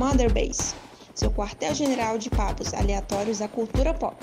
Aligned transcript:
Mother 0.00 0.32
Base, 0.32 0.74
seu 1.14 1.30
quartel-general 1.30 2.16
de 2.16 2.30
papos 2.30 2.72
aleatórios 2.72 3.40
da 3.40 3.46
cultura 3.46 3.92
pop. 3.92 4.16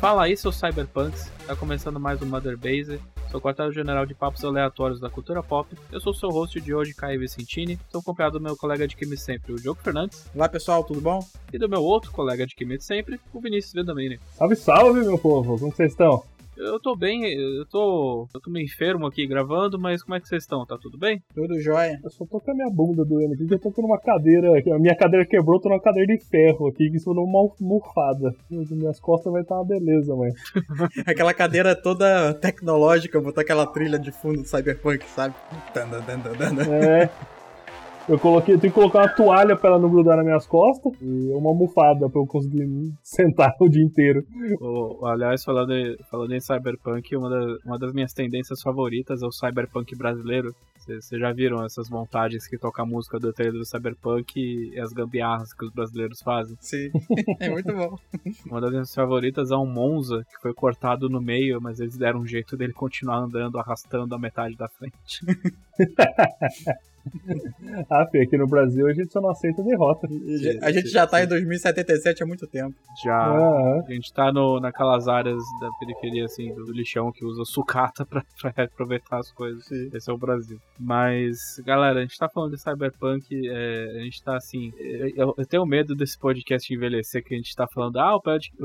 Fala 0.00 0.24
aí, 0.24 0.34
seus 0.38 0.56
cyberpunks. 0.56 1.30
Tá 1.46 1.54
começando 1.54 2.00
mais 2.00 2.22
um 2.22 2.24
Mother 2.24 2.56
Base. 2.56 2.98
Sou 3.30 3.42
quartel-general 3.42 4.06
de 4.06 4.14
papos 4.14 4.42
aleatórios 4.42 4.98
da 4.98 5.10
cultura 5.10 5.42
pop. 5.42 5.68
Eu 5.92 6.00
sou 6.00 6.14
seu 6.14 6.30
host 6.30 6.58
de 6.58 6.74
hoje, 6.74 6.94
Caio 6.94 7.20
Vicentini. 7.20 7.74
Estou 7.74 8.00
acompanhado 8.00 8.38
do 8.38 8.42
meu 8.42 8.56
colega 8.56 8.88
de 8.88 8.96
Kimi 8.96 9.18
Sempre, 9.18 9.52
o 9.52 9.56
Diogo 9.56 9.82
Fernandes. 9.82 10.24
Olá 10.34 10.48
pessoal, 10.48 10.82
tudo 10.82 11.02
bom? 11.02 11.22
E 11.52 11.58
do 11.58 11.68
meu 11.68 11.82
outro 11.82 12.10
colega 12.10 12.46
de 12.46 12.54
Kimi 12.54 12.80
Sempre, 12.80 13.20
o 13.34 13.38
Vinícius 13.38 13.74
Vendamini. 13.74 14.18
Salve, 14.34 14.56
salve, 14.56 15.00
meu 15.00 15.18
povo! 15.18 15.58
Como 15.58 15.72
vocês 15.72 15.92
estão? 15.92 16.24
Eu 16.56 16.80
tô 16.80 16.96
bem, 16.96 17.24
eu 17.24 17.66
tô. 17.66 18.26
Eu 18.34 18.40
tô 18.40 18.50
meio 18.50 18.64
enfermo 18.64 19.06
aqui 19.06 19.26
gravando, 19.26 19.78
mas 19.78 20.02
como 20.02 20.14
é 20.14 20.20
que 20.20 20.26
vocês 20.26 20.42
estão? 20.42 20.64
Tá 20.64 20.78
tudo 20.80 20.96
bem? 20.96 21.22
Tudo 21.34 21.60
jóia. 21.60 22.00
Eu 22.02 22.10
só 22.10 22.24
tô 22.24 22.40
com 22.40 22.50
a 22.50 22.54
minha 22.54 22.70
bunda 22.70 23.04
doendo 23.04 23.34
aqui, 23.34 23.46
que 23.46 23.54
eu 23.54 23.72
tô 23.72 23.82
numa 23.82 24.00
cadeira. 24.00 24.48
A 24.74 24.78
minha 24.78 24.96
cadeira 24.96 25.26
quebrou, 25.26 25.60
tô 25.60 25.68
numa 25.68 25.80
cadeira 25.80 26.16
de 26.16 26.24
ferro 26.24 26.68
aqui, 26.68 26.90
que 26.90 26.96
isso 26.96 27.12
deu 27.12 27.22
uma 27.22 27.50
mofada. 27.60 28.34
Minhas 28.50 28.98
costas 28.98 29.32
vai 29.32 29.42
estar 29.42 29.56
uma 29.56 29.64
beleza, 29.66 30.16
mãe. 30.16 30.32
Aquela 31.06 31.34
cadeira 31.34 31.74
toda 31.76 32.32
tecnológica, 32.34 33.20
botar 33.20 33.42
aquela 33.42 33.66
trilha 33.66 33.98
de 33.98 34.10
fundo 34.10 34.42
do 34.42 34.48
Cyberpunk, 34.48 35.04
sabe? 35.10 35.34
É. 36.72 37.35
Eu 38.08 38.20
coloquei, 38.20 38.54
eu 38.54 38.60
tenho 38.60 38.72
que 38.72 38.78
colocar 38.78 39.00
uma 39.00 39.08
toalha 39.08 39.56
pra 39.56 39.70
ela 39.70 39.80
não 39.80 39.90
grudar 39.90 40.16
nas 40.16 40.24
minhas 40.24 40.46
costas 40.46 40.92
e 41.02 41.32
uma 41.32 41.50
almofada 41.50 42.08
pra 42.08 42.20
eu 42.20 42.26
conseguir 42.26 42.64
sentar 43.02 43.52
o 43.60 43.68
dia 43.68 43.82
inteiro. 43.82 44.24
O, 44.60 45.04
aliás, 45.06 45.42
falando, 45.42 45.72
em, 45.72 45.96
falando 46.08 46.32
em 46.32 46.40
Cyberpunk, 46.40 47.16
uma, 47.16 47.28
da, 47.28 47.58
uma 47.64 47.78
das 47.78 47.92
minhas 47.92 48.12
tendências 48.12 48.62
favoritas 48.62 49.22
é 49.22 49.26
o 49.26 49.32
Cyberpunk 49.32 49.96
brasileiro. 49.96 50.54
Vocês 50.78 51.20
já 51.20 51.32
viram 51.32 51.64
essas 51.64 51.90
montagens 51.90 52.46
que 52.46 52.56
toca 52.56 52.82
a 52.82 52.86
música 52.86 53.18
do 53.18 53.32
trailer 53.32 53.58
do 53.58 53.66
Cyberpunk 53.66 54.38
e 54.38 54.78
as 54.78 54.92
gambiarras 54.92 55.52
que 55.52 55.64
os 55.64 55.72
brasileiros 55.72 56.22
fazem? 56.22 56.56
Sim, 56.60 56.90
é 57.40 57.50
muito 57.50 57.72
bom. 57.72 57.96
Uma 58.48 58.60
das 58.60 58.70
minhas 58.70 58.94
favoritas 58.94 59.50
é 59.50 59.56
um 59.56 59.66
Monza, 59.66 60.24
que 60.30 60.40
foi 60.40 60.54
cortado 60.54 61.08
no 61.08 61.20
meio, 61.20 61.60
mas 61.60 61.80
eles 61.80 61.98
deram 61.98 62.20
um 62.20 62.26
jeito 62.26 62.56
dele 62.56 62.72
continuar 62.72 63.18
andando, 63.18 63.58
arrastando 63.58 64.14
a 64.14 64.18
metade 64.18 64.54
da 64.54 64.68
frente. 64.68 65.26
ah, 67.90 68.06
Fê, 68.10 68.22
aqui 68.22 68.36
no 68.36 68.46
Brasil 68.46 68.86
a 68.86 68.92
gente 68.92 69.12
só 69.12 69.20
não 69.20 69.30
aceita 69.30 69.62
derrota. 69.62 70.06
A 70.62 70.72
gente 70.72 70.88
já 70.88 71.06
tá 71.06 71.22
em 71.22 71.26
2077 71.26 72.22
há 72.22 72.26
muito 72.26 72.46
tempo. 72.46 72.74
Já. 73.04 73.16
Ah, 73.16 73.82
a 73.86 73.92
gente 73.92 74.12
tá 74.12 74.32
no, 74.32 74.60
naquelas 74.60 75.08
áreas 75.08 75.42
da 75.60 75.70
periferia, 75.80 76.24
assim, 76.24 76.52
do 76.54 76.72
lixão 76.72 77.12
que 77.12 77.24
usa 77.24 77.44
sucata 77.44 78.04
pra, 78.06 78.24
pra 78.40 78.52
reaproveitar 78.56 79.18
as 79.18 79.30
coisas. 79.32 79.64
Sim. 79.66 79.90
Esse 79.92 80.10
é 80.10 80.12
o 80.12 80.18
Brasil. 80.18 80.58
Mas, 80.78 81.38
galera, 81.64 82.00
a 82.00 82.02
gente 82.02 82.18
tá 82.18 82.28
falando 82.28 82.52
de 82.52 82.60
Cyberpunk, 82.60 83.26
é, 83.48 83.98
a 84.00 84.04
gente 84.04 84.22
tá 84.22 84.36
assim. 84.36 84.72
Eu, 85.16 85.34
eu, 85.36 85.46
tenho 85.46 85.66
medo 85.66 85.94
desse 85.94 86.18
podcast 86.18 86.72
envelhecer, 86.72 87.24
que 87.24 87.34
a 87.34 87.36
gente 87.36 87.54
tá 87.54 87.66
falando, 87.72 87.98
ah, 87.98 88.16
o, 88.16 88.20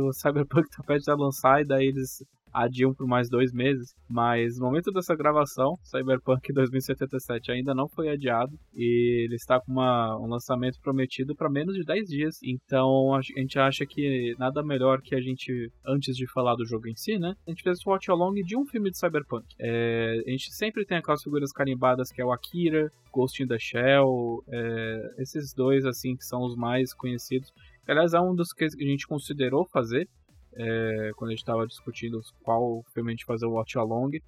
o 0.07 0.13
Cyberpunk 0.13 0.69
tá 0.69 0.83
perto 0.83 1.03
de 1.03 1.21
lançar, 1.21 1.61
e 1.61 1.65
daí 1.65 1.87
eles 1.87 2.23
adiam 2.53 2.93
por 2.93 3.07
mais 3.07 3.29
dois 3.29 3.51
meses, 3.51 3.93
mas 4.09 4.57
no 4.57 4.65
momento 4.65 4.91
dessa 4.91 5.15
gravação, 5.15 5.75
Cyberpunk 5.83 6.51
2077 6.53 7.51
ainda 7.51 7.73
não 7.73 7.87
foi 7.87 8.09
adiado 8.09 8.57
e 8.73 9.25
ele 9.25 9.35
está 9.35 9.59
com 9.59 9.71
uma, 9.71 10.17
um 10.19 10.27
lançamento 10.27 10.79
prometido 10.81 11.35
para 11.35 11.49
menos 11.49 11.75
de 11.75 11.83
10 11.83 12.07
dias. 12.07 12.35
Então 12.43 13.15
a 13.15 13.21
gente 13.21 13.57
acha 13.59 13.85
que 13.85 14.35
nada 14.37 14.63
melhor 14.63 15.01
que 15.01 15.15
a 15.15 15.21
gente, 15.21 15.71
antes 15.85 16.15
de 16.15 16.31
falar 16.31 16.55
do 16.55 16.65
jogo 16.65 16.87
em 16.87 16.95
si, 16.95 17.17
né? 17.17 17.35
A 17.47 17.51
gente 17.51 17.63
fez 17.63 17.79
o 17.85 17.89
watch 17.89 18.09
along 18.09 18.41
de 18.43 18.57
um 18.57 18.65
filme 18.65 18.89
de 18.89 18.97
Cyberpunk. 18.97 19.45
É, 19.59 20.23
a 20.25 20.29
gente 20.29 20.53
sempre 20.53 20.85
tem 20.85 20.97
aquelas 20.97 21.23
figuras 21.23 21.51
carimbadas 21.51 22.11
que 22.11 22.21
é 22.21 22.25
o 22.25 22.31
Akira, 22.31 22.91
Ghost 23.11 23.41
in 23.43 23.47
the 23.47 23.57
Shell, 23.59 24.43
é, 24.47 25.15
esses 25.19 25.53
dois 25.53 25.85
assim 25.85 26.15
que 26.15 26.23
são 26.23 26.43
os 26.43 26.55
mais 26.55 26.93
conhecidos. 26.93 27.51
Aliás, 27.87 28.13
é 28.13 28.19
um 28.21 28.33
dos 28.33 28.53
que 28.53 28.63
a 28.63 28.69
gente 28.69 29.05
considerou 29.07 29.65
fazer, 29.65 30.07
é, 30.55 31.11
quando 31.15 31.29
a 31.29 31.33
gente 31.33 31.41
estava 31.41 31.67
discutindo 31.67 32.19
qual 32.43 32.83
filme 32.93 33.11
a 33.11 33.13
gente 33.13 33.25
fazer 33.25 33.45
o 33.45 33.53
watch 33.53 33.77
along. 33.77 34.21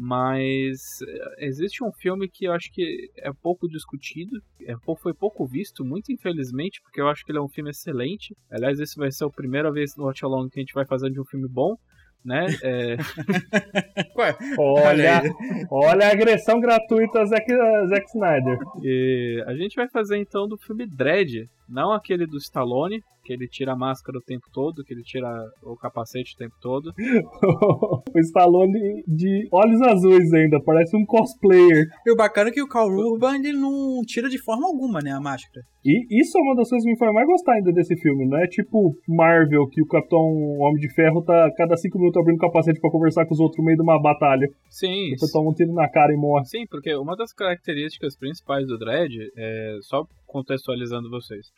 Mas 0.00 1.00
é, 1.02 1.46
existe 1.46 1.82
um 1.82 1.92
filme 1.92 2.28
que 2.28 2.44
eu 2.44 2.52
acho 2.52 2.72
que 2.72 3.10
é 3.16 3.32
pouco 3.32 3.68
discutido, 3.68 4.40
é, 4.62 4.74
foi 5.00 5.12
pouco 5.12 5.44
visto, 5.44 5.84
muito 5.84 6.12
infelizmente, 6.12 6.80
porque 6.82 7.00
eu 7.00 7.08
acho 7.08 7.24
que 7.24 7.32
ele 7.32 7.38
é 7.38 7.42
um 7.42 7.48
filme 7.48 7.70
excelente. 7.70 8.36
Aliás, 8.50 8.78
esse 8.78 8.96
vai 8.96 9.10
ser 9.10 9.24
a 9.24 9.30
primeira 9.30 9.72
vez 9.72 9.96
no 9.96 10.04
Watch 10.04 10.24
Along 10.24 10.48
que 10.50 10.60
a 10.60 10.62
gente 10.62 10.74
vai 10.74 10.86
fazer 10.86 11.10
de 11.10 11.20
um 11.20 11.24
filme 11.24 11.48
bom 11.48 11.76
né? 12.24 12.46
É... 12.62 12.96
olha, 14.58 15.22
olha 15.70 16.06
a 16.06 16.12
agressão 16.12 16.60
gratuita 16.60 17.20
a 17.20 17.24
Zack, 17.24 17.46
Zack 17.88 18.06
Snyder. 18.08 18.58
E 18.82 19.42
a 19.46 19.54
gente 19.54 19.76
vai 19.76 19.88
fazer 19.88 20.18
então 20.18 20.46
do 20.46 20.56
filme 20.58 20.86
Dread, 20.86 21.48
não 21.68 21.92
aquele 21.92 22.26
do 22.26 22.38
Stallone, 22.38 23.00
que 23.28 23.32
ele 23.34 23.46
tira 23.46 23.72
a 23.72 23.76
máscara 23.76 24.16
o 24.16 24.22
tempo 24.22 24.46
todo, 24.52 24.82
que 24.82 24.94
ele 24.94 25.02
tira 25.02 25.28
o 25.62 25.76
capacete 25.76 26.34
o 26.34 26.38
tempo 26.38 26.54
todo. 26.62 26.92
o 28.14 28.18
Stallone 28.20 29.02
de 29.06 29.46
olhos 29.52 29.82
azuis 29.82 30.32
ainda, 30.32 30.58
parece 30.64 30.96
um 30.96 31.04
cosplayer. 31.04 31.86
E 32.06 32.10
o 32.10 32.16
bacana 32.16 32.48
é 32.48 32.52
que 32.52 32.62
o 32.62 32.68
Carl 32.68 32.90
Urban 32.90 33.36
ele 33.36 33.58
não 33.58 34.00
tira 34.06 34.30
de 34.30 34.42
forma 34.42 34.66
alguma, 34.66 35.00
né, 35.00 35.12
a 35.12 35.20
máscara. 35.20 35.62
E 35.84 36.20
isso 36.20 36.36
é 36.38 36.40
uma 36.40 36.56
das 36.56 36.68
coisas 36.68 36.84
que 36.84 36.90
me 36.90 36.98
faz 36.98 37.12
mais 37.12 37.26
gostar 37.26 37.52
ainda 37.52 37.72
desse 37.72 37.96
filme, 37.96 38.26
não 38.26 38.38
é 38.38 38.46
tipo 38.46 38.94
Marvel, 39.06 39.68
que 39.68 39.82
o 39.82 39.86
Capitão 39.86 40.18
Homem 40.58 40.80
de 40.80 40.92
Ferro 40.92 41.22
tá 41.22 41.50
cada 41.56 41.76
cinco 41.76 41.98
minutos 41.98 42.20
abrindo 42.20 42.36
o 42.36 42.40
capacete 42.40 42.80
para 42.80 42.90
conversar 42.90 43.26
com 43.26 43.34
os 43.34 43.40
outros 43.40 43.58
no 43.58 43.64
meio 43.64 43.76
de 43.76 43.82
uma 43.82 44.00
batalha. 44.00 44.48
Sim. 44.70 45.10
Depois 45.10 45.30
toma 45.30 45.50
um 45.50 45.54
tiro 45.54 45.72
na 45.72 45.88
cara 45.88 46.12
e 46.12 46.16
morre. 46.16 46.46
Sim, 46.46 46.66
porque 46.68 46.94
uma 46.94 47.14
das 47.14 47.32
características 47.32 48.16
principais 48.16 48.66
do 48.66 48.78
Dredd, 48.78 49.12
é, 49.36 49.78
só 49.82 50.04
contextualizando 50.28 51.10
vocês, 51.10 51.48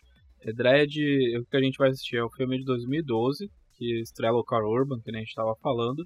é 0.42 0.52
Dredd, 0.52 0.96
o 1.38 1.44
que 1.44 1.56
a 1.56 1.60
gente 1.60 1.76
vai 1.76 1.90
assistir 1.90 2.16
é 2.16 2.24
o 2.24 2.30
filme 2.30 2.58
de 2.58 2.64
2012, 2.64 3.46
que 3.76 4.00
estrela 4.00 4.38
o 4.38 4.44
Carl 4.44 4.70
Urban, 4.70 4.98
que 5.04 5.12
nem 5.12 5.18
a 5.18 5.22
gente 5.22 5.28
estava 5.28 5.54
falando. 5.62 6.02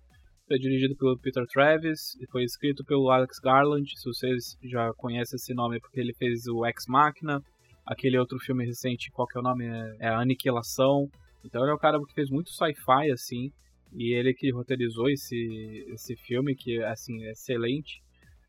Foi 0.49 0.59
dirigido 0.59 0.97
pelo 0.97 1.19
Peter 1.19 1.45
Travis 1.47 2.15
e 2.21 2.27
foi 2.31 2.43
escrito 2.43 2.85
pelo 2.85 3.11
Alex 3.11 3.39
Garland. 3.39 3.89
Se 3.95 4.05
vocês 4.05 4.57
já 4.63 4.93
conhecem 4.97 5.37
esse 5.37 5.55
nome, 5.55 5.77
é 5.77 5.81
porque 5.81 6.01
ele 6.01 6.13
fez 6.15 6.47
o 6.49 6.67
Ex 6.67 6.85
Machina, 6.89 7.41
aquele 7.87 8.19
outro 8.19 8.39
filme 8.41 8.65
recente, 8.65 9.11
qual 9.13 9.27
que 9.27 9.39
é 9.39 9.41
o 9.41 9.45
nome? 9.45 9.67
É, 9.67 9.97
é 10.01 10.09
Aniquilação. 10.09 11.09
Então 11.45 11.63
ele 11.63 11.71
é 11.71 11.75
um 11.75 11.79
cara 11.79 11.99
que 11.99 12.15
fez 12.15 12.29
muito 12.29 12.51
sci-fi, 12.51 13.11
assim, 13.13 13.51
e 13.93 14.13
ele 14.13 14.35
que 14.35 14.51
roteirizou 14.51 15.09
esse, 15.09 15.85
esse 15.95 16.17
filme, 16.17 16.57
que 16.57 16.83
assim, 16.83 17.23
é 17.25 17.31
excelente. 17.31 18.03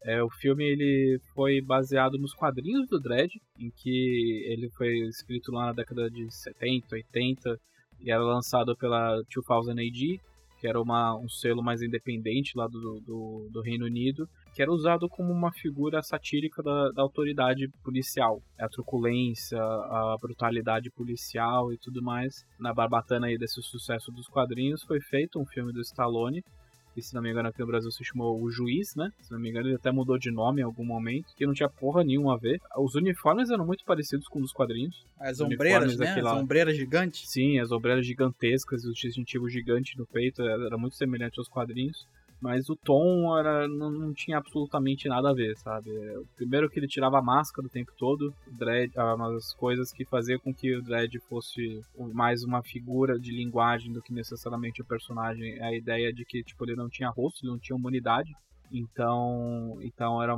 É, 0.06 0.22
o 0.22 0.30
filme 0.30 0.64
ele 0.64 1.20
foi 1.34 1.60
baseado 1.60 2.16
nos 2.20 2.32
quadrinhos 2.32 2.88
do 2.88 3.00
Dredd, 3.00 3.42
em 3.60 3.72
que 3.72 4.46
ele 4.48 4.70
foi 4.70 5.00
escrito 5.08 5.52
lá 5.52 5.66
na 5.66 5.74
década 5.74 6.12
de 6.12 6.30
70, 6.32 6.94
80 6.94 7.60
e 8.02 8.12
era 8.12 8.24
lançado 8.24 8.78
pela 8.78 9.20
2000 9.34 9.72
AD, 9.72 10.22
que 10.60 10.68
era 10.68 10.80
uma, 10.80 11.16
um 11.16 11.28
selo 11.28 11.64
mais 11.64 11.82
independente 11.82 12.56
lá 12.56 12.68
do, 12.68 13.00
do, 13.02 13.50
do, 13.52 13.62
Reino 13.62 13.86
Unido, 13.86 14.30
que 14.54 14.62
era 14.62 14.72
usado 14.72 15.10
como 15.10 15.34
uma 15.34 15.52
figura 15.52 16.04
satírica 16.04 16.62
da, 16.62 16.92
da 16.92 17.02
autoridade 17.02 17.68
policial. 17.84 18.40
A 18.60 18.70
truculência, 18.70 19.60
a 19.60 20.16
brutalidade 20.22 20.92
policial 20.92 21.74
e 21.74 21.78
tudo 21.78 22.02
mais. 22.02 22.46
Na 22.60 22.74
barbatana 22.74 23.26
aí 23.26 23.40
desse 23.40 23.62
sucesso 23.64 24.12
dos 24.12 24.28
quadrinhos 24.28 24.84
foi 24.84 25.02
feito 25.02 25.40
um 25.40 25.46
filme 25.46 25.74
do 25.74 25.82
Stallone, 25.82 26.44
que 26.96 27.02
se 27.02 27.14
não 27.14 27.22
me 27.22 27.30
engano 27.30 27.50
aqui 27.50 27.60
no 27.60 27.68
Brasil 27.68 27.92
se 27.92 28.04
chamou 28.04 28.42
O 28.42 28.50
Juiz, 28.50 28.96
né? 28.96 29.12
Se 29.22 29.32
não 29.32 29.40
me 29.40 29.50
engano 29.50 29.68
ele 29.68 29.76
até 29.76 29.92
mudou 29.92 30.18
de 30.18 30.32
nome 30.32 30.62
em 30.62 30.64
algum 30.64 30.86
momento, 30.86 31.36
que 31.36 31.46
não 31.46 31.54
tinha 31.54 31.68
porra 31.68 32.04
nenhuma 32.04 32.36
a 32.36 32.38
ver. 32.38 32.62
Os 32.78 32.96
uniformes 32.96 33.50
eram 33.50 33.66
muito 33.66 33.84
parecidos 33.84 34.28
com 34.28 34.42
os 34.42 34.54
quadrinhos. 34.54 35.06
As 35.20 35.42
ombreiras, 35.42 35.98
né? 35.98 36.16
As 36.18 36.26
ombreiras 36.26 36.78
gigantes. 36.78 37.30
Sim, 37.30 37.60
as 37.60 37.72
ombreiras 37.72 38.06
gigantescas, 38.06 38.86
o 38.86 38.94
distintivo 38.94 39.50
gigante 39.50 39.98
no 39.98 40.06
peito 40.06 40.42
era 40.42 40.78
muito 40.78 40.96
semelhante 40.96 41.38
aos 41.38 41.50
quadrinhos 41.50 42.08
mas 42.46 42.70
o 42.70 42.76
tom 42.76 43.36
era, 43.40 43.68
não, 43.68 43.90
não, 43.90 44.14
tinha 44.14 44.38
absolutamente 44.38 45.10
nada 45.10 45.32
a 45.32 45.34
ver, 45.34 45.58
sabe? 45.58 45.90
O 46.16 46.28
primeiro 46.36 46.70
que 46.70 46.78
ele 46.78 46.88
tirava 46.88 47.18
a 47.18 47.22
máscara 47.24 47.66
o 47.66 47.72
tempo 47.72 47.92
todo, 47.98 48.32
Dredd, 48.52 48.92
ah, 48.96 49.16
umas 49.16 49.52
coisas 49.56 49.92
que 49.92 50.06
faziam 50.06 50.38
com 50.38 50.54
que 50.54 50.76
o 50.76 50.84
Dredd 50.84 51.18
fosse 51.28 51.82
mais 52.14 52.44
uma 52.44 52.62
figura 52.62 53.18
de 53.18 53.32
linguagem 53.32 53.92
do 53.92 54.00
que 54.00 54.14
necessariamente 54.14 54.80
o 54.80 54.86
personagem. 54.86 55.60
A 55.60 55.76
ideia 55.76 56.14
de 56.14 56.24
que 56.24 56.44
tipo, 56.44 56.64
ele 56.66 56.76
não 56.76 56.88
tinha 56.88 57.10
rosto, 57.10 57.44
ele 57.44 57.52
não 57.52 57.58
tinha 57.58 57.76
humanidade, 57.76 58.32
então, 58.72 59.80
então 59.82 60.22
era 60.22 60.36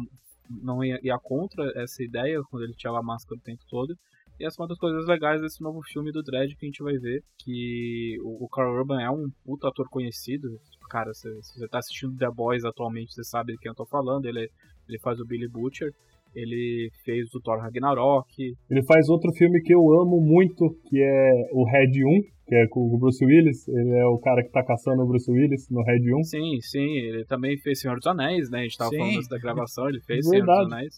não 0.50 0.82
ia, 0.82 0.98
ia 1.04 1.20
contra 1.20 1.74
essa 1.76 2.02
ideia 2.02 2.42
quando 2.50 2.64
ele 2.64 2.74
tirava 2.74 3.00
a 3.00 3.04
máscara 3.04 3.38
o 3.38 3.44
tempo 3.44 3.64
todo. 3.70 3.94
E 4.40 4.46
essa 4.46 4.62
é 4.62 4.64
uma 4.64 4.70
das 4.70 4.78
coisas 4.78 5.06
legais 5.08 5.42
desse 5.42 5.62
novo 5.62 5.82
filme 5.82 6.12
do 6.12 6.22
Dredd 6.22 6.56
que 6.56 6.66
a 6.66 6.70
gente 6.70 6.84
vai 6.84 6.98
ver, 6.98 7.22
que 7.40 8.18
o, 8.22 8.48
Carl 8.48 8.72
Urban 8.72 9.02
é 9.02 9.10
um 9.10 9.30
puta 9.44 9.68
ator 9.68 9.90
conhecido, 9.90 10.48
cara, 10.88 11.14
se, 11.14 11.30
se 11.42 11.60
você 11.60 11.68
tá 11.68 11.80
assistindo 11.80 12.18
The 12.18 12.30
Boys 12.30 12.64
atualmente, 12.66 13.14
você 13.14 13.24
sabe 13.24 13.54
de 13.54 13.60
quem 13.60 13.70
eu 13.70 13.76
tô 13.76 13.86
falando. 13.86 14.26
Ele, 14.26 14.50
ele 14.88 15.00
faz 15.00 15.20
o 15.20 15.26
Billy 15.26 15.48
Butcher. 15.48 15.92
Ele 16.36 16.92
fez 17.04 17.34
o 17.34 17.42
Thor 17.42 17.60
Ragnarok. 17.60 18.54
Ele 18.70 18.84
faz 18.86 19.10
outro 19.10 19.32
filme 19.34 19.62
que 19.62 19.74
eu 19.74 19.82
amo 20.02 20.22
muito, 20.22 20.70
que 20.88 21.02
é 21.02 21.50
o 21.52 21.64
Red 21.64 22.04
1, 22.04 22.22
que 22.48 22.56
é 22.56 22.68
com 22.68 22.82
o 22.82 22.98
Bruce 22.98 23.24
Willis. 23.24 23.68
Ele 23.68 23.98
é 23.98 24.06
o 24.06 24.20
cara 24.20 24.44
que 24.44 24.52
tá 24.52 24.64
caçando 24.64 25.02
o 25.02 25.08
Bruce 25.08 25.32
Willis 25.32 25.70
no 25.70 25.82
Red 25.84 26.14
1. 26.14 26.24
Sim, 26.24 26.62
sim. 26.62 26.98
Ele 26.98 27.26
também 27.26 27.58
fez 27.58 27.80
Senhor 27.80 27.96
dos 27.96 28.08
Anéis, 28.08 28.50
né? 28.50 28.60
A 28.60 28.64
gente 28.64 28.78
tava 28.78 28.92
Sim. 28.92 28.98
falando 28.98 29.16
antes 29.16 29.30
da 29.30 29.40
gravação, 29.40 29.90
ele 29.90 30.00
fez 30.02 30.30
Verdade. 30.30 30.46
Senhor 30.46 30.64
dos 30.64 30.74
Anéis. 30.74 30.98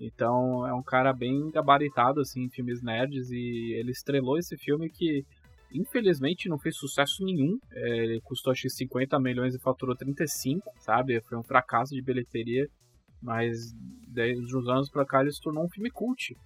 Então 0.00 0.66
é 0.66 0.74
um 0.74 0.82
cara 0.82 1.12
bem 1.12 1.48
gabaritado, 1.50 2.20
assim, 2.20 2.42
em 2.42 2.50
filmes 2.50 2.82
nerds. 2.82 3.30
E 3.30 3.74
ele 3.78 3.92
estrelou 3.92 4.36
esse 4.36 4.56
filme 4.56 4.90
que, 4.90 5.24
infelizmente, 5.74 6.48
não 6.48 6.58
fez 6.58 6.76
sucesso 6.76 7.24
nenhum. 7.24 7.58
É, 7.72 8.18
custou 8.24 8.52
acho 8.52 8.62
que 8.62 8.70
50 8.70 9.18
milhões 9.18 9.54
e 9.54 9.58
faturou 9.58 9.96
35, 9.96 10.70
sabe? 10.78 11.20
Foi 11.22 11.38
um 11.38 11.42
fracasso 11.42 11.94
de 11.94 12.02
bilheteria. 12.02 12.68
Mas 13.20 13.72
de 14.08 14.56
uns 14.56 14.68
anos 14.68 14.90
pra 14.90 15.06
cá 15.06 15.20
ele 15.20 15.30
se 15.30 15.40
tornou 15.40 15.64
um 15.64 15.68
filme 15.68 15.90
cult. 15.90 16.36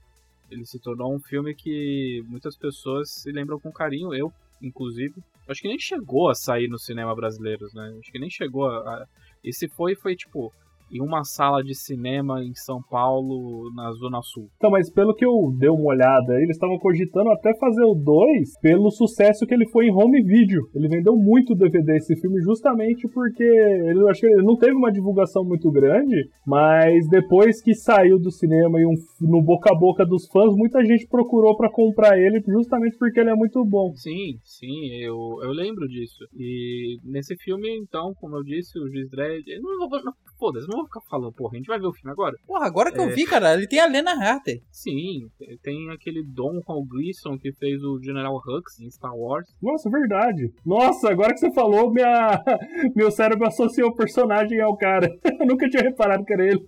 Ele 0.50 0.64
se 0.64 0.78
tornou 0.78 1.14
um 1.14 1.19
filme 1.19 1.55
que 1.55 2.23
muitas 2.26 2.56
pessoas 2.56 3.11
se 3.11 3.32
lembram 3.32 3.58
com 3.58 3.73
carinho, 3.73 4.14
eu, 4.14 4.32
inclusive. 4.62 5.14
Acho 5.49 5.62
que 5.62 5.69
nem 5.69 5.78
chegou 5.78 6.28
a 6.28 6.34
sair 6.34 6.69
no 6.69 6.78
cinema 6.78 7.14
brasileiro, 7.14 7.67
né? 7.75 7.96
Acho 8.00 8.12
que 8.12 8.19
nem 8.19 8.31
chegou 8.31 8.69
a. 8.69 8.78
a... 8.78 9.06
E 9.43 9.52
se 9.52 9.69
foi, 9.69 9.94
foi 9.94 10.14
tipo 10.14 10.52
em 10.91 11.00
uma 11.00 11.25
sala 11.25 11.62
de 11.62 11.75
cinema 11.75 12.43
em 12.43 12.55
São 12.55 12.81
Paulo, 12.83 13.71
na 13.75 13.93
Zona 13.93 14.21
Sul. 14.23 14.49
Então, 14.56 14.71
mas 14.71 14.91
pelo 14.91 15.15
que 15.15 15.25
eu 15.25 15.55
dei 15.59 15.69
uma 15.69 15.91
olhada, 15.91 16.41
eles 16.41 16.56
estavam 16.56 16.79
cogitando 16.79 17.31
até 17.31 17.55
fazer 17.59 17.85
o 17.85 17.94
2 17.94 18.61
pelo 18.61 18.91
sucesso 18.91 19.47
que 19.47 19.55
ele 19.55 19.69
foi 19.69 19.87
em 19.87 19.94
home 19.94 20.23
video. 20.23 20.69
Ele 20.75 20.88
vendeu 20.88 21.17
muito 21.17 21.55
DVD 21.55 21.97
esse 21.97 22.17
filme 22.21 22.41
justamente 22.41 23.09
porque 23.09 23.43
ele 23.43 24.06
eu 24.06 24.09
acho 24.09 24.21
que 24.21 24.27
ele 24.27 24.43
não 24.43 24.56
teve 24.56 24.75
uma 24.75 24.93
divulgação 24.93 25.44
muito 25.44 25.71
grande, 25.71 26.29
mas 26.47 27.09
depois 27.09 27.61
que 27.61 27.75
saiu 27.75 28.19
do 28.19 28.31
cinema 28.31 28.81
e 28.81 28.87
um, 28.87 28.94
no 29.21 29.43
boca 29.43 29.71
a 29.73 29.79
boca 29.79 30.06
dos 30.06 30.27
fãs, 30.29 30.55
muita 30.55 30.85
gente 30.85 31.06
procurou 31.09 31.56
pra 31.56 31.71
comprar 31.71 32.19
ele 32.19 32.41
justamente 32.47 32.97
porque 32.99 33.21
ele 33.21 33.31
é 33.31 33.35
muito 33.35 33.65
bom. 33.65 33.93
Sim, 33.97 34.38
sim, 34.44 34.94
eu, 35.00 35.17
eu 35.43 35.50
lembro 35.50 35.88
disso. 35.88 36.25
E 36.35 36.99
nesse 37.05 37.37
filme, 37.37 37.69
então, 37.79 38.15
como 38.21 38.37
eu 38.37 38.43
disse, 38.43 38.79
o 38.79 38.88
Juiz 38.88 39.11
Dredd. 39.11 39.44
Não 39.61 39.88
vou, 39.88 40.05
não, 40.05 40.12
foda-se, 40.38 40.69
não 40.76 40.82
vou 40.84 40.87
ficar 40.87 41.00
falando, 41.11 41.32
porra, 41.32 41.52
a 41.55 41.56
gente 41.56 41.67
vai 41.67 41.78
ver 41.78 41.87
o 41.87 41.93
filme 41.93 42.12
agora? 42.12 42.34
Porra, 42.46 42.67
agora 42.67 42.93
que 42.93 43.00
É. 43.00 43.05
eu 43.05 43.14
vi, 43.14 43.25
cara, 43.26 43.55
ele 43.55 43.67
tem 43.67 43.81
a 43.81 43.87
Lena 43.87 44.12
Harter. 44.12 44.61
Sim, 44.70 45.28
tem 45.62 45.90
aquele 45.90 46.23
Dom 46.23 46.61
Hall 46.67 46.84
Gleason 46.87 47.38
que 47.38 47.52
fez 47.55 47.82
o 47.82 48.00
General 48.02 48.34
Hux 48.37 48.78
em 48.81 48.90
Star 48.90 49.14
Wars. 49.17 49.46
Nossa, 49.62 49.90
verdade. 49.90 50.52
Nossa, 50.64 51.11
agora 51.11 51.32
que 51.32 51.40
você 51.40 51.52
falou, 51.52 51.90
minha... 51.93 52.40
meu 52.94 53.11
cérebro 53.11 53.46
associou 53.46 53.90
o 53.90 53.94
personagem 53.96 54.61
ao 54.61 54.76
cara. 54.76 55.08
Eu 55.40 55.46
nunca 55.46 55.69
tinha 55.69 55.82
reparado 55.82 56.25
que 56.25 56.32
era 56.32 56.46
ele. 56.46 56.61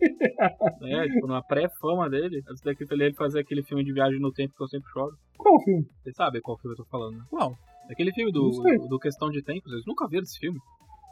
né? 0.80 1.08
tipo, 1.12 1.26
na 1.26 1.42
pré-fama 1.42 2.08
dele. 2.08 2.42
Antes 2.48 2.62
daquele 2.62 3.04
ele 3.04 3.14
fazer 3.14 3.40
aquele 3.40 3.62
filme 3.62 3.84
de 3.84 3.92
viagem 3.92 4.20
no 4.20 4.32
tempo 4.32 4.54
que 4.56 4.62
eu 4.62 4.68
sempre 4.68 4.88
choro. 4.92 5.12
Qual 5.36 5.60
filme? 5.62 5.84
Você 6.02 6.12
sabe 6.12 6.40
qual 6.40 6.58
filme 6.58 6.74
eu 6.74 6.84
tô 6.84 6.90
falando, 6.90 7.16
né? 7.18 7.24
Qual? 7.30 7.52
Aquele 7.90 8.12
filme 8.12 8.30
do, 8.32 8.50
do 8.88 8.98
Questão 8.98 9.30
de 9.30 9.42
Tempo, 9.42 9.68
vocês 9.68 9.82
nunca 9.86 10.06
viram 10.08 10.22
esse 10.22 10.38
filme? 10.38 10.58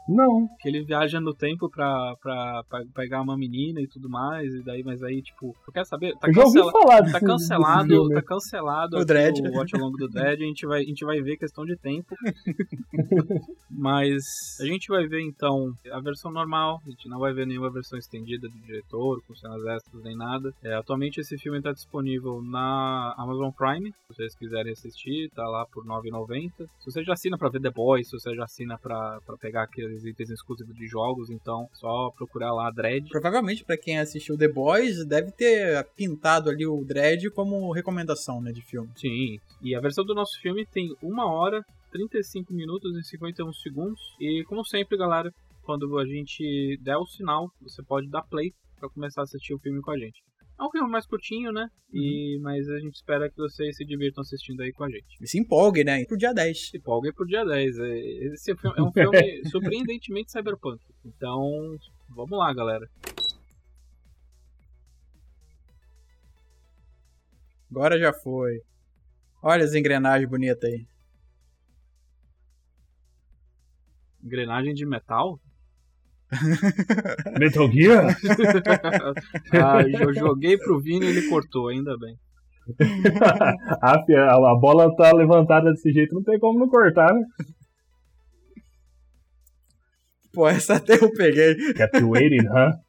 Não. 0.09 0.47
Que 0.61 0.69
ele 0.69 0.85
viaja 0.85 1.21
no 1.21 1.35
tempo 1.35 1.69
pra, 1.71 2.15
pra, 2.23 2.63
pra 2.69 2.83
pegar 2.95 3.23
uma 3.23 3.37
menina 3.37 3.81
e 3.81 3.89
tudo 3.89 4.09
mais, 4.09 4.53
e 4.55 4.63
daí, 4.63 4.83
mas 4.85 5.03
aí, 5.03 5.21
tipo, 5.23 5.55
quer 5.73 5.85
saber? 5.85 6.15
Tá, 6.19 6.29
eu 6.29 6.35
já 6.35 6.45
ouvi 6.45 6.59
cancela- 6.61 6.73
falar 6.73 6.97
tá 6.97 7.03
desse 7.03 7.21
cancelado, 7.21 8.09
tá 8.11 8.23
cancelado 8.23 8.97
O 8.99 9.05
Dredd. 9.05 9.41
o 9.41 9.53
Watch 9.57 9.75
Along 9.77 9.93
do 9.93 10.09
Dead, 10.09 10.41
a 10.41 10.45
gente 10.45 10.67
vai, 10.67 10.81
a 10.81 10.85
gente 10.85 11.05
vai 11.05 11.21
ver 11.21 11.37
questão 11.37 11.65
de 11.65 11.77
tempo. 11.77 12.15
Mas 13.71 14.23
a 14.61 14.65
gente 14.65 14.89
vai 14.89 15.07
ver 15.07 15.23
então 15.23 15.73
a 15.93 16.01
versão 16.01 16.31
normal, 16.31 16.81
a 16.87 16.91
gente 16.91 17.09
não 17.09 17.19
vai 17.19 17.33
ver 17.33 17.47
nenhuma 17.47 17.71
versão 17.71 17.99
estendida 17.99 18.49
do 18.49 18.59
diretor, 18.61 19.21
com 19.27 19.35
cenas 19.35 19.65
extras 19.67 20.03
nem 20.03 20.17
nada. 20.17 20.53
É, 20.63 20.75
atualmente 20.75 21.21
esse 21.21 21.37
filme 21.39 21.59
está 21.59 21.73
disponível 21.73 22.41
na 22.43 23.15
Amazon 23.19 23.51
Prime, 23.51 23.91
se 23.91 24.15
vocês 24.17 24.35
quiserem 24.37 24.73
assistir, 24.73 25.31
tá 25.35 25.47
lá 25.47 25.67
por 25.67 25.83
R$ 25.85 25.91
9,90. 25.91 26.67
Se 26.79 26.91
você 26.91 27.03
já 27.03 27.13
assina 27.13 27.37
pra 27.37 27.49
ver 27.49 27.61
The 27.61 27.71
Boys, 27.71 28.09
se 28.09 28.19
você 28.19 28.35
já 28.35 28.45
assina 28.45 28.79
pra, 28.79 29.19
pra 29.27 29.37
pegar 29.37 29.67
aqueles 29.97 30.05
itens 30.05 30.31
exclusivos 30.31 30.75
de 30.75 30.87
jogos, 30.87 31.31
então 31.31 31.69
só 31.73 32.11
procurar 32.11 32.53
lá 32.53 32.71
Dread. 32.71 33.09
Provavelmente, 33.09 33.65
pra 33.65 33.77
quem 33.77 33.99
assistiu 33.99 34.37
The 34.37 34.49
Boys, 34.49 35.05
deve 35.07 35.33
ter 35.33 35.85
pintado 35.97 36.51
ali 36.51 36.67
o 36.67 36.85
Dredd 36.85 37.31
como 37.31 37.73
recomendação, 37.73 38.41
né, 38.41 38.53
de 38.53 38.63
filme. 38.63 38.91
Sim, 38.97 39.39
e 39.63 39.75
a 39.75 39.81
versão 39.81 40.05
do 40.05 40.15
nosso 40.15 40.41
filme 40.41 40.67
tem 40.67 40.95
1 41.03 41.19
hora, 41.19 41.65
35 41.91 42.53
minutos 42.53 42.97
e 42.97 43.03
51 43.05 43.53
segundos. 43.55 44.01
E 44.21 44.45
como 44.45 44.65
sempre, 44.65 44.99
galera, 44.99 45.33
quando 45.63 45.99
a 45.99 46.07
gente 46.07 46.79
der 46.83 46.97
o 46.97 47.07
sinal, 47.07 47.51
você 47.61 47.83
pode 47.83 48.09
dar 48.09 48.23
play 48.23 48.53
pra 48.79 48.91
começar 48.91 49.23
a 49.23 49.25
assistir 49.25 49.55
o 49.55 49.59
filme 49.59 49.81
com 49.81 49.91
a 49.91 49.99
gente. 49.99 50.23
É 50.59 50.65
um 50.65 50.71
filme 50.71 50.91
mais 50.91 51.07
curtinho, 51.07 51.53
né? 51.53 51.69
E, 51.93 52.39
mas 52.41 52.67
a 52.69 52.79
gente 52.79 52.95
espera 52.95 53.29
que 53.31 53.37
vocês 53.37 53.77
se 53.77 53.85
divirtam 53.85 54.23
assistindo 54.23 54.63
aí 54.63 54.73
com 54.73 54.85
a 54.85 54.91
gente. 54.91 55.05
E 55.21 55.29
se 55.29 55.39
empolgue, 55.39 55.85
né? 55.85 56.05
Pro 56.07 56.17
dia 56.17 56.33
10. 56.33 56.69
Se 56.71 56.79
empolguem 56.79 57.13
pro 57.13 57.27
dia 57.27 57.45
10. 57.45 57.79
É- 57.79 57.99
Esse 58.33 58.53
é 58.53 58.83
um 58.83 58.91
filme 58.91 59.45
surpreendentemente 59.51 60.33
cyberpunk. 60.33 60.83
Então, 61.05 61.77
vamos 62.09 62.39
lá, 62.39 62.55
galera. 62.55 62.89
Agora 67.71 67.99
já 67.99 68.13
foi. 68.13 68.61
Olha 69.43 69.65
as 69.65 69.75
engrenagens 69.75 70.29
bonitas 70.31 70.65
aí. 70.65 70.87
Engrenagem 74.25 74.73
de 74.75 74.87
metal? 74.87 75.39
Metal 77.39 77.71
Gear? 77.71 78.07
ah, 79.53 79.83
eu 79.83 80.15
joguei 80.15 80.59
pro 80.59 80.81
Vini 80.81 81.07
e 81.07 81.09
ele 81.09 81.29
cortou, 81.29 81.69
ainda 81.69 81.97
bem. 81.99 82.17
ah, 83.81 83.95
a 83.95 84.35
a 84.35 84.59
bola 84.59 84.95
tá 84.97 85.13
levantada 85.13 85.71
desse 85.71 85.93
jeito, 85.93 86.15
não 86.15 86.23
tem 86.23 86.39
como 86.39 86.59
não 86.59 86.69
cortar, 86.69 87.13
né? 87.15 87.23
Pô, 90.33 90.49
essa 90.49 90.75
até 90.75 90.95
eu 90.95 91.11
peguei. 91.13 91.55
Kept 91.75 92.03
waiting, 92.03 92.47
huh? 92.47 92.86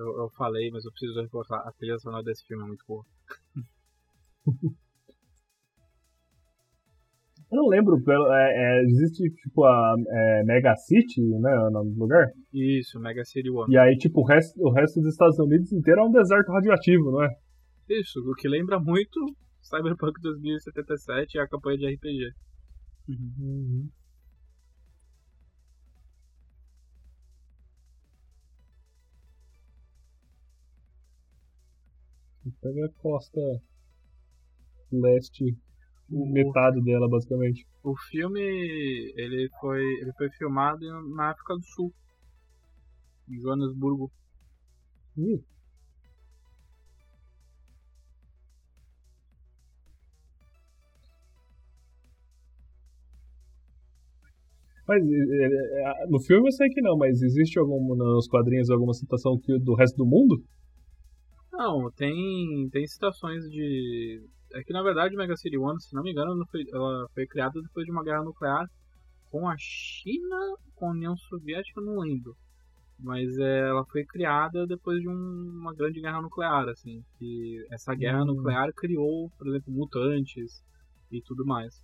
Eu, 0.00 0.22
eu 0.22 0.30
falei, 0.30 0.70
mas 0.70 0.84
eu 0.84 0.90
preciso 0.92 1.20
reforçar. 1.20 1.58
A 1.58 1.72
trilha 1.72 1.98
sonora 1.98 2.24
desse 2.24 2.44
filme 2.46 2.64
é 2.64 2.66
muito 2.66 2.84
boa. 2.86 3.04
Eu 7.52 7.56
não 7.56 7.66
lembro, 7.66 7.96
é, 8.32 8.78
é, 8.78 8.82
existe 8.84 9.28
tipo 9.42 9.64
a 9.64 9.96
é, 10.08 10.44
Mega 10.44 10.76
City, 10.76 11.20
né, 11.20 11.58
o 11.58 11.70
nome 11.70 11.92
do 11.92 11.98
lugar? 11.98 12.28
Isso, 12.52 13.00
Mega 13.00 13.24
City 13.24 13.50
One. 13.50 13.74
E 13.74 13.76
aí, 13.76 13.96
tipo, 13.98 14.20
o 14.20 14.24
resto, 14.24 14.54
o 14.62 14.70
resto 14.70 15.00
dos 15.00 15.10
Estados 15.10 15.36
Unidos 15.36 15.72
inteiro 15.72 16.00
é 16.00 16.04
um 16.04 16.12
deserto 16.12 16.52
radioativo, 16.52 17.10
não 17.10 17.24
é? 17.24 17.28
Isso, 17.88 18.20
o 18.20 18.34
que 18.36 18.48
lembra 18.48 18.78
muito 18.78 19.18
Cyberpunk 19.62 20.20
2077 20.22 21.34
e 21.34 21.40
a 21.40 21.48
campanha 21.48 21.78
de 21.78 21.92
RPG. 21.92 22.32
Pega 32.60 32.86
a 32.86 33.02
costa 33.02 33.40
leste, 34.90 35.56
metade 36.08 36.82
dela, 36.82 37.08
basicamente. 37.08 37.66
O 37.82 37.94
filme 37.96 38.40
ele 38.40 39.48
foi, 39.60 39.82
ele 40.00 40.12
foi 40.16 40.30
filmado 40.30 40.80
na 41.14 41.30
África 41.30 41.54
do 41.54 41.62
Sul, 41.62 41.92
em 43.28 43.38
Joanesburgo. 43.40 44.10
Ih. 45.16 45.42
Mas 54.88 55.04
no 56.08 56.20
filme 56.20 56.48
eu 56.48 56.52
sei 56.52 56.68
que 56.68 56.80
não, 56.80 56.96
mas 56.96 57.22
existe 57.22 57.58
algum 57.60 57.94
nos 57.94 58.26
quadrinhos 58.26 58.70
alguma 58.70 58.92
citação 58.92 59.38
que, 59.38 59.56
do 59.58 59.74
resto 59.74 59.96
do 59.96 60.04
mundo? 60.04 60.42
Não, 61.60 61.90
tem, 61.92 62.70
tem 62.70 62.86
citações 62.86 63.44
de. 63.50 64.26
É 64.54 64.62
que 64.64 64.72
na 64.72 64.82
verdade 64.82 65.14
Mega 65.14 65.36
City 65.36 65.58
One, 65.58 65.78
se 65.80 65.94
não 65.94 66.02
me 66.02 66.10
engano, 66.12 66.32
ela 66.32 66.46
foi, 66.50 66.64
ela 66.72 67.06
foi 67.14 67.26
criada 67.26 67.60
depois 67.62 67.84
de 67.84 67.92
uma 67.92 68.02
guerra 68.02 68.24
nuclear 68.24 68.66
com 69.30 69.48
a 69.48 69.56
China, 69.58 70.38
com 70.76 70.88
a 70.88 70.92
União 70.92 71.16
Soviética, 71.16 71.80
não 71.80 71.98
lembro. 72.00 72.36
Mas 72.98 73.38
é, 73.38 73.68
ela 73.68 73.84
foi 73.86 74.04
criada 74.06 74.66
depois 74.66 75.00
de 75.00 75.08
um- 75.08 75.12
uma 75.60 75.74
grande 75.74 76.00
guerra 76.00 76.22
nuclear, 76.22 76.68
assim. 76.68 77.02
Que 77.18 77.66
essa 77.70 77.94
guerra 77.94 78.22
Hum. 78.24 78.26
nuclear 78.28 78.72
criou, 78.74 79.30
por 79.38 79.48
exemplo, 79.48 79.72
mutantes 79.72 80.62
e 81.12 81.22
tudo 81.22 81.44
mais. 81.46 81.82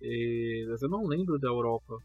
E, 0.00 0.66
mas 0.70 0.82
eu 0.82 0.88
não 0.88 1.06
lembro 1.06 1.38
da 1.38 1.48
Europa. 1.48 1.98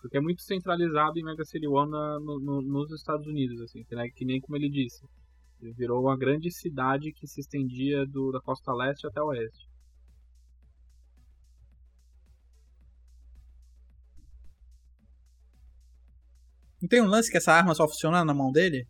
Porque 0.00 0.16
é 0.18 0.20
muito 0.20 0.42
centralizado 0.42 1.18
em 1.18 1.24
Mega 1.24 1.44
City 1.44 1.66
One 1.68 1.90
na, 1.90 2.20
no, 2.20 2.40
no, 2.40 2.62
nos 2.62 2.92
Estados 2.92 3.26
Unidos, 3.26 3.60
assim, 3.62 3.84
que, 3.84 3.94
né, 3.96 4.08
que 4.14 4.24
nem 4.24 4.40
como 4.40 4.56
ele 4.56 4.70
disse. 4.70 5.06
Ele 5.60 5.72
virou 5.72 6.00
uma 6.00 6.16
grande 6.16 6.50
cidade 6.50 7.12
que 7.12 7.26
se 7.26 7.40
estendia 7.40 8.06
do, 8.06 8.32
da 8.32 8.40
costa 8.40 8.72
leste 8.72 9.06
até 9.06 9.20
o 9.20 9.26
oeste. 9.26 9.68
Não 16.80 16.88
tem 16.88 17.02
um 17.02 17.06
lance 17.06 17.30
que 17.30 17.36
essa 17.36 17.52
arma 17.52 17.74
só 17.74 17.86
funciona 17.86 18.24
na 18.24 18.32
mão 18.32 18.50
dele? 18.50 18.86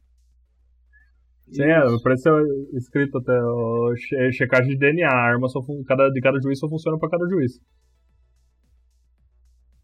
Sim, 1.50 1.64
é, 1.64 1.80
parece 2.04 2.22
ser 2.22 2.32
escrito 2.74 3.18
até 3.18 3.32
ó, 3.42 3.92
checagem 4.30 4.68
de 4.68 4.78
DNA. 4.78 5.08
A 5.08 5.32
arma 5.32 5.48
só 5.48 5.60
cada, 5.84 6.08
de 6.08 6.20
cada 6.20 6.40
juiz 6.40 6.60
só 6.60 6.68
funciona 6.68 6.96
pra 6.96 7.10
cada 7.10 7.28
juiz. 7.28 7.60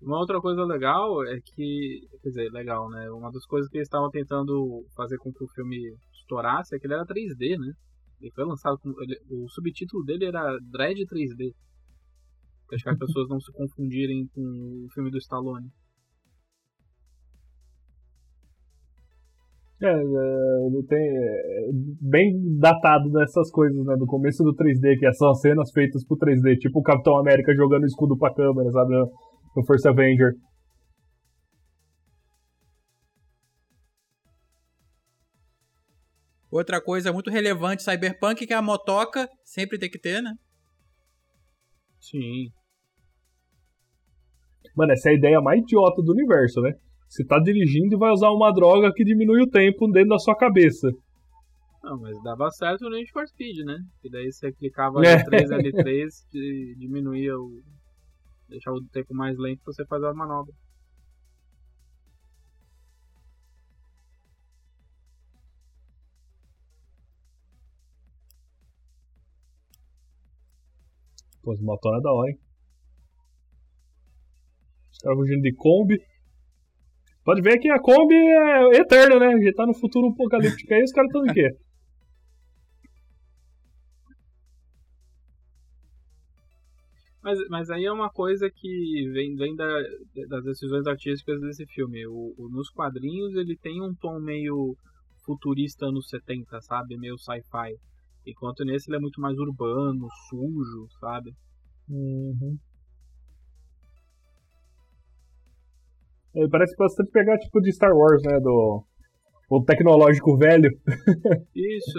Uma 0.06 0.20
outra 0.20 0.40
coisa 0.40 0.62
legal 0.64 1.24
é 1.24 1.40
que. 1.44 2.00
Quer 2.22 2.28
dizer, 2.28 2.52
legal, 2.52 2.88
né? 2.88 3.10
Uma 3.10 3.32
das 3.32 3.44
coisas 3.44 3.68
que 3.68 3.76
eles 3.76 3.88
estavam 3.88 4.08
tentando 4.08 4.84
fazer 4.94 5.18
com 5.18 5.32
que 5.32 5.42
o 5.42 5.48
filme 5.48 5.76
estourasse 6.20 6.76
é 6.76 6.78
que 6.78 6.86
ele 6.86 6.94
era 6.94 7.04
3D, 7.04 7.58
né? 7.58 7.72
Ele 8.20 8.30
foi 8.30 8.44
lançado 8.44 8.78
com. 8.78 8.90
ele- 9.02 9.20
o 9.28 9.48
subtítulo 9.48 10.04
dele 10.04 10.26
era 10.26 10.56
Dread 10.70 11.04
3D. 11.06 11.52
Pra 12.68 12.78
que 12.78 12.88
as 12.88 12.98
pessoas 13.02 13.28
não 13.28 13.40
se 13.40 13.50
confundirem 13.52 14.28
com 14.32 14.40
o 14.86 14.88
filme 14.94 15.10
do 15.10 15.18
Stallone. 15.18 15.66
É, 19.82 19.88
é, 19.90 20.66
ele 20.68 20.82
tem. 20.86 20.98
é, 20.98 21.70
bem 22.00 22.56
datado 22.58 23.10
dessas 23.10 23.50
coisas, 23.50 23.84
né? 23.84 23.96
Do 23.96 24.06
começo 24.06 24.44
do 24.44 24.54
3D, 24.54 24.98
que 25.00 25.12
são 25.14 25.34
cenas 25.34 25.70
feitas 25.72 26.04
pro 26.06 26.16
3D, 26.16 26.56
tipo 26.58 26.78
o 26.78 26.82
Capitão 26.82 27.18
América 27.18 27.52
jogando 27.56 27.84
escudo 27.84 28.16
pra 28.16 28.32
câmera, 28.32 28.70
sabe? 28.70 28.94
No, 29.56 29.64
First 29.64 29.86
Avenger. 29.86 30.34
Outra 36.50 36.80
coisa 36.80 37.12
muito 37.12 37.30
relevante, 37.30 37.82
Cyberpunk, 37.82 38.46
que 38.46 38.52
é 38.52 38.56
a 38.56 38.62
motoca, 38.62 39.28
sempre 39.44 39.78
tem 39.78 39.90
que 39.90 39.98
ter, 39.98 40.22
né? 40.22 40.32
Sim. 42.00 42.50
Mano, 44.76 44.92
essa 44.92 45.08
é 45.08 45.12
a 45.12 45.16
ideia 45.16 45.40
mais 45.40 45.60
idiota 45.60 46.02
do 46.02 46.12
universo, 46.12 46.60
né? 46.60 46.72
Você 47.08 47.24
tá 47.24 47.38
dirigindo 47.38 47.94
e 47.94 47.98
vai 47.98 48.10
usar 48.10 48.30
uma 48.30 48.52
droga 48.52 48.92
que 48.92 49.04
diminui 49.04 49.42
o 49.42 49.50
tempo 49.50 49.90
dentro 49.90 50.10
da 50.10 50.18
sua 50.18 50.36
cabeça. 50.36 50.88
Não, 51.82 52.00
mas 52.00 52.20
dava 52.22 52.50
certo 52.50 52.82
no 52.82 52.96
Need 52.96 53.10
for 53.12 53.26
Speed, 53.26 53.64
né? 53.64 53.78
Que 54.02 54.10
daí 54.10 54.30
você 54.30 54.52
clicava 54.52 55.04
É. 55.06 55.22
L3, 55.24 55.48
L3, 55.48 56.08
e 56.34 56.74
diminuía 56.76 57.36
o. 57.38 57.62
deixava 58.48 58.76
o 58.76 58.84
tempo 58.88 59.14
mais 59.14 59.36
lento 59.38 59.62
pra 59.62 59.72
você 59.72 59.84
fazer 59.86 60.06
a 60.06 60.14
manobra. 60.14 60.54
Pô, 71.42 71.52
esse 71.52 71.62
motor 71.62 71.96
é 71.96 72.00
da 72.00 72.12
hora, 72.12 72.30
hein? 72.30 72.38
Os 74.90 74.98
caras 74.98 75.18
fugindo 75.18 75.42
de 75.42 75.54
Kombi. 75.54 75.98
Pode 77.24 77.42
ver 77.42 77.58
que 77.58 77.70
a 77.70 77.80
Kombi 77.80 78.14
é 78.14 78.78
eterna, 78.78 79.18
né? 79.20 79.26
A 79.26 79.38
gente 79.38 79.54
tá 79.54 79.66
no 79.66 79.74
futuro 79.74 80.08
apocalíptico 80.08 80.74
aí, 80.74 80.82
os 80.82 80.92
caras 80.92 81.08
estão 81.08 81.26
em 81.26 81.34
quê? 81.34 81.48
Mas, 87.26 87.38
mas 87.50 87.70
aí 87.70 87.84
é 87.84 87.90
uma 87.90 88.08
coisa 88.08 88.48
que 88.48 89.10
vem, 89.12 89.34
vem 89.34 89.56
da, 89.56 89.66
das 90.28 90.44
decisões 90.44 90.86
artísticas 90.86 91.40
desse 91.40 91.66
filme. 91.66 92.06
O, 92.06 92.32
o- 92.38 92.48
nos 92.48 92.70
quadrinhos 92.70 93.34
ele 93.34 93.56
tem 93.56 93.82
um 93.82 93.92
tom 93.96 94.20
meio 94.20 94.76
futurista 95.24 95.86
anos 95.86 96.08
70, 96.08 96.60
sabe? 96.60 96.96
Meio 96.96 97.18
sci-fi. 97.18 97.74
Enquanto 98.24 98.64
nesse 98.64 98.88
ele 98.88 98.98
é 98.98 99.00
muito 99.00 99.20
mais 99.20 99.36
urbano, 99.38 100.06
sujo, 100.28 100.86
sabe? 101.00 101.32
Uhum. 101.88 102.56
Ele 106.32 106.48
parece 106.48 106.76
bastante 106.76 107.10
pegar 107.10 107.38
tipo 107.38 107.60
de 107.60 107.72
Star 107.72 107.92
Wars, 107.92 108.22
né? 108.22 108.38
Do. 108.38 108.84
O 109.50 109.64
tecnológico 109.64 110.36
velho. 110.36 110.70
Isso, 111.56 111.98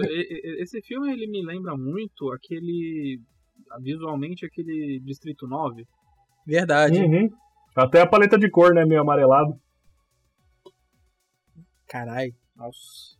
esse 0.62 0.82
filme 0.84 1.12
ele 1.12 1.28
me 1.28 1.46
lembra 1.46 1.76
muito 1.76 2.32
aquele. 2.32 3.20
Visualmente 3.82 4.46
aquele 4.46 5.00
Distrito 5.04 5.48
9. 5.48 5.86
Verdade. 6.46 7.00
Uhum. 7.00 7.30
Até 7.76 8.02
a 8.02 8.08
paleta 8.08 8.38
de 8.38 8.50
cor, 8.50 8.74
né? 8.74 8.86
Meio 8.86 9.02
amarelado. 9.02 9.54
Caralho. 11.88 12.34
Nossa. 12.56 13.18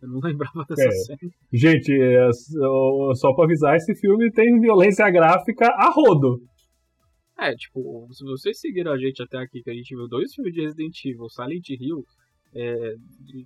Eu 0.00 0.08
não 0.08 0.20
lembrava 0.22 0.64
dessa 0.68 0.86
É. 0.86 0.90
cena. 0.90 1.18
Gente, 1.52 1.92
é, 1.92 2.32
só 2.32 3.14
só 3.14 3.34
pra 3.34 3.44
avisar, 3.44 3.76
esse 3.76 3.94
filme 3.94 4.30
tem 4.32 4.58
violência 4.60 5.08
gráfica 5.10 5.68
a 5.68 5.90
rodo. 5.90 6.40
É, 7.38 7.54
tipo, 7.54 8.06
se 8.12 8.24
vocês 8.24 8.60
seguiram 8.60 8.92
a 8.92 8.98
gente 8.98 9.22
até 9.22 9.38
aqui, 9.38 9.62
que 9.62 9.70
a 9.70 9.74
gente 9.74 9.94
viu 9.96 10.06
dois 10.06 10.32
filmes 10.34 10.52
de 10.52 10.60
Resident 10.60 11.04
Evil, 11.04 11.28
Silent 11.28 11.68
Hill, 11.70 12.04
é, 12.54 12.94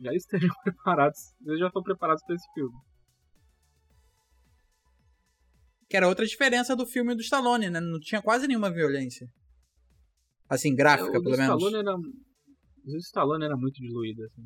já 0.03 0.13
estejam 0.13 0.51
preparados, 0.65 1.19
vocês 1.41 1.59
já 1.59 1.69
estão 1.69 1.83
preparados 1.83 2.23
para 2.25 2.35
esse 2.35 2.47
filme. 2.53 2.75
Que 5.89 5.97
era 5.97 6.09
outra 6.09 6.27
diferença 6.27 6.75
do 6.75 6.87
filme 6.87 7.15
do 7.15 7.21
Stallone, 7.21 7.71
né? 7.71 7.81
Não 7.81 8.01
tinha 8.01 8.21
quase 8.21 8.47
nenhuma 8.47 8.71
violência. 8.71 9.29
Assim, 10.49 10.75
gráfica, 10.75 11.17
É, 11.17 11.21
pelo 11.21 11.37
menos. 11.37 11.63
Stallone 11.63 11.77
era, 11.77 11.97
o 11.97 12.97
Stallone 12.99 13.45
era 13.45 13.57
muito 13.57 13.81
diluído, 13.81 14.25
assim. 14.25 14.43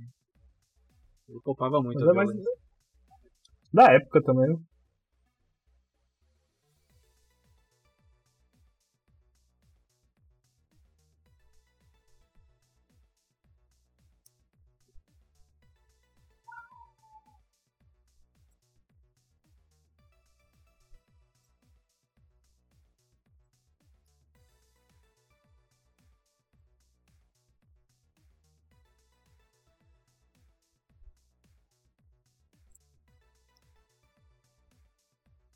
Ele 1.28 1.40
poupava 1.44 1.80
muito 1.80 1.98
Mas 2.00 2.08
a 2.08 2.10
é 2.10 2.14
mais 2.14 2.30
da 3.72 3.92
época 3.92 4.20
também. 4.22 4.56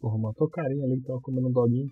Porra, 0.05 0.19
matou 0.19 0.51
carinha 0.51 0.85
ali 0.85 1.01
que 1.01 1.07
tava 1.07 1.19
comendo 1.23 1.49
um 1.49 1.51
doguinho. 1.51 1.91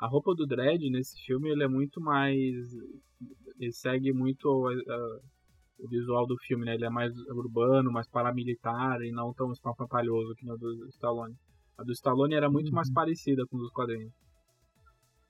A 0.00 0.08
roupa 0.08 0.34
do 0.34 0.44
Dredd 0.44 0.90
nesse 0.90 1.16
filme 1.24 1.50
ele 1.50 1.62
é 1.62 1.68
muito 1.68 2.00
mais. 2.00 2.56
Ele 3.60 3.72
segue 3.72 4.12
muito 4.12 4.66
a- 4.66 5.20
o 5.78 5.88
visual 5.88 6.26
do 6.26 6.36
filme, 6.38 6.64
né? 6.64 6.74
Ele 6.74 6.86
é 6.86 6.90
mais 6.90 7.12
urbano, 7.28 7.92
mais 7.92 8.08
paramilitar 8.08 9.00
e 9.02 9.12
não 9.12 9.32
tão 9.32 9.52
espalhafalhoso 9.52 10.34
que 10.34 10.44
no 10.46 10.58
do 10.58 10.88
Stallone. 10.88 11.36
A 11.78 11.84
do 11.84 11.92
Stallone 11.92 12.34
era 12.34 12.50
muito 12.50 12.72
mais 12.72 12.90
parecida 12.92 13.44
com 13.46 13.56
os 13.56 13.64
dos 13.64 13.72
quadrinhos. 13.72 14.12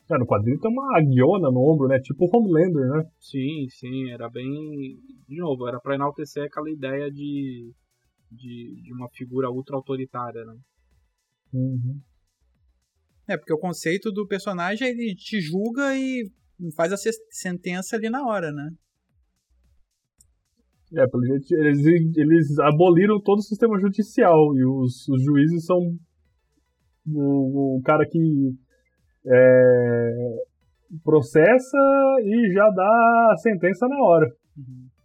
É, 0.09 0.17
no 0.17 0.27
quadrinho 0.27 0.61
tem 0.61 0.71
uma 0.71 0.97
aguiona 0.97 1.51
no 1.51 1.61
ombro, 1.61 1.89
né? 1.89 1.99
Tipo 1.99 2.27
o 2.27 2.31
Homelander, 2.33 2.89
né? 2.91 3.11
Sim, 3.19 3.67
sim, 3.69 4.11
era 4.11 4.31
bem. 4.31 5.01
De 5.29 5.37
novo, 5.41 5.67
era 5.67 5.81
pra 5.81 5.97
enaltecer 5.97 6.45
aquela 6.45 6.71
ideia 6.71 7.11
de. 7.11 7.73
de, 8.31 8.83
de 8.83 8.95
uma 8.95 9.09
figura 9.09 9.51
ultra 9.51 9.75
autoritária, 9.75 10.45
né? 10.45 10.55
Uhum. 11.53 12.01
É, 13.29 13.37
porque 13.37 13.53
o 13.53 13.59
conceito 13.59 14.13
do 14.13 14.27
personagem 14.29 14.87
ele 14.89 15.17
te 15.17 15.41
julga 15.41 15.97
e 15.97 16.31
faz 16.77 16.93
a 16.93 16.97
se- 16.97 17.11
sentença 17.31 17.97
ali 17.97 18.09
na 18.09 18.25
hora, 18.25 18.53
né? 18.53 18.71
É, 20.95 21.05
pelo 21.09 21.25
jeito, 21.25 21.53
eles, 21.57 21.85
eles 22.17 22.59
aboliram 22.61 23.21
todo 23.21 23.41
o 23.41 23.43
sistema 23.43 23.77
judicial 23.81 24.57
e 24.57 24.65
os, 24.65 25.09
os 25.09 25.25
juízes 25.25 25.65
são 25.65 25.99
o 27.09 27.81
cara 27.85 28.07
que 28.09 28.53
é, 29.27 30.37
processa 31.05 31.79
e 32.23 32.53
já 32.53 32.69
dá 32.71 33.33
a 33.33 33.37
sentença 33.39 33.89
na 33.89 34.03
hora. 34.03 34.27
Mas 34.57 34.96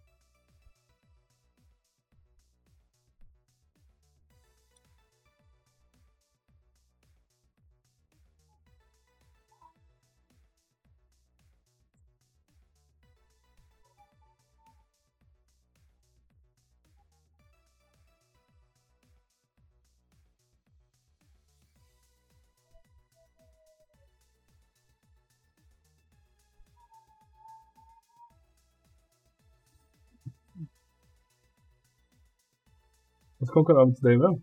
qual 33.52 33.64
que 33.64 33.72
é 33.72 33.74
o 33.74 33.78
nome 33.78 33.92
disso 33.92 34.02
daí 34.02 34.18
mesmo? 34.18 34.42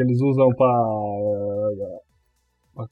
que 0.00 0.02
eles 0.02 0.20
usam 0.22 0.48
pra. 0.54 0.72
pra 2.74 2.88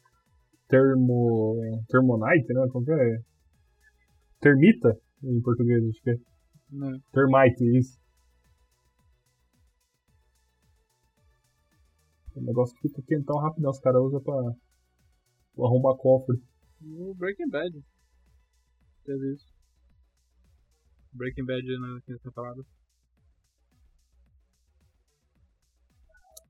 termo. 0.68 1.84
Termonite, 1.88 2.52
né? 2.52 2.68
Como 2.70 2.84
que 2.84 2.92
é? 2.92 3.22
Termita, 4.40 4.96
em 5.24 5.40
português, 5.40 5.82
acho 5.88 6.02
que 6.02 6.10
é. 6.10 6.16
Né? 6.70 7.00
Termite, 7.12 7.78
isso. 7.78 7.98
O 12.36 12.40
negócio 12.40 12.76
que 12.76 12.88
fica 12.88 13.02
quentão 13.02 13.40
rapidão, 13.40 13.70
os 13.70 13.80
caras 13.80 14.02
usam 14.02 14.22
pra, 14.22 14.34
pra 15.54 15.64
arrombar 15.64 15.96
cofre. 15.96 16.36
O 16.82 17.14
Breaking 17.14 17.48
Bad. 17.48 17.82
Teve 19.04 19.32
isso. 19.32 19.46
Breaking 21.12 21.46
Bad 21.46 21.66
na 21.78 22.00
quinta 22.02 22.20
temporada. 22.22 22.62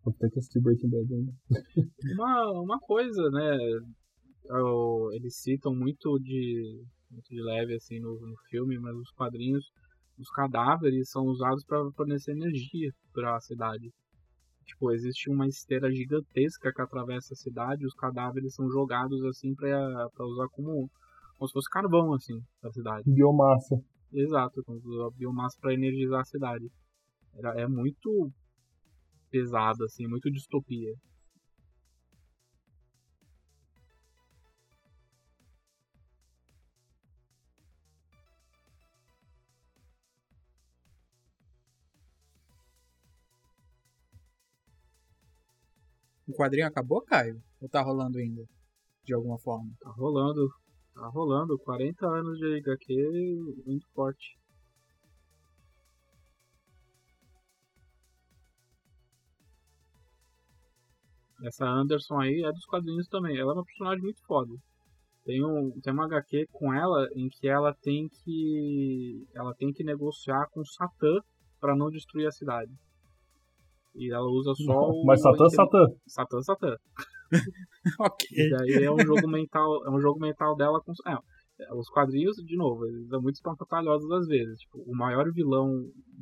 Vou 0.08 0.16
ter 0.18 0.30
que 0.30 0.38
assistir 0.38 0.60
Breaking 0.60 0.88
Bad 0.88 1.12
ainda. 1.14 1.32
Uma, 2.14 2.52
uma 2.62 2.78
coisa, 2.80 3.28
né? 3.30 3.58
o- 4.50 5.10
Eles 5.12 5.36
citam 5.36 5.74
muito 5.74 6.18
de, 6.18 6.82
muito 7.10 7.28
de 7.28 7.42
leve 7.42 7.74
assim 7.74 8.00
no, 8.00 8.18
no 8.20 8.36
filme, 8.48 8.78
mas 8.78 8.96
os 8.96 9.10
quadrinhos, 9.12 9.70
os 10.18 10.30
cadáveres 10.30 11.10
são 11.10 11.24
usados 11.26 11.64
para 11.64 11.90
fornecer 11.92 12.32
energia 12.32 12.90
para 13.12 13.36
a 13.36 13.40
cidade. 13.40 13.92
Tipo, 14.64 14.92
existe 14.92 15.30
uma 15.30 15.46
esteira 15.46 15.90
gigantesca 15.92 16.72
que 16.72 16.82
atravessa 16.82 17.34
a 17.34 17.36
cidade, 17.36 17.86
os 17.86 17.94
cadáveres 17.94 18.54
são 18.54 18.70
jogados 18.70 19.22
assim 19.24 19.54
para 19.54 20.08
usar 20.20 20.48
como, 20.50 20.90
como 21.36 21.48
se 21.48 21.52
fosse 21.52 21.70
carvão 21.70 22.14
assim 22.14 22.40
da 22.62 22.70
cidade. 22.72 23.10
Biomassa. 23.10 23.76
Exato, 24.12 24.62
como 24.64 25.10
biomassa 25.12 25.58
para 25.60 25.74
energizar 25.74 26.20
a 26.20 26.24
cidade. 26.24 26.70
Era, 27.34 27.60
é 27.60 27.66
muito 27.66 28.30
pesado, 29.30 29.84
assim, 29.84 30.06
muito 30.06 30.30
distopia. 30.30 30.94
O 46.28 46.32
quadrinho 46.34 46.66
acabou, 46.66 47.00
Caio? 47.02 47.42
Ou 47.60 47.68
tá 47.68 47.80
rolando 47.80 48.18
ainda? 48.18 48.44
De 49.04 49.14
alguma 49.14 49.38
forma? 49.38 49.70
Tá 49.80 49.90
rolando, 49.90 50.46
tá 50.94 51.08
rolando, 51.08 51.58
40 51.60 52.06
anos 52.06 52.38
de 52.38 52.58
HQ 52.58 52.94
muito 53.66 53.86
forte. 53.94 54.38
Essa 61.44 61.66
Anderson 61.66 62.20
aí 62.20 62.42
é 62.44 62.50
dos 62.50 62.64
quadrinhos 62.66 63.06
também. 63.08 63.38
Ela 63.38 63.52
é 63.52 63.54
uma 63.54 63.64
personagem 63.64 64.02
muito 64.02 64.20
foda. 64.26 64.52
Tem, 65.24 65.44
um, 65.44 65.70
tem 65.82 65.92
uma 65.92 66.06
HQ 66.06 66.46
com 66.52 66.72
ela 66.72 67.06
em 67.14 67.28
que 67.28 67.46
ela 67.46 67.74
tem 67.82 68.08
que 68.08 69.26
ela 69.34 69.54
tem 69.54 69.70
que 69.72 69.84
negociar 69.84 70.46
com 70.50 70.64
Satã 70.64 71.18
para 71.60 71.76
não 71.76 71.90
destruir 71.90 72.26
a 72.26 72.32
cidade. 72.32 72.72
E 73.94 74.12
ela 74.12 74.26
usa 74.26 74.54
só 74.54 74.90
o 74.90 75.04
Mas 75.04 75.20
Satã, 75.20 75.48
Satã. 75.48 75.84
Satã, 76.06 76.42
Satã. 76.42 76.76
ok. 78.00 78.26
E 78.32 78.50
daí 78.50 78.84
é 78.84 78.90
um 78.90 79.00
jogo 79.00 79.28
mental, 79.28 79.86
é 79.86 79.90
um 79.90 80.00
jogo 80.00 80.20
mental 80.20 80.56
dela 80.56 80.80
com 80.80 80.92
é, 81.60 81.74
os 81.74 81.88
quadrinhos, 81.90 82.36
de 82.36 82.56
novo, 82.56 82.86
eles 82.86 83.08
são 83.08 83.20
muito 83.20 83.34
espantalhosos 83.34 84.10
às 84.12 84.26
vezes. 84.26 84.58
Tipo, 84.60 84.78
o 84.86 84.96
maior 84.96 85.30
vilão 85.32 85.68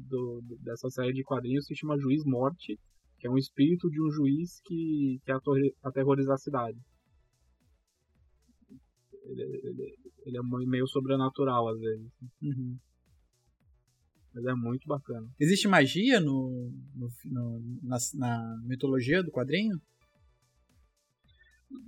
do, 0.09 0.40
dessa 0.62 0.88
série 0.88 1.12
de 1.12 1.22
quadrinhos 1.22 1.66
se 1.66 1.76
chama 1.76 1.98
Juiz 1.98 2.24
Morte, 2.24 2.79
que 3.18 3.26
é 3.26 3.31
um 3.31 3.38
espírito 3.38 3.88
de 3.90 4.02
um 4.02 4.11
juiz 4.11 4.61
que 4.64 5.18
quer 5.24 5.37
aterrorizar 5.83 6.35
a 6.35 6.38
cidade. 6.38 6.79
Ele, 9.24 9.42
ele- 9.42 9.96
ele 10.24 10.37
é 10.38 10.40
mu- 10.42 10.66
meio 10.66 10.87
sobrenatural 10.87 11.68
às 11.68 11.79
vezes, 11.81 12.11
Uhum. 12.42 12.79
mas 14.35 14.44
é 14.44 14.55
muito 14.55 14.87
bacana. 14.87 15.26
Existe 15.40 15.66
magia 15.66 16.20
no, 16.20 16.70
no- 16.94 17.09
no- 17.24 17.79
na, 17.83 17.96
na 18.14 18.57
mitologia 18.64 19.22
do 19.22 19.31
quadrinho? 19.31 19.76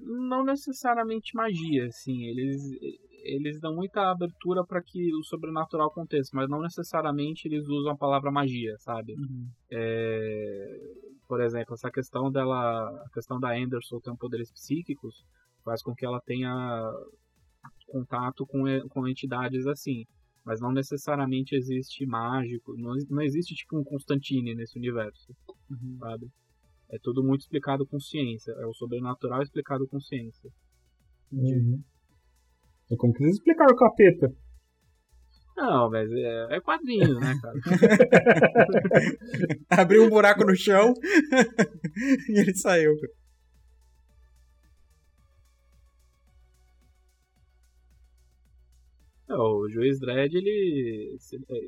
não 0.01 0.45
necessariamente 0.45 1.35
magia, 1.37 1.87
assim, 1.87 2.25
eles 2.25 2.61
eles 3.25 3.61
dão 3.61 3.75
muita 3.75 4.11
abertura 4.11 4.65
para 4.65 4.83
que 4.83 5.15
o 5.15 5.23
sobrenatural 5.23 5.89
aconteça, 5.89 6.31
mas 6.33 6.49
não 6.49 6.61
necessariamente 6.63 7.47
eles 7.47 7.67
usam 7.69 7.93
a 7.93 7.97
palavra 7.97 8.31
magia, 8.31 8.75
sabe? 8.79 9.15
Uhum. 9.15 9.49
É, 9.71 10.81
por 11.29 11.41
exemplo, 11.43 11.75
essa 11.75 11.91
questão 11.91 12.33
dela, 12.33 12.89
a 12.89 13.11
questão 13.13 13.39
da 13.39 13.55
Anderson 13.55 14.01
ter 14.01 14.17
poderes 14.17 14.51
psíquicos 14.51 15.15
faz 15.63 15.83
com 15.83 15.95
que 15.95 16.07
ela 16.07 16.21
tenha 16.23 16.91
contato 17.87 18.47
com, 18.47 18.65
com 18.89 19.07
entidades 19.07 19.67
assim, 19.67 20.05
mas 20.45 20.61
não 20.61 20.73
necessariamente 20.73 21.55
existe 21.55 22.07
mágico, 22.07 22.75
não, 22.79 22.95
não 23.11 23.23
existe 23.23 23.55
tipo 23.55 23.79
um 23.79 23.85
Constantine 23.85 24.55
nesse 24.55 24.79
universo, 24.79 25.35
Uhum. 25.71 25.99
sabe? 25.99 26.27
É 26.91 26.99
tudo 27.03 27.23
muito 27.23 27.43
explicado 27.43 27.87
com 27.87 28.01
ciência, 28.01 28.53
é 28.53 28.67
o 28.67 28.73
sobrenatural 28.73 29.43
explicado 29.43 29.87
com 29.87 30.01
ciência. 30.01 30.51
Uhum. 31.31 31.83
É 32.91 32.97
como 32.97 33.13
que 33.13 33.23
eles 33.23 33.37
explicaram 33.37 33.75
o 33.75 33.77
capeta? 33.77 34.33
Não, 35.59 35.91
mas 35.91 36.09
é, 36.13 36.57
é 36.57 36.61
quadrinho, 36.61 37.19
né, 37.19 37.35
cara? 37.43 37.59
Abriu 39.83 40.05
um 40.05 40.09
buraco 40.09 40.45
no 40.45 40.55
chão 40.55 40.95
e 42.31 42.39
ele 42.39 42.55
saiu. 42.55 42.95
É, 49.29 49.35
o 49.35 49.69
Juiz 49.69 49.99
Dredd, 49.99 50.33
ele, 50.33 51.19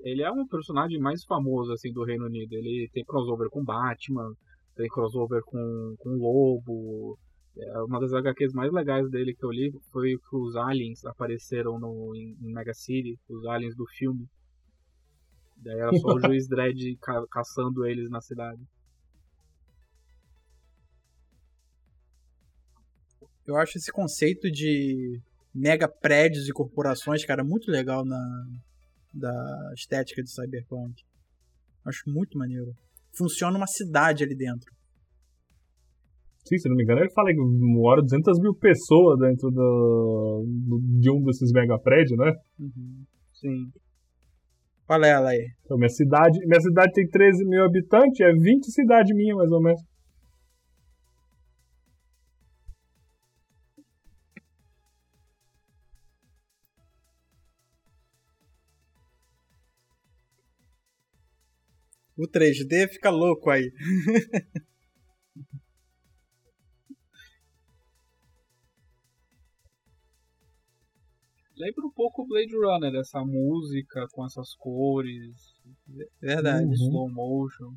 ele 0.04 0.22
é 0.22 0.30
um 0.30 0.46
personagem 0.46 1.00
mais 1.00 1.24
famoso 1.24 1.72
assim 1.72 1.92
do 1.92 2.04
Reino 2.04 2.26
Unido. 2.26 2.52
Ele 2.52 2.88
tem 2.92 3.04
crossover 3.04 3.50
com 3.50 3.64
Batman, 3.64 4.32
tem 4.76 4.86
crossover 4.86 5.42
com, 5.44 5.96
com 5.98 6.10
Lobo. 6.10 7.18
É, 7.56 7.82
uma 7.82 8.00
das 8.00 8.12
HQs 8.12 8.52
mais 8.52 8.72
legais 8.72 9.10
dele 9.10 9.34
que 9.34 9.44
eu 9.44 9.50
li 9.50 9.72
foi 9.92 10.16
que 10.16 10.36
os 10.36 10.56
aliens 10.56 11.04
apareceram 11.04 11.78
no, 11.78 12.14
em, 12.14 12.36
em 12.40 12.52
Mega 12.52 12.72
City, 12.72 13.18
os 13.28 13.44
aliens 13.46 13.76
do 13.76 13.86
filme. 13.86 14.26
Daí 15.56 15.78
era 15.78 15.92
só 15.98 16.08
o 16.14 16.20
Juiz 16.20 16.48
Dredd 16.48 16.96
ca- 17.00 17.26
caçando 17.30 17.84
eles 17.86 18.08
na 18.08 18.20
cidade. 18.20 18.62
Eu 23.46 23.56
acho 23.56 23.76
esse 23.76 23.90
conceito 23.90 24.50
de 24.50 25.20
mega 25.52 25.88
prédios 25.88 26.48
e 26.48 26.52
corporações, 26.52 27.24
cara, 27.24 27.42
muito 27.44 27.70
legal 27.70 28.04
na 28.04 28.46
da 29.12 29.72
estética 29.74 30.22
de 30.22 30.30
Cyberpunk. 30.30 31.02
Acho 31.84 32.08
muito 32.08 32.38
maneiro. 32.38 32.72
Funciona 33.12 33.56
uma 33.56 33.66
cidade 33.66 34.22
ali 34.22 34.36
dentro. 34.36 34.72
Sim, 36.44 36.58
se 36.58 36.68
não 36.68 36.76
me 36.76 36.82
engano, 36.82 37.00
ele 37.00 37.10
fala 37.12 37.30
que 37.30 37.36
mora 37.38 38.02
200 38.02 38.38
mil 38.40 38.54
pessoas 38.54 39.18
dentro 39.20 39.50
do, 39.50 40.44
do- 40.46 41.00
de 41.00 41.10
um 41.10 41.22
desses 41.24 41.52
mega 41.52 41.78
prédios, 41.78 42.18
né? 42.18 42.32
Uhum. 42.58 43.04
Sim. 43.34 43.70
Olha 44.88 45.06
ela 45.06 45.30
aí. 45.30 45.46
Então, 45.64 45.78
minha 45.78 45.88
cidade, 45.88 46.38
minha 46.46 46.60
cidade 46.60 46.92
tem 46.92 47.08
13 47.08 47.44
mil 47.46 47.64
habitantes, 47.64 48.20
é 48.20 48.32
20 48.32 48.70
cidades 48.72 49.14
minhas, 49.14 49.36
mais 49.36 49.50
ou 49.52 49.62
menos. 49.62 49.80
O 62.16 62.26
3D 62.28 62.88
fica 62.88 63.08
louco 63.10 63.48
aí. 63.50 63.70
Lembra 71.60 71.84
um 71.84 71.90
pouco 71.90 72.22
o 72.22 72.26
Blade 72.26 72.56
Runner, 72.56 72.94
essa 72.94 73.22
música 73.22 74.06
com 74.12 74.24
essas 74.24 74.54
cores, 74.54 75.60
Verdade. 76.18 76.64
Uhum. 76.64 76.72
slow 76.72 77.10
motion. 77.10 77.74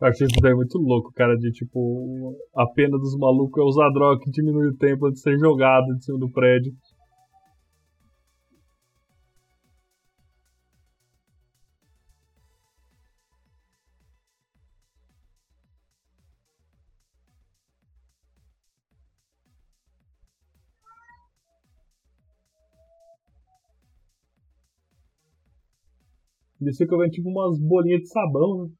Eu 0.00 0.08
achei 0.08 0.26
isso 0.26 0.40
daí 0.40 0.54
muito 0.54 0.78
louco, 0.78 1.12
cara, 1.12 1.36
de 1.36 1.52
tipo, 1.52 2.34
a 2.56 2.66
pena 2.66 2.96
dos 2.98 3.14
malucos 3.18 3.60
é 3.62 3.66
usar 3.66 3.90
droga 3.90 4.18
que 4.22 4.30
diminui 4.30 4.68
o 4.68 4.76
tempo 4.76 5.10
de 5.10 5.20
ser 5.20 5.38
jogado 5.38 5.94
de 5.94 6.04
cima 6.04 6.18
do 6.18 6.30
prédio. 6.30 6.72
Eles 26.58 26.76
ficam 26.78 26.98
vendo 26.98 27.10
tipo 27.10 27.28
umas 27.28 27.58
bolinhas 27.58 28.00
de 28.02 28.08
sabão, 28.08 28.64
né? 28.64 28.79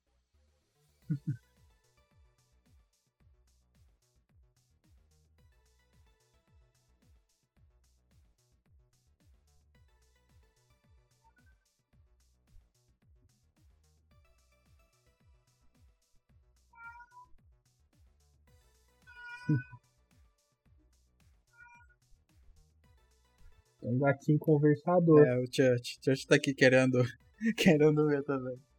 É 23.83 23.89
um 23.89 23.99
gatinho 23.99 24.39
conversador. 24.39 25.27
É, 25.27 25.39
o 25.39 25.47
Church. 25.47 25.99
O 25.99 26.05
Church 26.05 26.27
tá 26.27 26.37
aqui 26.37 26.55
querendo, 26.55 27.03
querendo 27.57 28.07
ver 28.07 28.23
também. 28.25 28.70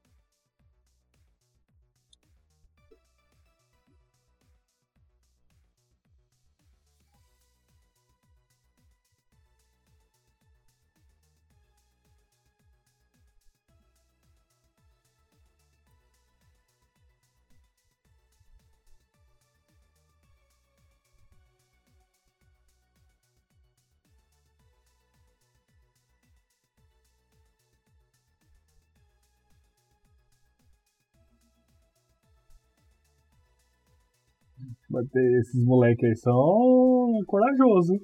Esses 35.13 35.65
moleques 35.65 36.03
aí 36.03 36.15
são 36.17 37.19
corajosos, 37.27 37.91
hein? 37.91 37.99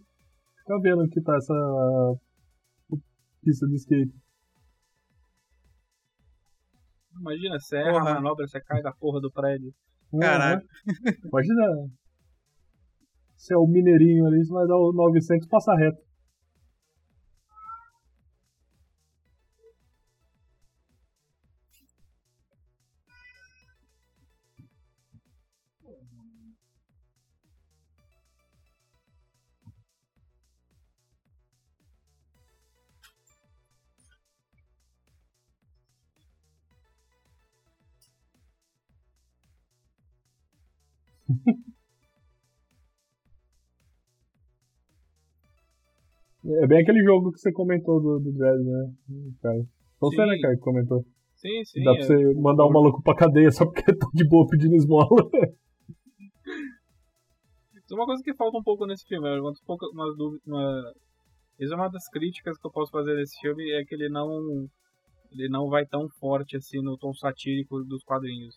Fica 0.60 0.80
vendo 0.82 1.08
que 1.10 1.22
tá 1.22 1.36
essa 1.36 1.54
pista 3.42 3.68
de 3.68 3.76
skate. 3.76 4.14
Imagina, 7.20 7.60
você 7.60 7.78
erra 7.78 7.98
a 7.98 8.14
manobra, 8.16 8.48
você 8.48 8.62
cai 8.62 8.82
da 8.82 8.92
porra 8.92 9.20
do 9.20 9.32
prédio. 9.32 9.74
Caralho. 10.20 10.62
Uhum. 10.62 11.14
Imagina. 11.30 11.90
Se 13.36 13.54
é 13.54 13.58
o 13.58 13.68
mineirinho 13.68 14.26
ali, 14.26 14.44
você 14.44 14.54
vai 14.54 14.68
dar 14.68 14.78
o 14.78 14.92
900 14.94 15.46
e 15.46 15.50
passa 15.50 15.76
reto. 15.76 16.07
É 46.46 46.66
bem 46.66 46.82
aquele 46.82 47.04
jogo 47.04 47.32
que 47.34 47.40
você 47.40 47.52
comentou 47.52 48.02
do, 48.02 48.20
do 48.20 48.32
Dredd, 48.32 48.64
né? 48.64 48.94
Cara. 49.42 49.66
Foi 50.00 50.10
você, 50.10 50.26
né, 50.26 50.40
cara, 50.40 50.56
que 50.56 50.62
comentou. 50.62 51.04
Sim, 51.36 51.64
sim. 51.66 51.84
Dá 51.84 51.94
pra 51.94 52.04
é. 52.04 52.06
você 52.06 52.34
mandar 52.36 52.66
o 52.66 52.72
maluco 52.72 53.02
pra 53.04 53.16
cadeia 53.16 53.52
só 53.52 53.66
porque 53.66 53.84
tá 53.94 54.08
de 54.14 54.28
boa 54.28 54.48
pedindo 54.48 54.76
esmola. 54.76 55.08
É 57.90 57.94
uma 57.94 58.06
coisa 58.06 58.24
que 58.24 58.36
falta 58.36 58.58
um 58.58 58.64
pouco 58.64 58.86
nesse 58.86 59.06
filme. 59.08 59.28
Eu 59.28 59.44
um 59.44 59.54
pouco 59.66 59.86
umas 59.94 60.16
dúvidas. 60.16 60.46
Uma... 60.48 60.94
Isso 61.60 61.74
é 61.74 61.76
uma 61.76 61.90
das 61.90 62.08
críticas 62.10 62.58
que 62.58 62.68
eu 62.68 62.72
posso 62.72 62.92
fazer 62.92 63.16
desse 63.16 63.40
filme 63.40 63.72
é 63.72 63.84
que 63.84 63.96
ele 63.96 64.10
não 64.10 64.68
ele 65.32 65.50
não 65.50 65.68
vai 65.68 65.86
tão 65.86 66.08
forte 66.20 66.56
assim 66.56 66.82
no 66.82 66.98
tom 66.98 67.14
satírico 67.14 67.84
dos 67.84 68.04
quadrinhos. 68.04 68.56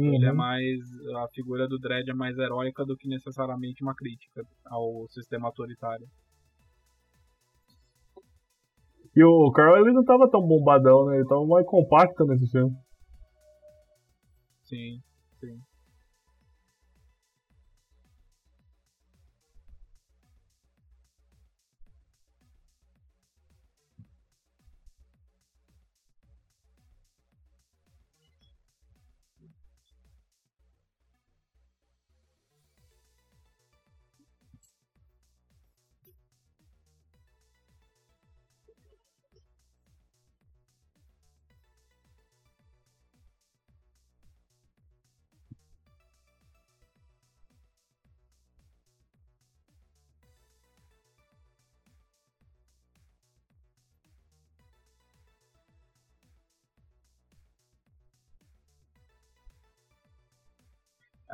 Ele 0.00 0.26
é 0.26 0.30
Uhum. 0.30 0.36
mais 0.36 0.78
a 1.16 1.28
figura 1.34 1.66
do 1.68 1.78
Dredd 1.78 2.08
é 2.10 2.14
mais 2.14 2.36
heróica 2.38 2.84
do 2.84 2.96
que 2.96 3.08
necessariamente 3.08 3.82
uma 3.82 3.94
crítica 3.94 4.42
ao 4.66 5.06
sistema 5.08 5.46
autoritário. 5.48 6.06
E 9.14 9.22
o 9.24 9.50
Carl 9.52 9.76
ele 9.78 9.92
não 9.92 10.04
tava 10.04 10.30
tão 10.30 10.40
bombadão, 10.40 11.06
né? 11.06 11.16
Ele 11.16 11.26
tava 11.26 11.44
mais 11.46 11.66
compacto 11.66 12.24
nesse 12.24 12.50
filme. 12.50 12.74
Sim, 14.62 15.00
sim. 15.00 15.07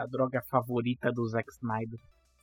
A 0.04 0.06
droga 0.06 0.42
favorita 0.50 1.10
do 1.10 1.26
Zack 1.26 1.50
Snyder. 1.50 1.98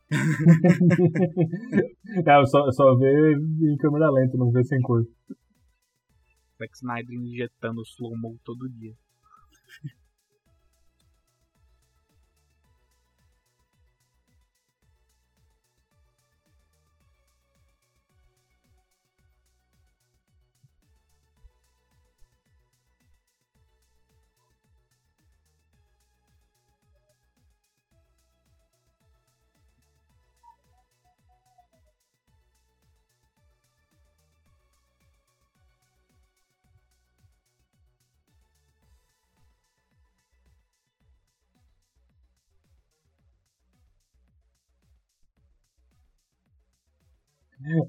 é, 2.26 2.42
eu 2.42 2.46
só, 2.48 2.72
só 2.72 2.96
vê 2.96 3.36
em 3.36 3.78
câmera 3.78 4.10
lenta, 4.10 4.36
não 4.36 4.52
vê 4.52 4.64
sem 4.64 4.82
cor. 4.82 5.06
Zack 6.58 6.76
Snyder 6.76 7.16
injetando 7.16 7.84
slow-mo 7.84 8.40
todo 8.44 8.68
dia. 8.68 8.96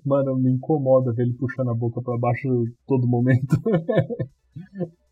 Mano, 0.04 0.36
me 0.36 0.52
incomoda 0.52 1.12
ver 1.12 1.22
ele 1.22 1.34
puxando 1.34 1.70
a 1.70 1.74
boca 1.74 2.02
pra 2.02 2.18
baixo 2.18 2.48
todo 2.86 3.06
momento. 3.06 3.56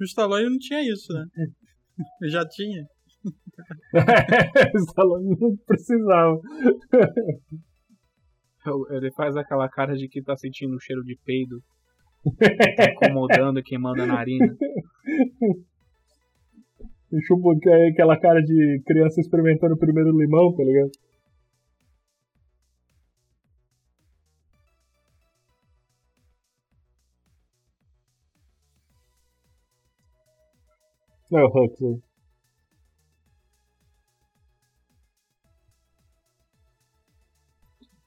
O 0.00 0.04
Stallone 0.04 0.50
não 0.50 0.58
tinha 0.58 0.82
isso, 0.82 1.12
né? 1.12 1.24
Já 2.24 2.44
tinha. 2.44 2.84
o 4.74 4.78
Stallone 4.78 5.36
não 5.38 5.56
precisava. 5.64 6.40
Ele 8.90 9.12
faz 9.12 9.36
aquela 9.36 9.68
cara 9.68 9.94
de 9.94 10.08
que 10.08 10.20
tá 10.20 10.36
sentindo 10.36 10.74
o 10.74 10.80
cheiro 10.80 11.04
de 11.04 11.16
peido. 11.24 11.62
Tá 12.76 12.90
incomodando 12.90 13.60
e 13.60 13.62
queimando 13.64 14.02
a 14.02 14.06
narina. 14.06 14.56
Chupa 17.24 17.50
aquela 17.92 18.18
cara 18.18 18.40
de 18.40 18.82
criança 18.84 19.20
experimentando 19.20 19.74
o 19.74 19.78
primeiro 19.78 20.10
limão, 20.18 20.52
tá 20.52 20.64
ligado? 20.64 20.90
Não 31.32 31.38
é 31.38 31.44
o 31.46 31.48
Huxley. 31.48 31.98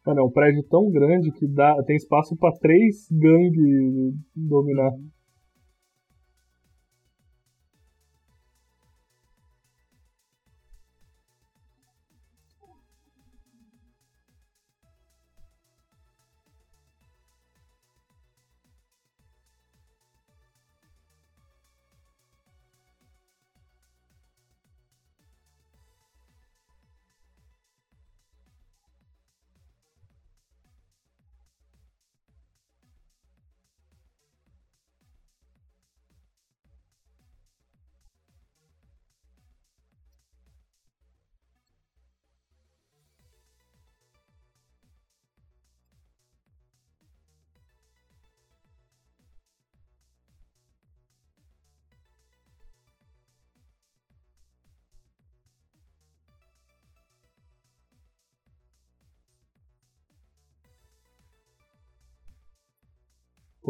Cara, 0.03 0.19
é 0.19 0.23
um 0.23 0.29
prédio 0.29 0.61
tão 0.69 0.91
grande 0.91 1.31
que 1.31 1.47
dá, 1.47 1.75
tem 1.87 1.95
espaço 1.95 2.37
para 2.37 2.55
três 2.59 3.07
gangues 3.11 4.13
dominar. 4.35 4.91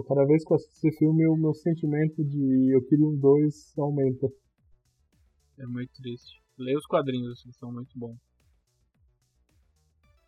Cada 0.07 0.25
vez 0.25 0.43
que 0.45 0.51
eu 0.51 0.55
assisto 0.55 0.87
esse 0.87 0.97
filme, 0.97 1.27
o 1.27 1.35
meu 1.35 1.53
sentimento 1.53 2.23
de 2.23 2.73
eu 2.73 2.81
queria 2.85 3.05
um 3.05 3.15
dois 3.15 3.77
aumenta. 3.77 4.27
É 5.57 5.65
muito 5.65 5.91
triste. 6.01 6.41
Leia 6.57 6.77
os 6.77 6.85
quadrinhos, 6.85 7.43
eles 7.45 7.57
são 7.57 7.71
muito 7.71 7.97
bons. 7.97 8.17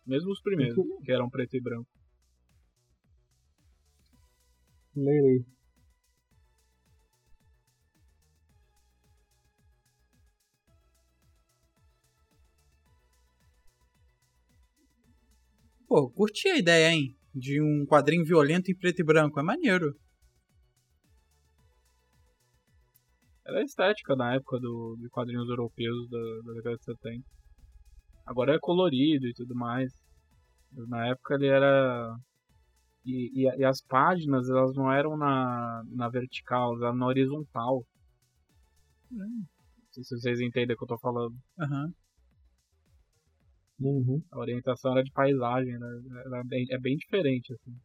Mesmo 0.06 0.30
os 0.30 0.40
primeiros, 0.40 0.76
que 1.04 1.12
eram 1.12 1.28
preto 1.28 1.54
e 1.56 1.60
branco. 1.60 1.88
Lerei. 4.96 5.44
Pô, 15.86 16.10
curti 16.10 16.48
a 16.48 16.58
ideia, 16.58 16.92
hein? 16.92 17.17
De 17.38 17.62
um 17.62 17.86
quadrinho 17.86 18.24
violento 18.24 18.70
em 18.70 18.76
preto 18.76 19.00
e 19.00 19.04
branco. 19.04 19.38
É 19.38 19.42
maneiro. 19.42 19.94
Era 23.46 23.60
a 23.60 23.62
estética 23.62 24.16
na 24.16 24.34
época 24.34 24.58
do, 24.58 24.96
de 25.00 25.08
quadrinhos 25.08 25.48
europeus 25.48 26.08
da, 26.10 26.18
da 26.44 26.52
década 26.54 26.76
de 26.76 26.84
70. 26.84 27.24
Agora 28.26 28.54
é 28.54 28.58
colorido 28.58 29.26
e 29.26 29.32
tudo 29.32 29.54
mais. 29.54 29.90
Mas 30.72 30.88
na 30.88 31.06
época 31.06 31.34
ele 31.34 31.46
era. 31.46 32.14
E, 33.04 33.46
e, 33.46 33.60
e, 33.60 33.64
as 33.64 33.80
páginas 33.82 34.48
elas 34.50 34.74
não 34.74 34.92
eram 34.92 35.16
na, 35.16 35.82
na 35.86 36.08
vertical, 36.10 36.72
elas 36.72 36.82
eram 36.82 36.96
na 36.96 37.06
horizontal. 37.06 37.84
Hum. 39.12 39.44
Não 39.46 39.92
sei 39.92 40.04
se 40.04 40.18
vocês 40.18 40.40
entendem 40.40 40.74
o 40.74 40.78
que 40.78 40.84
eu 40.84 40.88
tô 40.88 40.98
falando. 40.98 41.34
Aham. 41.58 41.84
Uhum. 41.84 41.92
Uhum. 43.80 44.22
A 44.30 44.38
orientação 44.38 44.92
era 44.92 45.02
de 45.02 45.10
paisagem, 45.10 45.76
né? 45.78 45.88
Era 46.26 46.44
bem, 46.44 46.64
é 46.70 46.78
bem 46.78 46.96
diferente, 46.96 47.52
assim. 47.52 47.76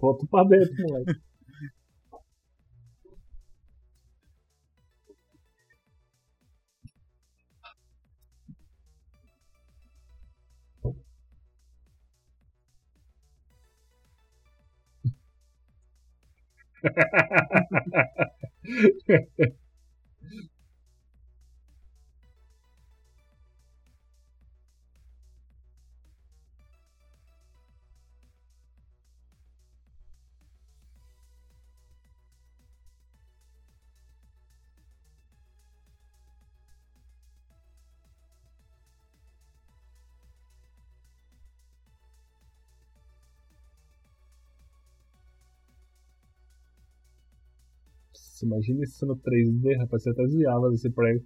Volta 0.00 0.26
pra 0.28 0.42
dentro, 0.44 0.74
moleque. 0.82 1.20
Nossa, 48.40 48.46
imagina 48.46 48.82
isso 48.82 49.06
no 49.06 49.16
3D, 49.16 49.78
rapaz. 49.78 50.02
Você 50.02 50.10
até 50.10 50.22
desviava 50.22 50.70
desse 50.70 50.90
prédio. 50.90 51.24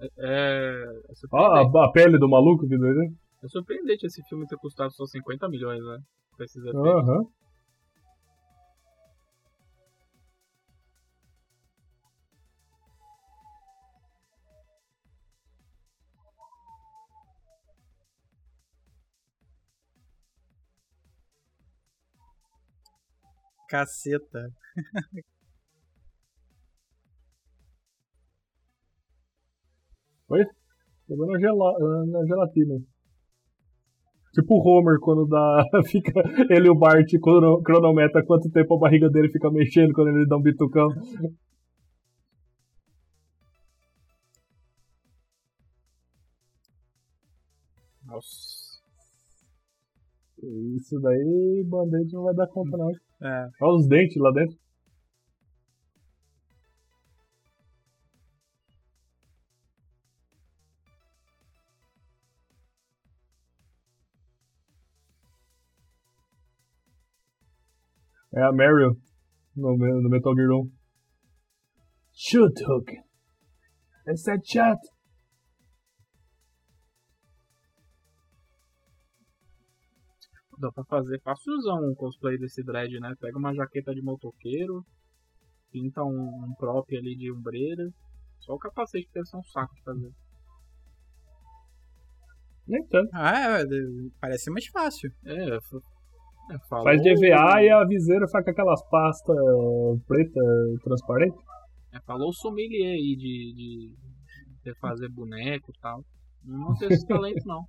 É. 0.00 0.06
é 0.18 0.86
Ó, 1.32 1.78
a, 1.78 1.84
a, 1.84 1.92
pele 1.92 2.18
do 2.18 2.28
maluco 2.28 2.66
que 2.66 2.76
doido. 2.76 3.14
É 3.42 3.48
surpreendente 3.48 4.06
esse 4.06 4.22
filme 4.28 4.46
ter 4.46 4.56
custado 4.56 4.92
só 4.92 5.04
50 5.06 5.48
milhões, 5.48 5.82
né? 5.82 5.98
Aham. 6.74 7.18
Uhum. 7.18 7.30
Caceta. 23.70 24.52
Oi? 30.28 30.44
Dando 31.08 31.38
gela... 31.38 31.72
na 32.06 32.26
gelatina. 32.26 32.80
Tipo 34.32 34.54
o 34.54 34.62
Homer 34.66 34.98
quando 35.00 35.26
dá. 35.26 35.64
fica. 35.86 36.12
Ele 36.50 36.66
e 36.66 36.70
o 36.70 36.74
Bart 36.74 37.08
cronometra 37.64 38.24
quanto 38.26 38.50
tempo 38.50 38.74
a 38.74 38.78
barriga 38.78 39.08
dele 39.08 39.30
fica 39.30 39.50
mexendo 39.50 39.92
quando 39.92 40.08
ele 40.08 40.26
dá 40.26 40.36
um 40.36 40.42
bitucão. 40.42 40.88
Nossa. 48.04 48.80
Isso 50.76 50.98
daí, 51.00 51.64
band-aid 51.66 52.12
não 52.12 52.24
vai 52.24 52.34
dar 52.34 52.48
conta, 52.48 52.76
não. 52.76 52.90
É. 53.22 53.48
Olha 53.60 53.76
os 53.76 53.88
dentes 53.88 54.16
lá 54.16 54.30
dentro. 54.32 54.58
É 68.32 68.42
a 68.42 68.52
Meryl 68.52 68.96
no, 69.56 69.76
no 69.76 70.08
Metal 70.08 70.34
Gear 70.34 70.50
1. 70.50 70.70
Shoot, 72.12 72.62
Hook. 72.64 72.92
It's 74.06 74.24
shot. 74.44 74.78
Dá 80.60 80.70
pra 80.72 80.84
fazer 80.84 81.18
facilzão 81.22 81.78
um 81.90 81.94
cosplay 81.94 82.36
desse 82.38 82.62
dread, 82.62 83.00
né? 83.00 83.14
Pega 83.18 83.38
uma 83.38 83.54
jaqueta 83.54 83.94
de 83.94 84.02
motoqueiro, 84.02 84.84
pinta 85.72 86.02
um, 86.04 86.44
um 86.50 86.54
prop 86.58 86.94
ali 86.96 87.16
de 87.16 87.32
ombreira. 87.32 87.88
Só 88.40 88.52
o 88.54 88.58
capacete 88.58 89.08
deve 89.14 89.26
ser 89.26 89.36
um 89.38 89.42
saco 89.44 89.74
de 89.74 89.82
fazer. 89.82 90.10
Nem 92.66 92.86
tanto. 92.88 93.08
Ah, 93.14 93.60
é, 93.60 93.64
parece 94.20 94.50
mais 94.50 94.66
fácil. 94.66 95.10
É, 95.24 95.56
É, 95.56 96.58
falou- 96.68 96.84
Faz 96.84 97.00
de 97.00 97.08
EVA 97.10 97.62
e 97.62 97.70
a 97.70 97.84
viseira 97.86 98.26
faz 98.28 98.44
com 98.44 98.50
aquelas 98.50 98.82
pastas 98.90 99.36
preta 100.06 100.40
transparente. 100.84 101.36
É, 101.92 102.00
falou 102.02 102.28
o 102.28 102.32
sommelier 102.34 102.92
aí 102.92 103.16
de, 103.16 103.52
de, 103.54 103.94
de 104.64 104.74
fazer 104.80 105.08
boneco 105.08 105.70
e 105.70 105.80
tal. 105.80 106.04
Não 106.44 106.74
tem 106.76 106.88
esse 106.88 107.06
talento, 107.06 107.42
não. 107.46 107.64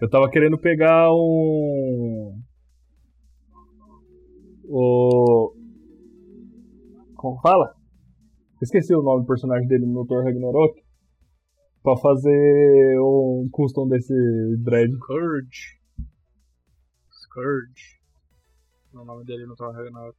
Eu 0.00 0.08
tava 0.08 0.30
querendo 0.30 0.58
pegar 0.58 1.12
um. 1.12 2.40
O. 4.64 5.54
Como 7.16 7.38
fala? 7.42 7.74
Esqueci 8.62 8.94
o 8.94 9.02
nome 9.02 9.24
do 9.24 9.26
personagem 9.26 9.68
dele 9.68 9.84
no 9.84 10.06
Thor 10.06 10.24
Ragnarok. 10.24 10.82
Pra 11.82 11.96
fazer 11.98 12.98
um 12.98 13.48
custom 13.52 13.88
desse 13.88 14.14
dread. 14.64 14.90
Scourge. 14.94 15.78
Scourge. 17.24 18.00
É 18.94 18.98
o 18.98 19.04
nome 19.04 19.24
dele 19.26 19.44
no 19.44 19.54
Thor 19.54 19.70
Ragnarok. 19.70 20.16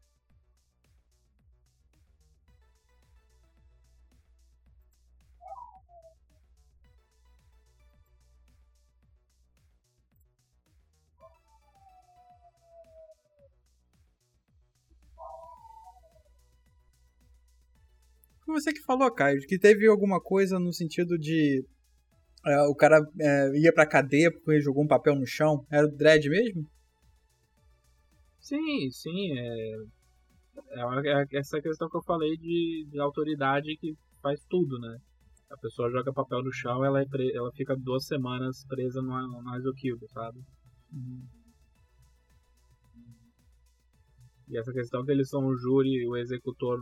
Foi 18.52 18.60
você 18.60 18.74
que 18.74 18.82
falou, 18.84 19.10
Caio, 19.10 19.40
que 19.48 19.58
teve 19.58 19.88
alguma 19.88 20.20
coisa 20.20 20.60
no 20.60 20.74
sentido 20.74 21.18
de. 21.18 21.64
é, 22.46 22.62
o 22.64 22.76
cara 22.76 23.00
é, 23.18 23.58
ia 23.58 23.74
pra 23.74 23.88
cadeia 23.88 24.30
porque 24.30 24.60
jogou 24.60 24.84
um 24.84 24.88
papel 24.88 25.16
no 25.16 25.26
chão. 25.26 25.66
Era 25.72 25.88
o 25.88 25.92
Dredd 25.96 26.28
mesmo? 26.28 26.68
Sim, 28.42 28.92
sim. 28.92 29.38
É, 29.40 29.76
é 30.76 31.22
é 31.22 31.40
essa 31.40 31.62
questão 31.62 31.90
que 31.90 31.96
eu 31.96 32.04
falei 32.04 32.36
de, 32.36 32.88
de 32.92 33.00
autoridade 33.00 33.78
que 33.78 33.96
faz 34.22 34.44
tudo, 34.50 34.78
né? 34.80 34.98
A 35.50 35.58
pessoa 35.58 35.90
joga 35.90 36.12
papel 36.12 36.44
no 36.44 36.52
chão, 36.52 36.84
ela, 36.84 37.02
é 37.02 37.06
pre- 37.06 37.34
ela 37.34 37.52
fica 37.54 37.74
duas 37.78 38.06
semanas 38.06 38.66
presa 38.68 39.02
no, 39.02 39.42
no 39.42 39.50
sabe? 40.10 40.40
E 44.52 44.58
essa 44.58 44.74
questão 44.74 45.06
que 45.06 45.12
eles 45.12 45.30
são 45.30 45.46
o 45.46 45.56
júri 45.56 45.90
e 45.90 46.06
o 46.06 46.18
executor 46.18 46.78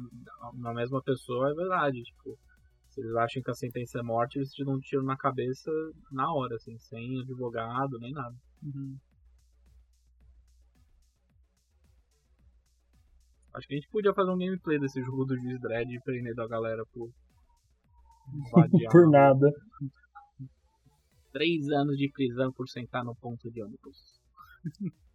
na 0.56 0.74
mesma 0.74 1.04
pessoa 1.04 1.52
é 1.52 1.54
verdade. 1.54 2.02
Tipo, 2.02 2.36
se 2.90 3.00
eles 3.00 3.16
acham 3.16 3.44
que 3.44 3.52
a 3.52 3.54
sentença 3.54 4.00
é 4.00 4.02
morte, 4.02 4.40
eles 4.40 4.50
te 4.50 4.66
dão 4.66 4.74
um 4.74 4.80
tiro 4.80 5.04
na 5.04 5.16
cabeça 5.16 5.72
na 6.12 6.34
hora, 6.34 6.56
assim, 6.56 6.76
sem 6.80 7.22
advogado, 7.22 8.00
nem 8.00 8.12
nada. 8.12 8.36
Acho 13.54 13.68
que 13.68 13.76
a 13.76 13.78
gente 13.78 13.90
podia 13.90 14.16
fazer 14.16 14.32
um 14.32 14.38
gameplay 14.38 14.80
desse 14.80 15.00
jogo 15.04 15.26
do 15.26 15.38
Juiz 15.38 15.62
Dredd 15.62 15.92
e 15.92 16.02
prender 16.02 16.40
a 16.40 16.48
galera 16.48 16.84
por. 16.92 17.12
Por 18.92 19.10
nada. 19.10 19.52
Três 21.32 21.70
anos 21.70 21.98
de 21.98 22.12
prisão 22.12 22.52
por 22.52 22.68
sentar 22.68 23.04
no 23.04 23.16
ponto 23.16 23.52
de 23.52 23.62
ônibus. 23.62 24.20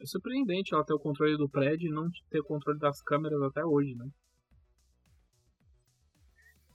É 0.00 0.06
surpreendente 0.06 0.74
ela 0.74 0.84
ter 0.84 0.94
o 0.94 0.98
controle 0.98 1.36
do 1.36 1.48
prédio 1.48 1.88
e 1.88 1.92
não 1.92 2.10
ter 2.30 2.40
o 2.40 2.44
controle 2.44 2.78
das 2.78 3.00
câmeras 3.02 3.40
até 3.42 3.64
hoje, 3.64 3.94
né? 3.94 4.06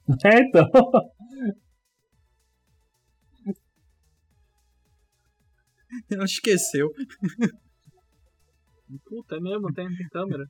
É, 0.26 0.40
então. 0.40 0.68
Ela 6.10 6.26
esqueceu. 6.26 6.90
Puta, 9.06 9.36
é 9.36 9.40
mesmo, 9.40 9.72
tem, 9.74 9.88
tem 9.96 10.10
câmera. 10.10 10.46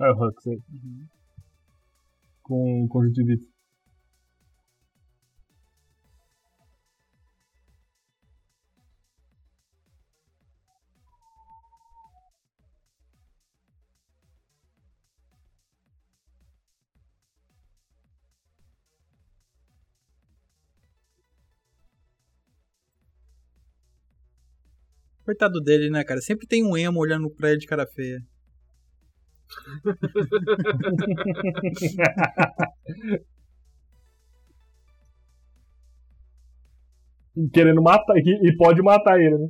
É 0.00 0.10
o 0.10 0.14
Hux 0.14 0.46
aí. 0.46 0.58
Com 2.42 2.86
conjuntivite. 2.88 3.46
Coitado 25.24 25.60
dele, 25.60 25.90
né, 25.90 26.02
cara? 26.02 26.20
Sempre 26.20 26.46
tem 26.46 26.64
um 26.64 26.76
emo 26.76 26.98
olhando 26.98 27.30
pra 27.30 27.50
ele 27.50 27.60
de 27.60 27.66
cara 27.66 27.86
feia. 27.86 28.20
Querendo 37.52 37.82
matar. 37.82 38.16
E, 38.16 38.56
pode 38.56 38.82
matar 38.82 39.20
ele, 39.20 39.36
né? 39.38 39.48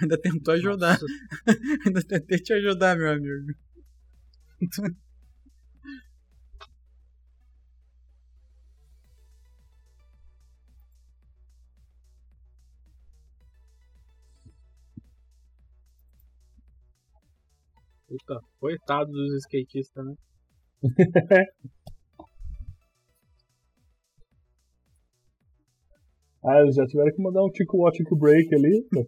Ainda 0.00 0.20
tentou 0.20 0.54
ajudar. 0.54 0.98
Ainda 1.86 2.02
tentei 2.02 2.38
te 2.38 2.52
ajudar, 2.54 2.96
meu 2.96 3.10
amigo. 3.12 3.52
Puta, 18.08 18.40
coitado 18.58 19.12
dos 19.12 19.44
skatistas, 19.44 20.04
né? 20.04 20.14
Ah, 26.42 26.60
eles 26.60 26.74
já 26.74 26.86
tiveram 26.86 27.12
que 27.14 27.22
mandar 27.22 27.44
um 27.44 27.50
tico 27.50 27.78
watch 27.78 27.98
tico 27.98 28.16
break 28.16 28.54
ali. 28.54 28.86
pô. 28.90 29.06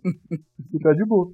E 0.74 0.78
tá 0.78 0.92
de 0.92 1.04
boa. 1.04 1.32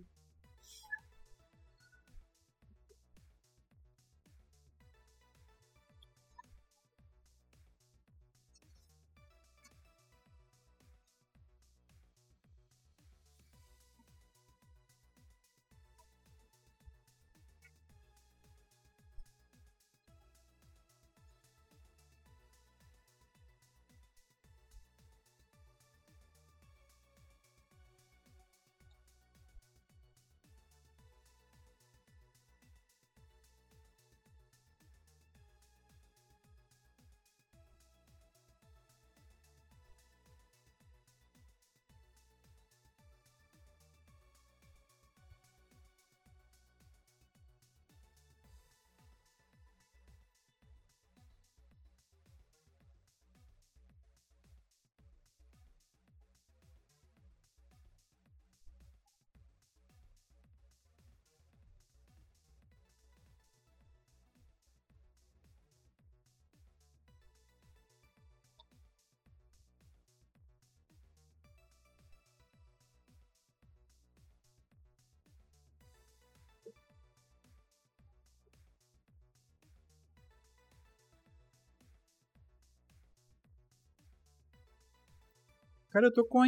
Cara, 85.90 86.06
eu 86.06 86.12
tô 86.12 86.24
com 86.24 86.42
a, 86.42 86.46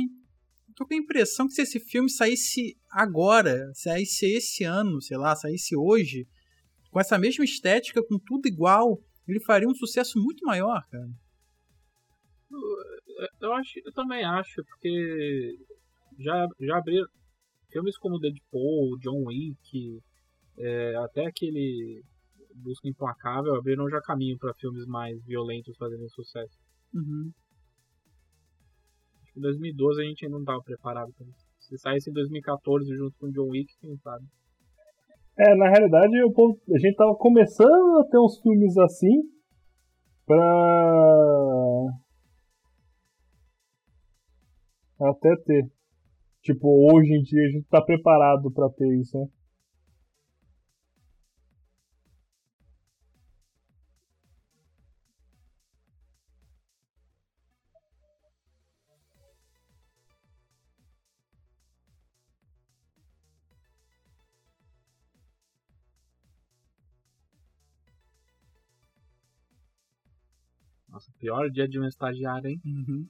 tô 0.76 0.86
com 0.86 0.94
a 0.94 0.96
impressão 0.96 1.46
que 1.46 1.54
se 1.54 1.62
esse 1.62 1.80
filme 1.80 2.10
saísse 2.10 2.76
agora, 2.90 3.70
saísse 3.74 4.26
esse 4.26 4.64
ano, 4.64 5.00
sei 5.00 5.16
lá, 5.16 5.34
saísse 5.34 5.76
hoje, 5.76 6.26
com 6.90 7.00
essa 7.00 7.18
mesma 7.18 7.44
estética, 7.44 8.02
com 8.02 8.18
tudo 8.18 8.46
igual, 8.46 8.98
ele 9.26 9.40
faria 9.40 9.68
um 9.68 9.74
sucesso 9.74 10.18
muito 10.18 10.44
maior, 10.44 10.82
cara. 10.90 11.08
Eu, 12.50 13.48
eu 13.48 13.52
acho, 13.54 13.78
eu 13.84 13.92
também 13.92 14.24
acho, 14.24 14.64
porque 14.64 15.56
já, 16.18 16.46
já 16.60 16.78
abriram 16.78 17.06
filmes 17.70 17.96
como 17.96 18.18
Deadpool, 18.18 18.98
John 18.98 19.24
Wick, 19.26 20.00
é, 20.58 20.96
até 20.96 21.26
aquele 21.26 22.02
Busca 22.54 22.88
Implacável 22.88 23.54
abriram 23.54 23.88
já 23.88 24.00
caminho 24.00 24.36
para 24.38 24.54
filmes 24.54 24.84
mais 24.86 25.22
violentos 25.24 25.76
fazerem 25.76 26.08
sucesso. 26.08 26.58
Uhum. 26.92 27.32
Em 29.36 29.40
2012 29.40 30.02
a 30.02 30.04
gente 30.04 30.24
ainda 30.24 30.34
não 30.34 30.42
estava 30.42 30.62
preparado 30.62 31.12
para 31.16 31.26
isso. 31.26 31.46
Se 31.58 31.78
saísse 31.78 32.10
em 32.10 32.12
2014 32.12 32.96
junto 32.96 33.16
com 33.18 33.30
John 33.30 33.48
Wick, 33.50 33.72
quem 33.80 33.96
sabe? 33.98 34.24
É, 35.38 35.54
na 35.54 35.68
realidade 35.68 36.12
o 36.22 36.58
a 36.74 36.78
gente 36.78 36.96
tava 36.96 37.14
começando 37.16 38.00
a 38.00 38.04
ter 38.10 38.18
uns 38.18 38.40
filmes 38.40 38.76
assim 38.76 39.22
pra. 40.26 41.86
Até 45.00 45.34
ter. 45.44 45.70
Tipo, 46.42 46.92
hoje 46.92 47.12
em 47.14 47.22
dia 47.22 47.46
a 47.46 47.50
gente 47.50 47.66
tá 47.68 47.82
preparado 47.82 48.50
pra 48.50 48.68
ter 48.70 48.88
isso, 48.98 49.18
né? 49.18 49.26
Pior 71.20 71.50
dia 71.50 71.68
de 71.68 71.78
um 71.78 71.86
estagiário, 71.86 72.50
hein? 72.50 72.60
Uhum. 72.64 73.06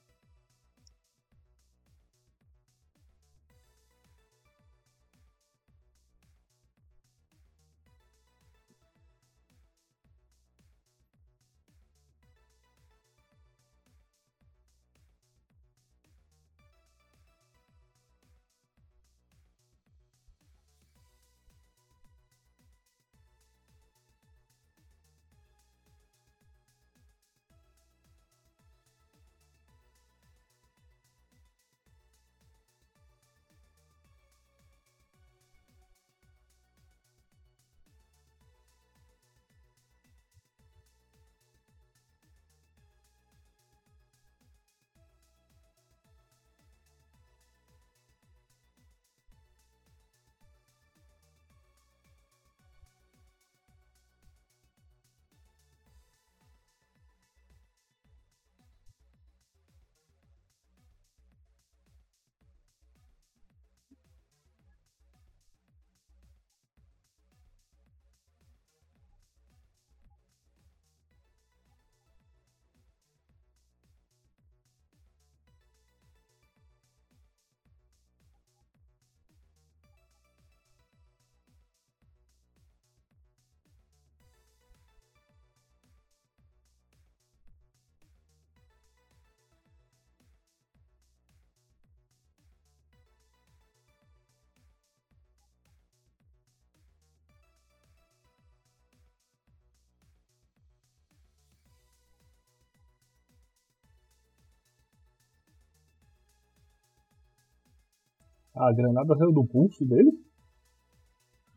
A 108.54 108.72
granada 108.72 109.16
saiu 109.16 109.32
do 109.32 109.46
pulso 109.46 109.84
dele? 109.84 110.10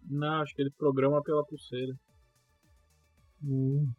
Não, 0.09 0.41
acho 0.41 0.53
que 0.55 0.61
ele 0.61 0.71
programa 0.77 1.21
pela 1.23 1.43
pulseira. 1.45 1.93
Hum. 3.43 3.91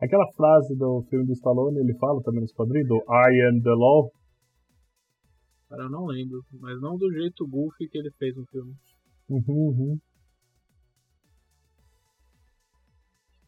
Aquela 0.00 0.26
frase 0.32 0.76
do 0.76 1.02
filme 1.08 1.26
do 1.26 1.32
Stallone, 1.32 1.78
ele 1.78 1.96
fala 1.96 2.20
também 2.22 2.40
nos 2.40 2.52
quadrinhos, 2.52 2.88
do 2.88 2.96
I 3.08 3.48
am 3.48 3.62
the 3.62 3.70
law. 3.70 4.10
Cara, 5.68 5.84
eu 5.84 5.90
não 5.90 6.06
lembro. 6.06 6.44
Mas 6.60 6.80
não 6.80 6.98
do 6.98 7.10
jeito 7.12 7.46
goofy 7.46 7.88
que 7.88 7.98
ele 7.98 8.10
fez 8.18 8.36
no 8.36 8.44
filme. 8.46 8.74
Uhum, 9.28 9.42
uhum. 9.48 9.98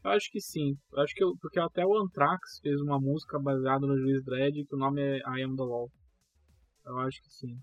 Eu 0.04 0.10
acho 0.10 0.30
que 0.30 0.40
sim. 0.40 0.76
Eu 0.92 1.02
acho 1.02 1.14
que 1.14 1.24
eu, 1.24 1.34
porque 1.40 1.58
até 1.58 1.84
o 1.84 1.96
Anthrax 1.96 2.60
fez 2.62 2.78
uma 2.82 3.00
música 3.00 3.38
baseada 3.38 3.86
no 3.86 3.98
Juiz 3.98 4.22
Dredd 4.22 4.66
que 4.66 4.74
o 4.74 4.78
nome 4.78 5.00
é 5.00 5.16
I 5.18 5.42
Am 5.42 5.56
The 5.56 5.62
Law. 5.62 5.90
Eu 6.84 6.98
acho 6.98 7.22
que 7.22 7.30
sim. 7.30 7.58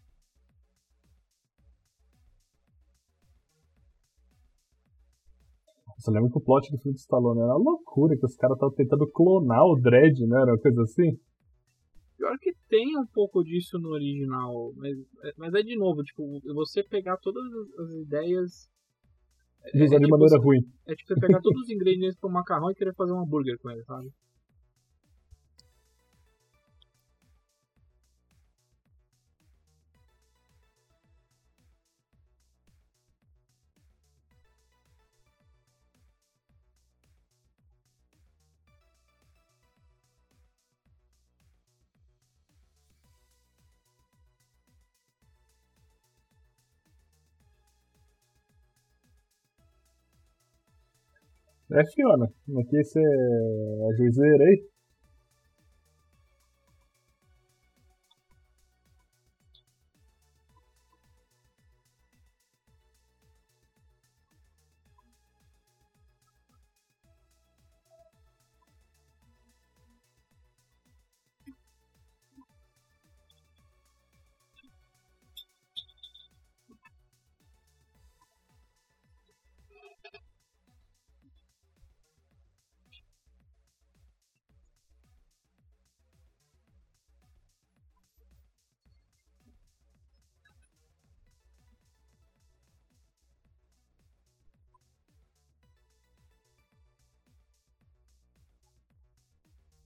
Você 5.97 6.09
lembra 6.09 6.31
que 6.31 6.37
o 6.39 6.41
plot 6.41 6.71
do 6.71 6.79
filme 6.79 6.95
do 6.95 6.99
Stallone 6.99 7.41
era 7.41 7.55
uma 7.55 7.71
loucura, 7.73 8.17
que 8.17 8.25
os 8.25 8.35
caras 8.35 8.55
estavam 8.55 8.73
tentando 8.73 9.07
clonar 9.11 9.63
o 9.63 9.79
Dredd, 9.79 10.25
né? 10.25 10.41
Era 10.41 10.53
uma 10.53 10.59
coisa 10.59 10.81
assim. 10.81 11.19
Pior 12.17 12.35
que 12.39 12.55
tem 12.67 12.97
um 12.97 13.05
pouco 13.05 13.43
disso 13.43 13.77
no 13.77 13.89
original, 13.89 14.73
mas, 14.77 14.97
mas 15.37 15.53
é 15.53 15.61
de 15.61 15.77
novo, 15.77 16.01
tipo, 16.01 16.23
você 16.55 16.83
pegar 16.83 17.17
todas 17.17 17.43
as 17.77 17.91
ideias. 18.03 18.67
Usar 19.73 19.97
de 19.97 20.05
tipo 20.05 20.09
maneira 20.09 20.37
ruim. 20.37 20.61
É 20.87 20.95
tipo 20.95 21.07
você 21.13 21.19
pegar 21.19 21.39
todos 21.41 21.61
os 21.63 21.69
ingredientes 21.69 22.17
pro 22.17 22.29
macarrão 22.29 22.71
e 22.71 22.75
querer 22.75 22.93
fazer 22.95 23.13
um 23.13 23.21
hambúrguer 23.21 23.57
com 23.59 23.69
ele, 23.69 23.83
sabe? 23.83 24.11
É, 51.73 51.85
Fiona. 51.85 52.25
Aqui 52.25 52.83
você 52.83 52.99
é 52.99 53.03
a 53.03 53.95
juizeira 53.97 54.43
aí. 54.43 54.63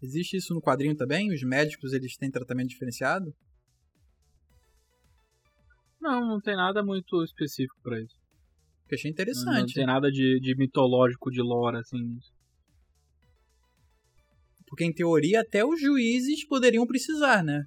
Existe 0.05 0.37
isso 0.37 0.53
no 0.53 0.61
quadrinho 0.61 0.95
também? 0.95 1.33
Os 1.33 1.41
médicos 1.41 1.91
eles 1.91 2.15
têm 2.15 2.29
tratamento 2.29 2.69
diferenciado? 2.69 3.33
Não, 5.99 6.21
não 6.27 6.39
tem 6.39 6.55
nada 6.55 6.83
muito 6.83 7.23
específico 7.23 7.79
pra 7.81 7.99
isso. 7.99 8.15
Que 8.87 8.93
achei 8.93 9.09
Não, 9.09 9.13
interessante. 9.13 9.59
não 9.59 9.65
tem 9.65 9.85
nada 9.87 10.11
de, 10.11 10.39
de 10.39 10.55
mitológico, 10.55 11.31
de 11.31 11.41
lore, 11.41 11.77
assim. 11.77 12.19
Porque 14.67 14.83
em 14.83 14.93
teoria 14.93 15.41
até 15.41 15.65
os 15.65 15.81
juízes 15.81 16.45
poderiam 16.47 16.85
precisar, 16.85 17.43
né? 17.43 17.63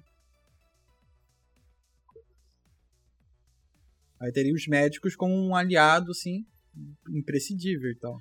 Aí 4.21 4.31
teria 4.31 4.53
os 4.53 4.65
médicos 4.65 5.15
como 5.15 5.33
um 5.33 5.53
aliado, 5.55 6.11
assim, 6.11 6.45
imprescindível 7.09 7.91
e 7.91 7.97
tal. 7.97 8.17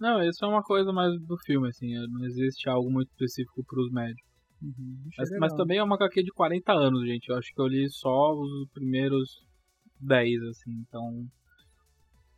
Não, 0.00 0.22
isso 0.22 0.44
é 0.44 0.48
uma 0.48 0.62
coisa 0.62 0.92
mais 0.92 1.12
do 1.20 1.36
filme, 1.44 1.68
assim. 1.68 1.94
Não 2.08 2.24
existe 2.24 2.68
algo 2.68 2.90
muito 2.90 3.08
específico 3.10 3.64
pros 3.64 3.90
médicos. 3.90 4.28
Uhum, 4.62 4.96
achei 5.08 5.38
Mas, 5.38 5.40
mas 5.40 5.54
também 5.54 5.78
é 5.78 5.82
uma 5.82 5.96
HQ 5.96 6.22
de 6.22 6.32
40 6.32 6.72
anos, 6.72 7.06
gente. 7.06 7.28
Eu 7.28 7.36
acho 7.36 7.52
que 7.52 7.60
eu 7.60 7.66
li 7.66 7.88
só 7.90 8.32
os 8.32 8.68
primeiros 8.72 9.46
10, 10.00 10.42
assim. 10.42 10.72
Então, 10.86 11.26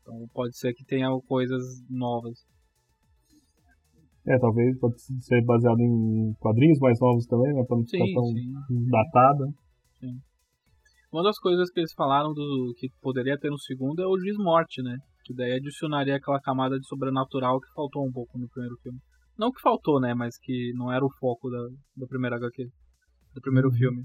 então 0.00 0.28
pode 0.32 0.56
ser 0.56 0.72
que 0.74 0.84
tenha 0.84 1.08
coisas 1.26 1.62
novas. 1.88 2.38
É, 4.26 4.38
talvez 4.38 4.78
pode 4.78 5.00
ser 5.00 5.42
baseado 5.44 5.80
em 5.80 6.34
quadrinhos 6.38 6.78
mais 6.78 6.98
novos 7.00 7.26
também, 7.26 7.52
né? 7.54 7.64
Pra 7.66 7.76
não 7.76 7.84
ficar 7.84 8.04
Sim, 8.04 8.14
tão 8.14 8.24
sim. 8.26 8.90
datada. 8.90 9.46
Uma 11.12 11.24
das 11.24 11.38
coisas 11.38 11.68
que 11.70 11.80
eles 11.80 11.92
falaram 11.92 12.32
do 12.32 12.72
que 12.76 12.88
poderia 13.02 13.36
ter 13.36 13.50
no 13.50 13.58
segundo 13.58 14.00
é 14.00 14.06
o 14.06 14.18
Juiz 14.18 14.36
Morte, 14.36 14.80
né? 14.80 14.96
Que 15.31 15.37
daí 15.37 15.53
adicionaria 15.53 16.16
aquela 16.16 16.41
camada 16.41 16.76
de 16.76 16.85
sobrenatural 16.89 17.61
que 17.61 17.72
faltou 17.72 18.05
um 18.05 18.11
pouco 18.11 18.37
no 18.37 18.49
primeiro 18.49 18.76
filme. 18.83 18.99
Não 19.39 19.53
que 19.53 19.61
faltou, 19.61 20.01
né? 20.01 20.12
Mas 20.12 20.37
que 20.37 20.72
não 20.74 20.93
era 20.93 21.05
o 21.05 21.11
foco 21.20 21.49
da, 21.49 21.68
da 21.99 22.07
primeira 22.09 22.35
HQ. 22.35 22.64
Do 23.35 23.41
primeiro 23.41 23.68
Uhum. 23.68 23.74
filme. 23.76 24.05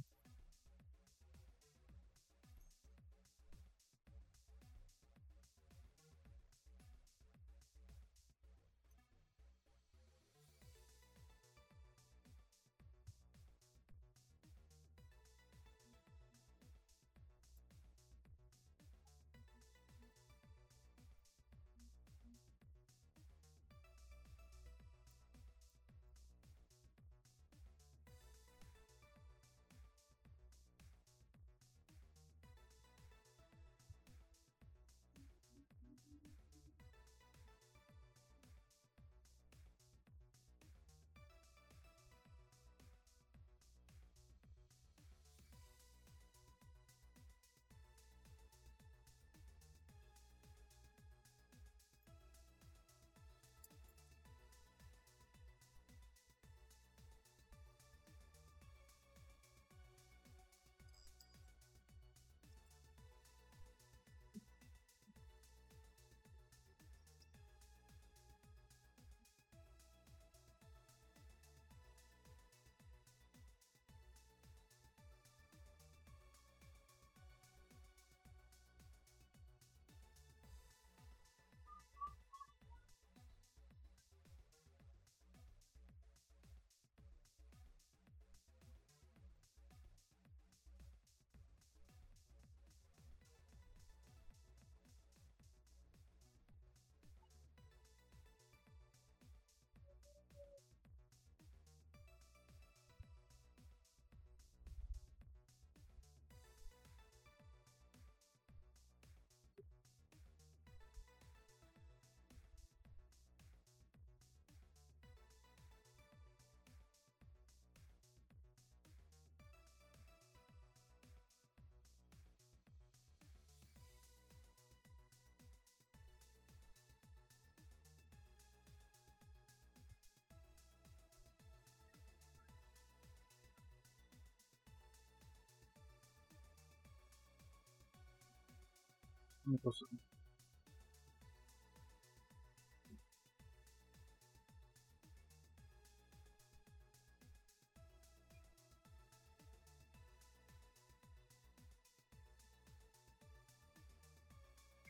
Não 139.45 139.57
posso- 139.59 139.87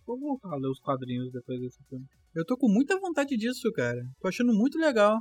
Vou 0.05 0.19
voltar 0.19 0.53
a 0.53 0.55
ler 0.57 0.69
os 0.69 0.79
quadrinhos 0.79 1.31
depois 1.31 1.59
desse 1.59 1.83
filme. 1.89 2.05
Eu 2.35 2.45
tô 2.45 2.55
com 2.57 2.69
muita 2.71 2.99
vontade 2.99 3.35
disso, 3.35 3.71
cara. 3.73 4.01
Tô 4.19 4.27
achando 4.27 4.53
muito 4.53 4.77
legal. 4.77 5.17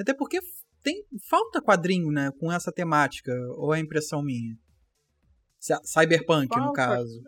Até 0.00 0.14
porque 0.14 0.38
tem 0.82 1.04
falta 1.28 1.60
quadrinho, 1.60 2.10
né, 2.12 2.30
com 2.38 2.52
essa 2.52 2.70
temática, 2.70 3.32
ou 3.56 3.74
é 3.74 3.80
impressão 3.80 4.22
minha? 4.22 4.56
Cy- 5.58 5.80
Cyberpunk, 5.84 6.48
no 6.56 6.62
Falta. 6.64 6.72
caso. 6.76 7.22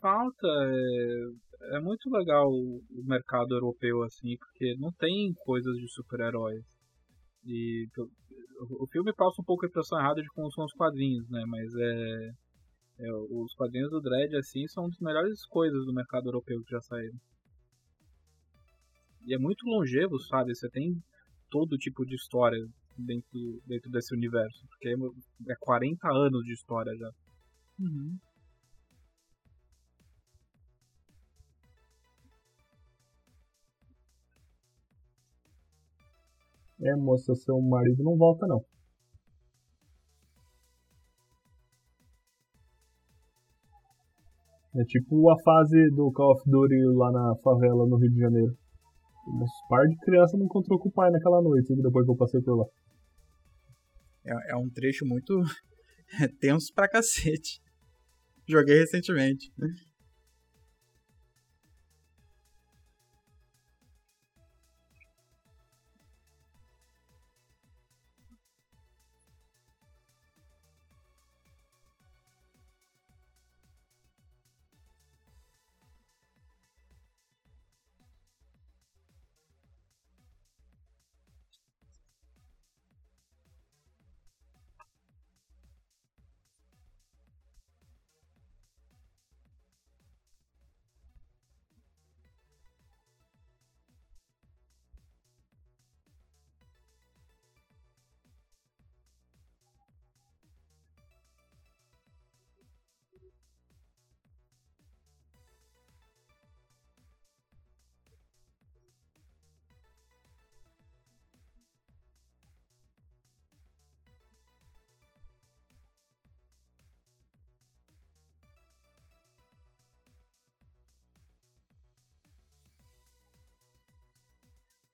Falta 0.00 0.46
é, 0.46 1.76
é 1.76 1.80
muito 1.80 2.08
legal 2.10 2.48
o, 2.50 2.78
o 2.90 3.04
mercado 3.04 3.54
europeu 3.54 4.02
assim, 4.04 4.36
porque 4.36 4.76
não 4.78 4.92
tem 4.92 5.32
coisas 5.44 5.74
de 5.76 5.88
super-heróis. 5.92 6.64
E 7.44 7.86
o, 8.60 8.84
o 8.84 8.86
filme 8.88 9.12
passa 9.14 9.40
um 9.40 9.44
pouco 9.44 9.64
a 9.64 9.68
impressão 9.68 9.98
errada 9.98 10.22
de 10.22 10.28
como 10.28 10.50
são 10.52 10.64
os 10.64 10.72
quadrinhos, 10.72 11.28
né? 11.30 11.42
Mas 11.46 11.74
é, 11.74 12.30
é, 13.00 13.12
os 13.30 13.54
quadrinhos 13.54 13.90
do 13.90 14.00
Dredd 14.00 14.36
assim 14.36 14.66
são 14.68 14.84
uma 14.84 14.90
das 14.90 15.00
melhores 15.00 15.44
coisas 15.46 15.84
do 15.84 15.92
mercado 15.94 16.26
europeu 16.28 16.62
que 16.64 16.70
já 16.70 16.80
saíram. 16.82 17.18
E 19.26 19.34
é 19.34 19.38
muito 19.38 19.66
longevo, 19.66 20.18
sabe? 20.20 20.54
Você 20.54 20.68
tem 20.70 20.94
todo 21.50 21.76
tipo 21.76 22.04
de 22.04 22.14
história 22.14 22.58
dentro, 22.98 23.62
dentro 23.66 23.90
desse 23.90 24.14
universo, 24.14 24.66
porque 24.68 24.88
é 24.88 25.54
40 25.60 26.08
anos 26.08 26.44
de 26.44 26.52
história 26.52 26.92
já. 26.96 27.10
Uhum. 27.80 28.18
É, 36.80 36.94
moça, 36.94 37.34
seu 37.34 37.60
marido 37.60 38.04
não 38.04 38.16
volta, 38.16 38.46
não. 38.46 38.64
É 44.76 44.84
tipo 44.84 45.28
a 45.28 45.36
fase 45.42 45.90
do 45.90 46.12
Call 46.12 46.32
of 46.32 46.42
Duty 46.48 46.76
lá 46.94 47.10
na 47.10 47.34
favela 47.42 47.84
no 47.84 47.96
Rio 47.96 48.10
de 48.12 48.20
Janeiro. 48.20 48.56
Uns 49.26 49.50
par 49.68 49.86
de 49.88 49.96
criança 49.98 50.36
não 50.36 50.46
encontrou 50.46 50.78
com 50.78 50.88
o 50.88 50.92
pai 50.92 51.10
naquela 51.10 51.42
noite, 51.42 51.74
depois 51.74 52.04
que 52.04 52.12
eu 52.12 52.16
passei 52.16 52.40
por 52.40 52.58
lá. 52.58 52.64
É, 54.28 54.52
é 54.52 54.56
um 54.56 54.68
trecho 54.68 55.06
muito 55.06 55.42
tenso 56.40 56.72
pra 56.74 56.88
cacete. 56.88 57.60
Joguei 58.46 58.78
recentemente. 58.78 59.52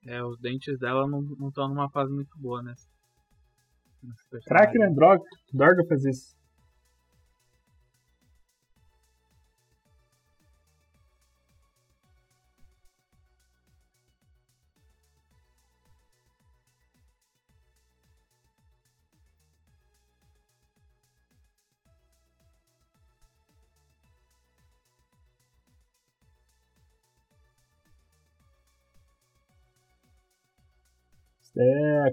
É, 0.07 0.23
os 0.23 0.39
dentes 0.39 0.79
dela 0.79 1.07
não 1.07 1.49
estão 1.49 1.69
numa 1.69 1.91
fase 1.91 2.13
muito 2.13 2.37
boa 2.39 2.63
nessa 2.63 2.87
personagem. 4.31 4.73
Crack, 4.73 4.79
né? 4.79 4.91
Droga. 4.95 5.23
Dorga 5.53 5.85
faz 5.89 6.05
isso. 6.05 6.37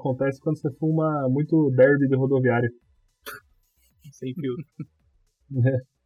Acontece 0.01 0.41
quando 0.41 0.59
você 0.59 0.69
fuma 0.77 1.29
muito 1.29 1.71
derby 1.71 2.07
de 2.07 2.15
rodoviária. 2.15 2.69
Sem 4.11 4.33
fio. 4.33 4.55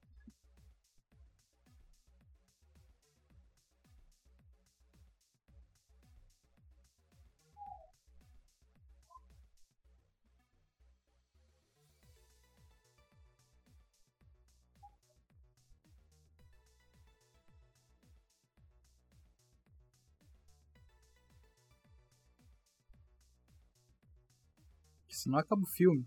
Senão 25.26 25.40
acaba 25.40 25.64
o 25.64 25.66
filme. 25.66 26.06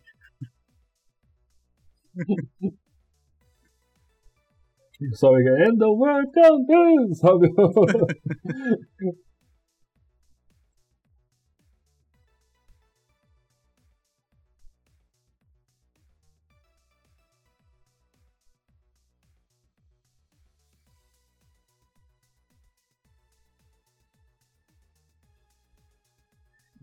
Sabe 5.14 5.48
é 5.48 5.66
And 5.68 5.76
the 5.76 5.88
world 5.88 6.32
comes, 6.32 7.18
sabe? 7.18 7.48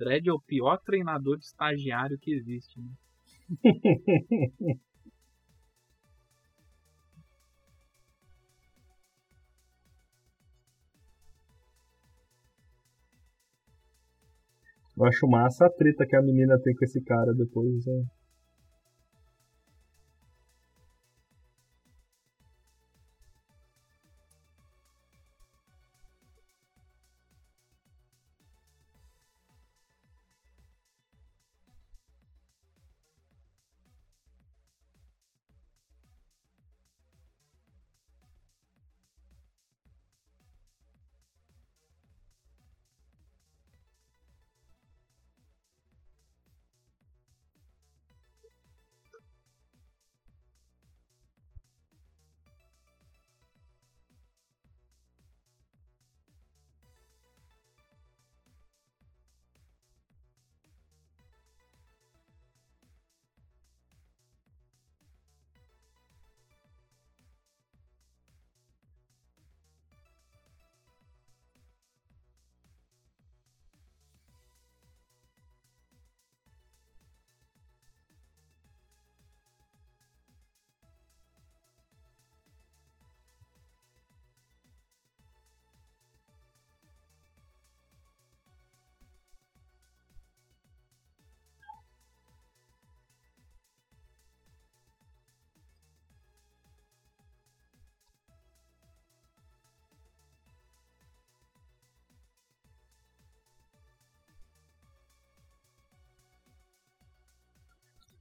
Dredd 0.05 0.29
é 0.29 0.31
o 0.31 0.39
pior 0.39 0.77
treinador 0.85 1.35
de 1.35 1.45
estagiário 1.45 2.15
que 2.19 2.31
existe, 2.31 2.79
né? 2.79 2.91
Eu 14.95 15.05
acho 15.05 15.27
massa 15.27 15.65
a 15.65 15.69
treta 15.69 16.05
que 16.07 16.15
a 16.15 16.21
menina 16.21 16.57
tem 16.61 16.73
com 16.75 16.85
esse 16.85 17.03
cara 17.03 17.33
depois. 17.33 17.85
É. 17.87 18.24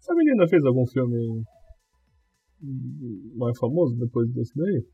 Essa 0.05 0.15
menina 0.15 0.47
fez 0.47 0.63
algum 0.67 0.87
filme 0.87 1.43
mais 3.37 3.59
famoso 3.59 3.97
depois 3.97 4.31
desse 4.35 4.53
daí? 4.55 4.87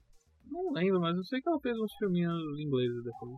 Não 0.48 0.70
lembro, 0.70 1.00
mas 1.00 1.16
eu 1.16 1.24
sei 1.24 1.40
que 1.40 1.48
ela 1.48 1.58
fez 1.58 1.76
uns 1.76 1.92
filminhos 1.98 2.60
ingleses 2.60 3.02
depois. 3.02 3.34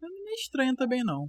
Não 0.00 0.28
é 0.30 0.32
estranho 0.32 0.74
também 0.74 1.04
não. 1.04 1.28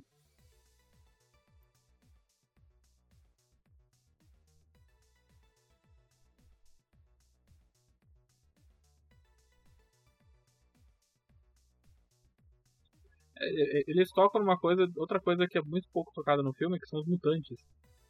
Eles 13.87 14.11
tocam 14.11 14.41
numa 14.41 14.59
coisa, 14.59 14.85
outra 14.97 15.19
coisa 15.19 15.47
que 15.49 15.57
é 15.57 15.61
muito 15.61 15.87
pouco 15.93 16.11
tocada 16.13 16.43
no 16.43 16.53
filme, 16.53 16.79
que 16.79 16.87
são 16.87 16.99
os 16.99 17.07
mutantes. 17.07 17.57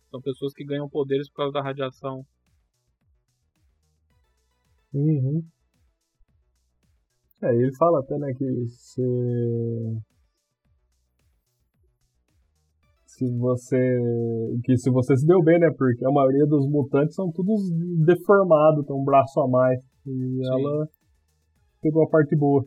São 0.10 0.20
pessoas 0.22 0.54
que 0.54 0.66
ganham 0.66 0.90
poderes 0.90 1.30
por 1.30 1.38
causa 1.38 1.54
da 1.54 1.62
radiação. 1.62 2.26
Uhum. 4.92 5.44
É, 7.44 7.56
ele 7.56 7.76
fala 7.78 8.00
até, 8.00 8.18
né, 8.18 8.34
que 8.34 8.68
se... 8.70 9.02
Se 13.06 13.38
você... 13.38 13.98
Que 14.64 14.78
se 14.78 14.90
você 14.90 15.16
se 15.16 15.28
deu 15.28 15.44
bem, 15.44 15.60
né, 15.60 15.70
porque 15.78 16.06
a 16.06 16.12
maioria 16.12 16.46
dos 16.48 16.68
mutantes 16.68 17.16
são 17.16 17.32
todos 17.32 17.70
deformados, 18.04 18.86
tem 18.86 18.96
um 18.96 19.04
braço 19.04 19.40
a 19.42 19.48
mais. 19.48 19.80
E 20.08 20.12
Sim. 20.12 20.48
ela 20.48 20.88
pegou 21.82 22.04
a 22.04 22.10
parte 22.10 22.36
boa. 22.36 22.66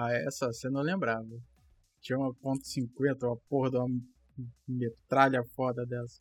Ah, 0.00 0.12
essa 0.12 0.52
cena 0.52 0.78
eu 0.78 0.84
lembrava. 0.84 1.26
Tinha 2.00 2.16
uma 2.18 2.32
ponto 2.32 2.62
.50, 2.64 3.26
uma 3.26 3.36
porra 3.48 3.70
de 3.70 3.76
uma 3.78 3.88
Metralha 4.68 5.42
foda 5.56 5.84
dessa. 5.84 6.20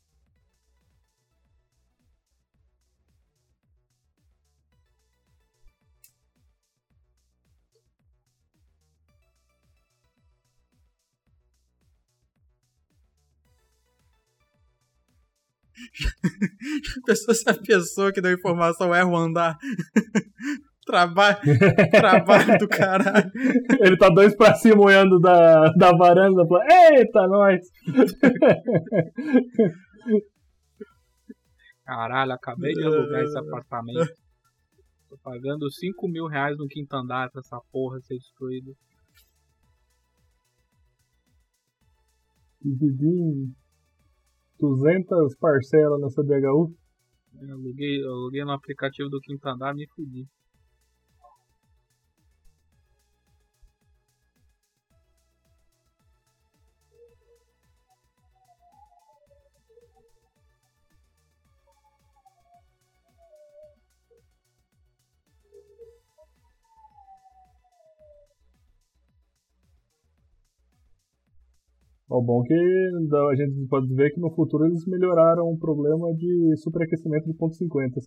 Pensou 17.05 17.35
se 17.35 17.47
a 17.47 17.53
pessoa 17.53 18.11
que 18.11 18.21
deu 18.21 18.33
informação 18.33 18.95
erra 18.95 19.07
o 19.07 19.15
andar. 19.15 19.55
Trabalho, 20.87 21.37
trabalho 21.91 22.57
do 22.59 22.67
caralho. 22.67 23.29
Ele 23.81 23.97
tá 23.97 24.07
dois 24.07 24.33
pra 24.35 24.55
cima 24.55 24.81
olhando 24.81 25.19
da, 25.19 25.69
da 25.73 25.91
varanda 25.91 26.43
e 26.43 26.47
fala, 26.47 26.63
eita, 26.95 27.27
nós! 27.27 27.59
Caralho, 31.83 32.31
acabei 32.31 32.71
de 32.71 32.85
alugar 32.85 33.21
esse 33.21 33.37
apartamento. 33.37 34.13
Tô 35.09 35.17
pagando 35.21 35.69
5 35.69 36.07
mil 36.07 36.27
reais 36.27 36.57
no 36.57 36.67
quinto 36.67 36.93
andar 36.95 37.29
pra 37.31 37.41
essa 37.41 37.59
porra 37.69 37.99
ser 37.99 38.15
destruída. 38.15 38.71
Dividi 42.61 43.07
em 43.07 43.55
200 44.59 45.35
parcelas 45.37 45.99
na 45.99 46.09
CDHU. 46.09 46.73
Eu 47.41 47.53
aluguei, 47.53 48.01
eu 48.03 48.09
aluguei 48.09 48.43
no 48.43 48.51
aplicativo 48.51 49.09
do 49.09 49.19
quinto 49.19 49.47
andar 49.47 49.75
me 49.75 49.85
fudi. 49.89 50.25
O 72.09 72.21
bom 72.21 72.41
que 72.43 72.53
a 72.53 73.35
gente 73.35 73.67
pode 73.67 73.93
ver 73.93 74.11
que 74.13 74.19
no 74.19 74.29
futuro 74.33 74.65
eles 74.65 74.85
melhoraram 74.85 75.51
o 75.51 75.57
problema 75.57 76.13
de 76.13 76.55
superaquecimento 76.57 77.27
de 77.27 77.33
ponto 77.33 77.55
.50. 77.55 78.01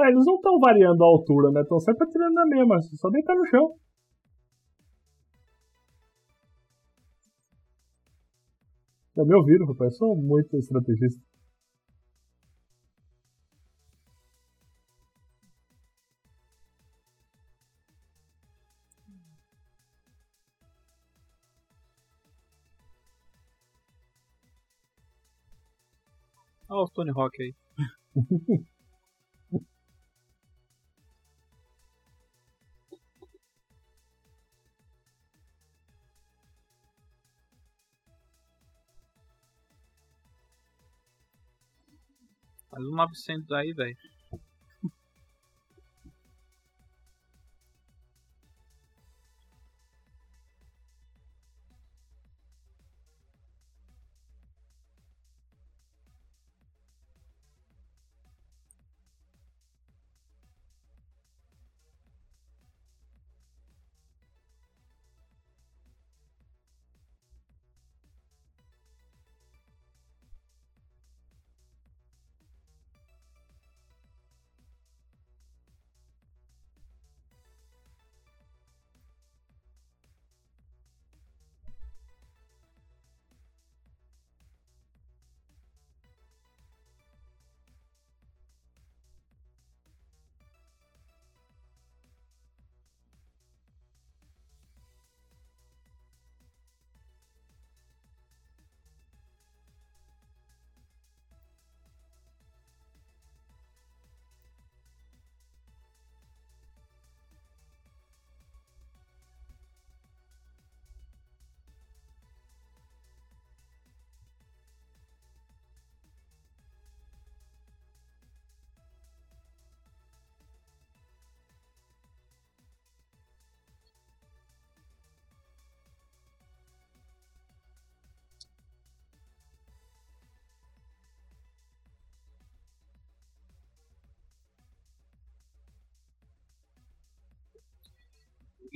eles 0.08 0.24
não 0.24 0.36
estão 0.36 0.58
variando 0.58 1.02
a 1.02 1.06
altura, 1.06 1.50
né? 1.50 1.62
Estão 1.62 1.80
sempre 1.80 2.04
atirando 2.08 2.34
na 2.34 2.46
mesma, 2.46 2.80
só 2.82 3.10
deitar 3.10 3.34
no 3.34 3.46
chão. 3.46 3.74
Já 9.16 9.24
me 9.24 9.34
ouviram, 9.34 9.66
rapaz? 9.66 9.92
Eu 9.92 9.98
sou 9.98 10.16
muito 10.16 10.56
estrategista. 10.58 11.22
Olha 26.68 26.82
o 26.82 26.90
Tony 26.90 27.10
Hawk 27.10 27.42
aí. 27.42 27.54
900 42.96 43.52
aí, 43.52 43.72
velho. 43.72 43.96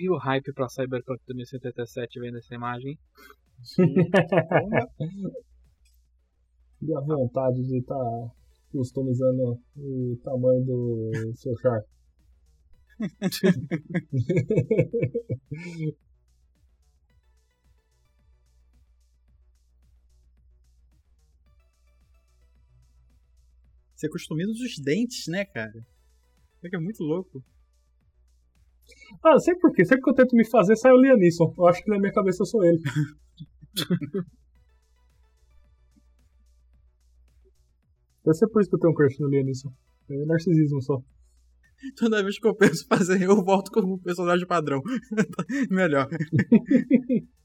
E 0.01 0.09
o 0.09 0.17
hype 0.17 0.53
pra 0.55 0.67
Cyberpunk 0.67 1.21
2077 1.27 2.19
vendo 2.21 2.39
essa 2.39 2.55
imagem? 2.55 2.99
e 6.81 6.95
a 6.95 7.01
vontade 7.01 7.63
de 7.63 7.81
estar 7.81 7.95
tá 7.95 8.31
customizando 8.73 9.61
o 9.77 10.19
tamanho 10.25 10.65
do 10.65 11.35
seu 11.35 11.55
char. 11.59 11.85
Você 23.95 24.09
customiza 24.09 24.53
os 24.53 24.79
dentes, 24.83 25.27
né, 25.27 25.45
cara? 25.45 25.87
É 26.73 26.79
muito 26.79 27.05
louco. 27.05 27.45
Ah, 29.25 29.39
sei 29.39 29.55
porquê. 29.57 29.85
Sempre 29.85 30.03
que 30.03 30.11
eu 30.11 30.15
tento 30.15 30.35
me 30.35 30.49
fazer, 30.49 30.77
sai 30.77 30.93
o 30.93 31.01
Liam 31.01 31.17
Neeson. 31.17 31.55
Eu 31.57 31.67
acho 31.67 31.83
que 31.83 31.91
na 31.91 31.99
minha 31.99 32.13
cabeça 32.13 32.43
eu 32.43 32.47
sou 32.47 32.65
ele. 32.65 32.81
Deve 38.25 38.35
ser 38.35 38.49
por 38.49 38.61
isso 38.61 38.71
que 38.71 38.77
eu 38.77 38.81
tenho 38.81 38.93
um 38.93 38.95
crush 38.95 39.19
no 39.19 39.29
Liam 39.29 39.45
Neeson. 39.45 39.73
É 40.11 40.25
narcisismo 40.27 40.83
só. 40.83 41.03
Toda 41.97 42.23
vez 42.23 42.39
que 42.39 42.47
eu 42.47 42.55
penso 42.55 42.87
fazer, 42.87 43.23
eu 43.23 43.43
volto 43.43 43.71
como 43.71 43.99
personagem 43.99 44.47
padrão. 44.47 44.83
Melhor. 45.71 46.09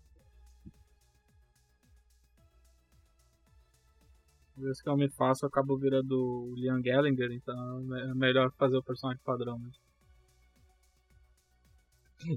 Às 4.58 4.64
vezes 4.64 4.82
que 4.82 4.90
eu 4.90 4.96
me 4.96 5.10
faço, 5.10 5.46
eu 5.46 5.50
acabo 5.50 5.78
virando 5.78 6.16
o 6.16 6.56
Liam 6.56 6.82
Gallagher, 6.82 7.30
então 7.32 7.96
é 7.96 8.14
melhor 8.14 8.52
fazer 8.58 8.78
o 8.78 8.84
personagem 8.84 9.22
padrão 9.24 9.60
mesmo. 9.60 9.85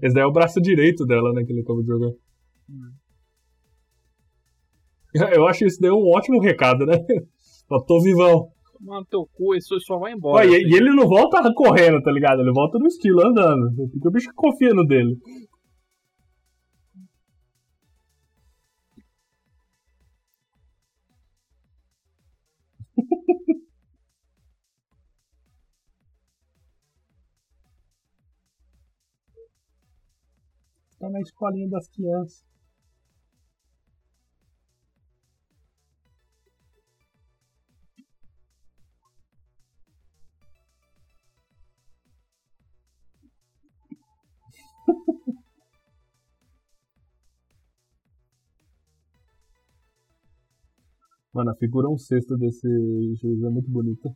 Esse 0.02 0.14
daí 0.14 0.24
é 0.24 0.26
o 0.26 0.32
braço 0.32 0.60
direito 0.60 1.04
dela, 1.04 1.32
né, 1.32 1.44
que 1.44 1.52
ele 1.52 1.60
acabou 1.60 1.82
de 1.82 1.88
jogar. 1.88 2.10
Hum. 2.68 2.92
Eu 5.34 5.46
acho 5.46 5.64
isso 5.64 5.80
daí 5.80 5.90
um 5.90 6.10
ótimo 6.14 6.40
recado, 6.40 6.84
né? 6.84 6.94
Eu 7.70 7.84
tô 7.84 8.00
vivão. 8.02 8.48
Mano, 8.80 9.04
teu 9.10 9.26
cu, 9.34 9.54
isso 9.54 9.78
só 9.80 9.98
vai 9.98 10.12
embora. 10.12 10.46
Ué, 10.46 10.56
e, 10.56 10.62
e 10.62 10.76
ele 10.76 10.90
não 10.94 11.06
volta 11.06 11.42
correndo, 11.54 12.00
tá 12.00 12.12
ligado? 12.12 12.40
Ele 12.40 12.52
volta 12.52 12.78
no 12.78 12.86
estilo, 12.86 13.26
andando. 13.26 13.74
Porque 13.90 14.08
o 14.08 14.10
bicho 14.10 14.30
confia 14.34 14.72
no 14.72 14.86
dele. 14.86 15.16
Na 31.10 31.20
escolinha 31.20 31.68
das 31.68 31.88
crianças. 31.88 32.44
Mano, 51.32 51.50
a 51.52 51.54
figura 51.54 51.88
1 51.88 51.92
um 51.92 51.98
sexto 51.98 52.36
desse 52.36 52.66
juiz 53.20 53.42
é 53.44 53.48
muito 53.48 53.70
bonita. 53.70 54.12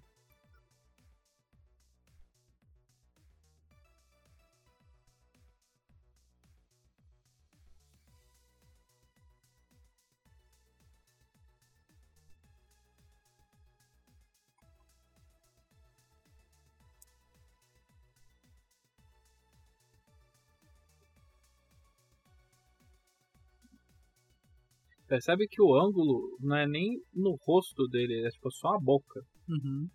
Percebe 25.13 25.47
que 25.47 25.61
o 25.61 25.75
ângulo 25.79 26.39
não 26.41 26.57
é 26.57 26.67
nem 26.67 26.99
no 27.13 27.37
rosto 27.43 27.87
dele, 27.87 28.27
é 28.27 28.31
tipo 28.31 28.51
só 28.51 28.69
a 28.69 28.81
boca. 28.81 29.21
Uhum. 29.47 29.87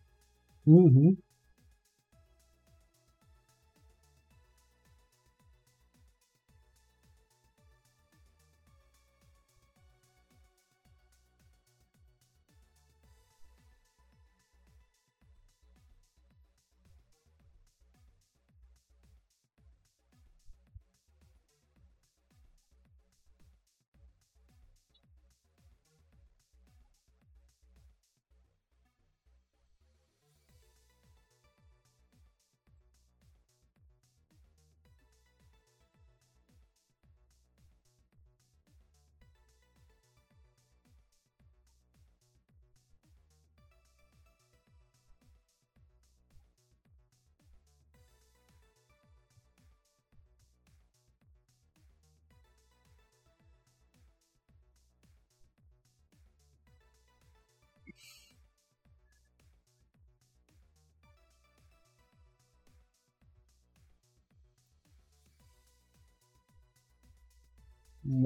Uhum. 0.67 1.17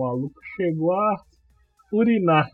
Maluco 0.01 0.39
chegou 0.55 0.93
a 0.93 1.23
urinar. 1.91 2.47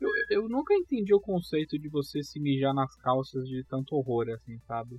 Eu, 0.00 0.08
eu 0.30 0.48
nunca 0.48 0.74
entendi 0.74 1.12
o 1.12 1.20
conceito 1.20 1.78
de 1.78 1.88
você 1.88 2.22
se 2.22 2.38
mijar 2.40 2.72
nas 2.72 2.94
calças 2.96 3.44
de 3.48 3.64
tanto 3.64 3.96
horror, 3.96 4.28
assim, 4.30 4.58
sabe? 4.60 4.96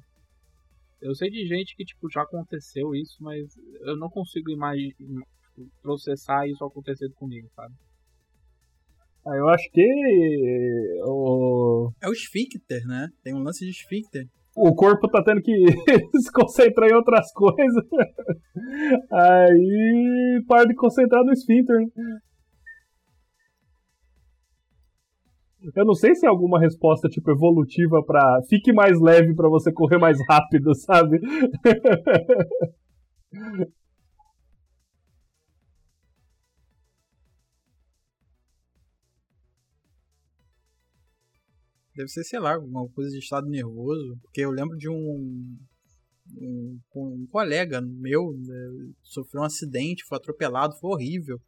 Eu 1.01 1.15
sei 1.15 1.29
de 1.29 1.47
gente 1.47 1.75
que, 1.75 1.85
tipo, 1.85 2.09
já 2.11 2.23
aconteceu 2.23 2.93
isso, 2.93 3.15
mas 3.21 3.55
eu 3.81 3.95
não 3.97 4.09
consigo 4.09 4.51
imaginar, 4.51 5.25
tipo, 5.41 5.69
processar 5.81 6.45
isso 6.47 6.63
acontecendo 6.65 7.13
comigo, 7.13 7.47
sabe? 7.55 7.73
Ah, 9.25 9.35
eu 9.35 9.47
acho 9.49 9.69
que 9.71 11.01
o, 11.05 11.91
É 12.01 12.09
o 12.09 12.13
esfíncter, 12.13 12.85
né? 12.85 13.07
Tem 13.23 13.33
um 13.33 13.43
lance 13.43 13.63
de 13.63 13.71
esfíncter. 13.71 14.27
O 14.59 14.75
corpo 14.75 15.07
tá 15.07 15.23
tendo 15.23 15.41
que 15.41 15.53
se 16.19 16.31
concentrar 16.31 16.89
em 16.89 16.93
outras 16.93 17.31
coisas. 17.31 17.85
Aí 19.11 20.43
para 20.47 20.65
de 20.65 20.75
concentrar 20.75 21.23
no 21.23 21.31
esfíncter. 21.31 21.87
Eu 25.75 25.85
não 25.85 25.93
sei 25.93 26.15
se 26.15 26.25
é 26.25 26.29
alguma 26.29 26.59
resposta 26.59 27.09
tipo 27.09 27.31
evolutiva 27.31 28.03
pra 28.03 28.41
fique 28.49 28.73
mais 28.73 28.99
leve 28.99 29.33
pra 29.33 29.49
você 29.49 29.71
correr 29.71 29.97
mais 29.97 30.17
rápido, 30.29 30.75
sabe? 30.75 31.19
Deve 41.99 42.07
ser, 42.07 42.23
sei 42.23 42.39
lá, 42.39 42.53
alguma 42.53 42.87
coisa 42.87 43.11
de 43.11 43.17
estado 43.17 43.49
nervoso. 43.49 44.17
Porque 44.21 44.39
eu 44.39 44.51
lembro 44.51 44.77
de 44.77 44.87
um. 44.87 45.57
Um, 46.31 46.79
um 46.95 47.27
colega 47.29 47.81
meu 47.81 48.31
né, 48.37 48.93
sofreu 49.01 49.41
um 49.41 49.45
acidente, 49.45 50.05
foi 50.07 50.17
atropelado, 50.17 50.77
foi 50.79 50.91
horrível. 50.91 51.41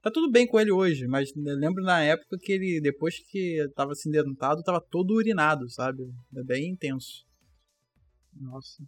Tá 0.00 0.10
tudo 0.10 0.30
bem 0.30 0.46
com 0.46 0.58
ele 0.58 0.70
hoje, 0.70 1.06
mas 1.08 1.28
eu 1.36 1.56
lembro 1.56 1.82
na 1.82 2.00
época 2.02 2.38
que 2.40 2.52
ele, 2.52 2.80
depois 2.80 3.18
que 3.28 3.68
tava 3.74 3.92
acidentado, 3.92 4.62
tava 4.62 4.80
todo 4.80 5.12
urinado, 5.12 5.68
sabe? 5.68 6.04
É 6.36 6.42
bem 6.42 6.70
intenso. 6.70 7.26
Nossa. 8.32 8.82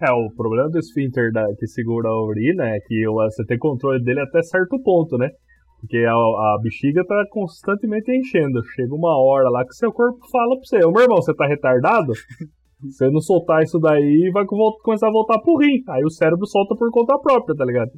É, 0.00 0.10
o 0.12 0.30
problema 0.36 0.68
do 0.68 0.78
esfíncter 0.78 1.32
da, 1.32 1.46
que 1.58 1.66
segura 1.66 2.08
a 2.08 2.22
urina 2.24 2.64
é 2.68 2.78
que 2.80 3.04
você 3.06 3.44
tem 3.46 3.58
controle 3.58 4.02
dele 4.04 4.20
até 4.20 4.42
certo 4.42 4.78
ponto, 4.82 5.16
né? 5.16 5.30
Porque 5.80 5.98
a, 5.98 6.12
a 6.12 6.58
bexiga 6.62 7.04
tá 7.06 7.24
constantemente 7.30 8.10
enchendo. 8.10 8.62
Chega 8.74 8.94
uma 8.94 9.16
hora 9.18 9.48
lá 9.48 9.64
que 9.64 9.74
seu 9.74 9.92
corpo 9.92 10.18
fala 10.30 10.56
pra 10.56 10.64
você: 10.64 10.84
Ô 10.84 10.90
meu 10.92 11.02
irmão, 11.02 11.16
você 11.22 11.34
tá 11.34 11.46
retardado? 11.46 12.14
Se 12.14 12.24
você 12.92 13.10
não 13.10 13.20
soltar 13.20 13.62
isso 13.62 13.78
daí, 13.78 14.30
vai 14.32 14.44
co- 14.44 14.78
começar 14.82 15.08
a 15.08 15.12
voltar 15.12 15.38
pro 15.40 15.56
rim. 15.56 15.82
Aí 15.88 16.02
o 16.04 16.10
cérebro 16.10 16.46
solta 16.46 16.74
por 16.76 16.90
conta 16.90 17.18
própria, 17.18 17.56
tá 17.56 17.64
ligado? 17.64 17.90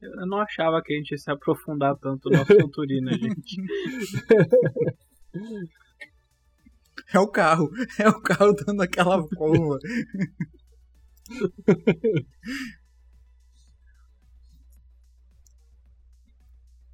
Eu 0.00 0.26
não 0.26 0.38
achava 0.38 0.80
que 0.82 0.94
a 0.94 0.96
gente 0.96 1.10
ia 1.10 1.18
se 1.18 1.30
aprofundar 1.30 1.94
tanto 1.98 2.30
no 2.30 2.40
assunto 2.40 2.78
urina, 2.80 3.10
gente. 3.18 3.56
É 7.12 7.18
o 7.18 7.26
carro, 7.28 7.68
é 7.98 8.08
o 8.08 8.20
carro 8.20 8.54
dando 8.66 8.82
aquela 8.82 9.22
porra. 9.28 9.78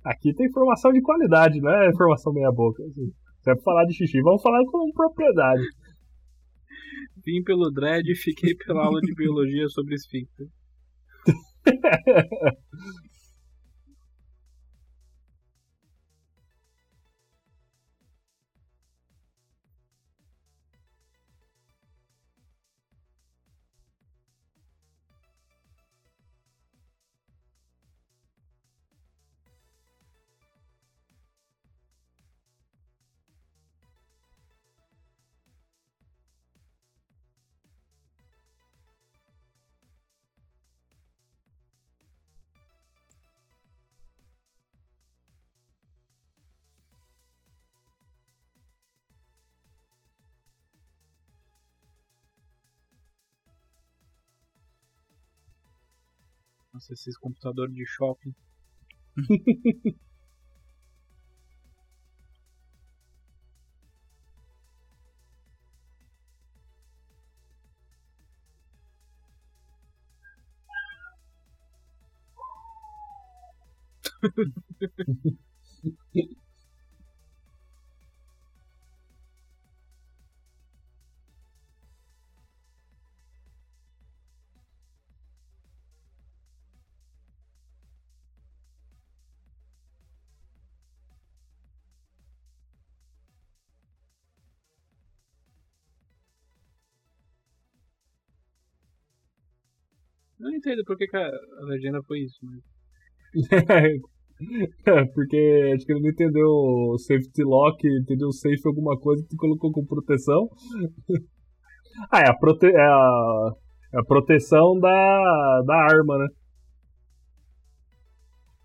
Aqui 0.04 0.32
tem 0.34 0.46
informação 0.46 0.92
de 0.92 1.02
qualidade, 1.02 1.60
não 1.60 1.70
é 1.70 1.88
informação 1.88 2.32
meia-boca. 2.32 2.80
Assim. 2.84 3.10
Se 3.42 3.50
é 3.50 3.54
pra 3.54 3.62
falar 3.64 3.84
de 3.86 3.94
xixi, 3.94 4.20
vamos 4.22 4.40
falar 4.40 4.64
com 4.66 4.92
propriedade. 4.92 5.64
Vim 7.24 7.42
pelo 7.42 7.72
dread 7.72 8.08
e 8.08 8.14
fiquei 8.14 8.54
pela 8.54 8.84
aula 8.84 9.00
de 9.00 9.12
biologia 9.14 9.66
sobre 9.68 9.94
esfíncter. 9.96 10.46
Nossa, 56.86 56.94
esses 56.94 57.18
computadores 57.18 57.74
de 57.74 57.84
shopping. 57.84 58.32
entendo 100.56 100.84
por 100.84 100.96
que, 100.96 101.06
que 101.06 101.16
a, 101.16 101.26
a 101.26 101.64
legenda 101.64 102.02
foi 102.02 102.20
isso, 102.20 102.38
mas. 102.42 102.62
É, 103.52 105.04
porque 105.14 105.72
acho 105.74 105.86
que 105.86 105.92
ele 105.92 106.02
não 106.02 106.10
entendeu 106.10 106.46
o 106.46 106.98
safety 106.98 107.42
lock, 107.42 107.86
entendeu 107.86 108.30
safe 108.32 108.60
alguma 108.66 108.98
coisa 108.98 109.24
e 109.30 109.36
colocou 109.36 109.72
com 109.72 109.84
proteção. 109.84 110.48
ah, 112.10 112.20
é 112.20 112.28
a, 112.28 112.34
prote 112.34 112.66
é 112.66 112.76
a, 112.76 113.50
é 113.94 113.98
a 113.98 114.04
proteção 114.04 114.78
da, 114.78 115.62
da 115.66 115.74
arma, 115.74 116.18
né? 116.18 116.28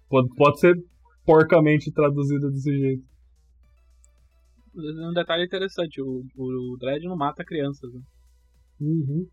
Pode, 0.09 0.27
pode 0.35 0.59
ser 0.59 0.75
porcamente 1.25 1.91
traduzido 1.91 2.49
desse 2.51 2.77
jeito. 2.77 3.03
Um 4.73 5.13
detalhe 5.13 5.45
interessante, 5.45 6.01
o, 6.01 6.23
o 6.37 6.77
Dredd 6.77 7.03
não 7.05 7.17
mata 7.17 7.43
crianças, 7.43 7.91
né? 7.93 8.01
Uhum. 8.79 9.27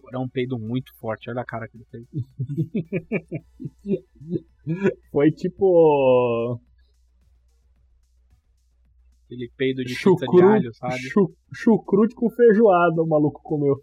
Agora 0.00 0.16
é 0.16 0.18
um 0.18 0.28
peido 0.28 0.58
muito 0.58 0.92
forte, 0.98 1.30
olha 1.30 1.42
a 1.42 1.44
cara 1.44 1.68
que 1.68 1.76
ele 1.76 1.84
fez. 1.90 2.06
Foi 5.12 5.30
tipo. 5.30 6.58
Aquele 9.26 9.48
peido 9.56 9.84
de 9.84 9.90
pizza 9.94 9.94
de 9.94 10.00
chucrute, 10.00 10.42
alho, 10.42 10.74
sabe? 10.74 10.98
chu- 11.08 11.32
chucrute 11.54 12.14
com 12.16 12.28
feijoada 12.30 13.00
o 13.02 13.06
maluco 13.06 13.40
comeu. 13.42 13.76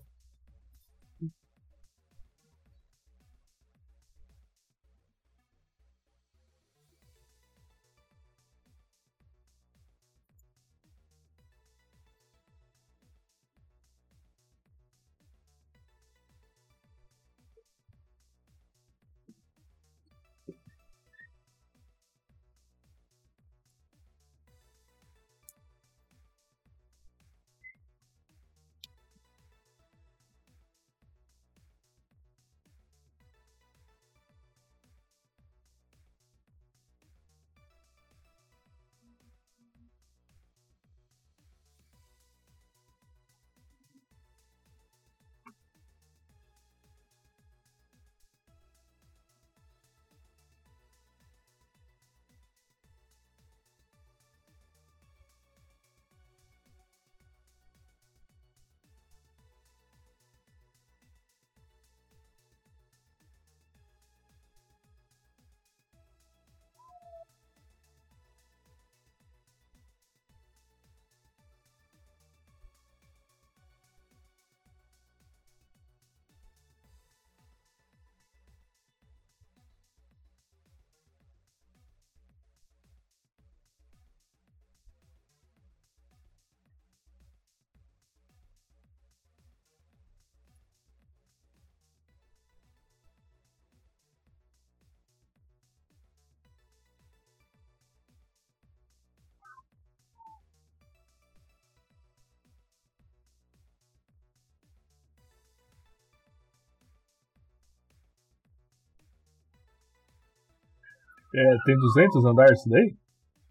É, 111.36 111.58
tem 111.66 111.76
200 111.78 112.26
andares 112.26 112.60
isso 112.60 112.70
daí? 112.70 112.96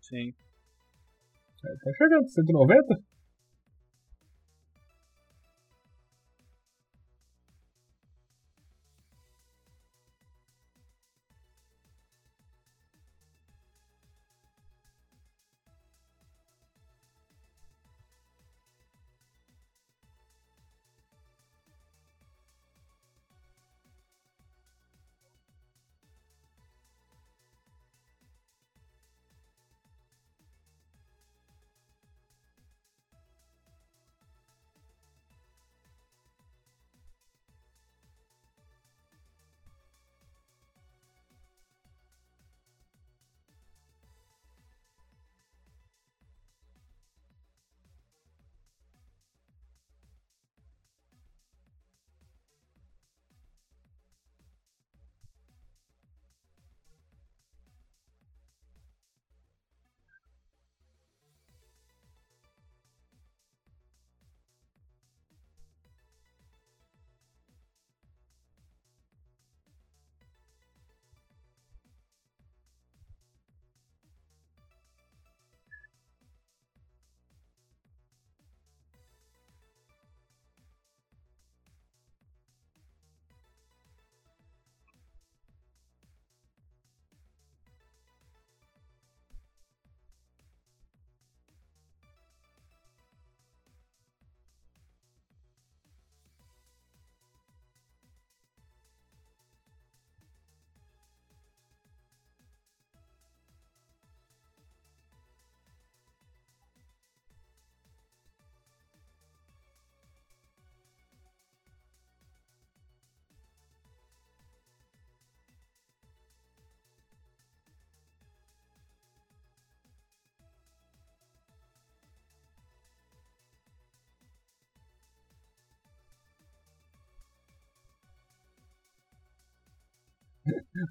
Sim. 0.00 0.34
É, 1.64 1.68
tá 1.84 1.90
chegando, 1.96 2.28
190? 2.28 3.00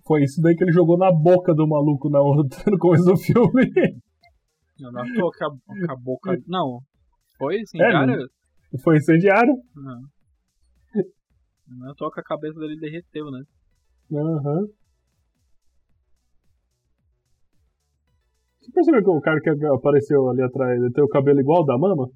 Foi 0.06 0.23
isso 0.23 0.41
daí 0.41 0.56
que 0.56 0.64
ele 0.64 0.72
jogou 0.72 0.98
na 0.98 1.11
boca 1.11 1.53
do 1.53 1.68
maluco 1.68 2.10
na 2.10 2.22
outra, 2.22 2.60
no 2.72 2.77
começo 2.77 3.06
do 3.06 3.18
filme. 3.18 3.72
Não, 4.80 4.91
não 4.91 5.14
tô 5.14 5.32
com 5.32 5.91
a, 5.91 5.95
boca. 5.95 6.38
Não. 6.48 6.80
Foi 7.38 7.60
incendiário? 7.60 8.26
É, 8.73 8.77
Foi 8.84 8.98
incendiário. 8.98 9.53
Não. 9.76 10.02
Não 11.68 11.94
com 11.95 12.19
a 12.19 12.23
cabeça 12.23 12.60
dele 12.60 12.80
derreteu, 12.80 13.32
né? 13.32 13.41
Aham. 14.14 14.68
Você 18.60 18.72
percebeu 18.72 19.03
que 19.03 19.10
o 19.10 19.22
cara 19.22 19.40
que 19.41 19.49
apareceu 19.49 20.30
ali 20.30 20.41
atrás 20.41 20.80
ele 20.80 20.91
tem 20.91 21.03
o 21.03 21.07
cabelo 21.07 21.40
igual 21.40 21.60
ao 21.60 21.65
da 21.65 21.77
mama? 21.77 22.07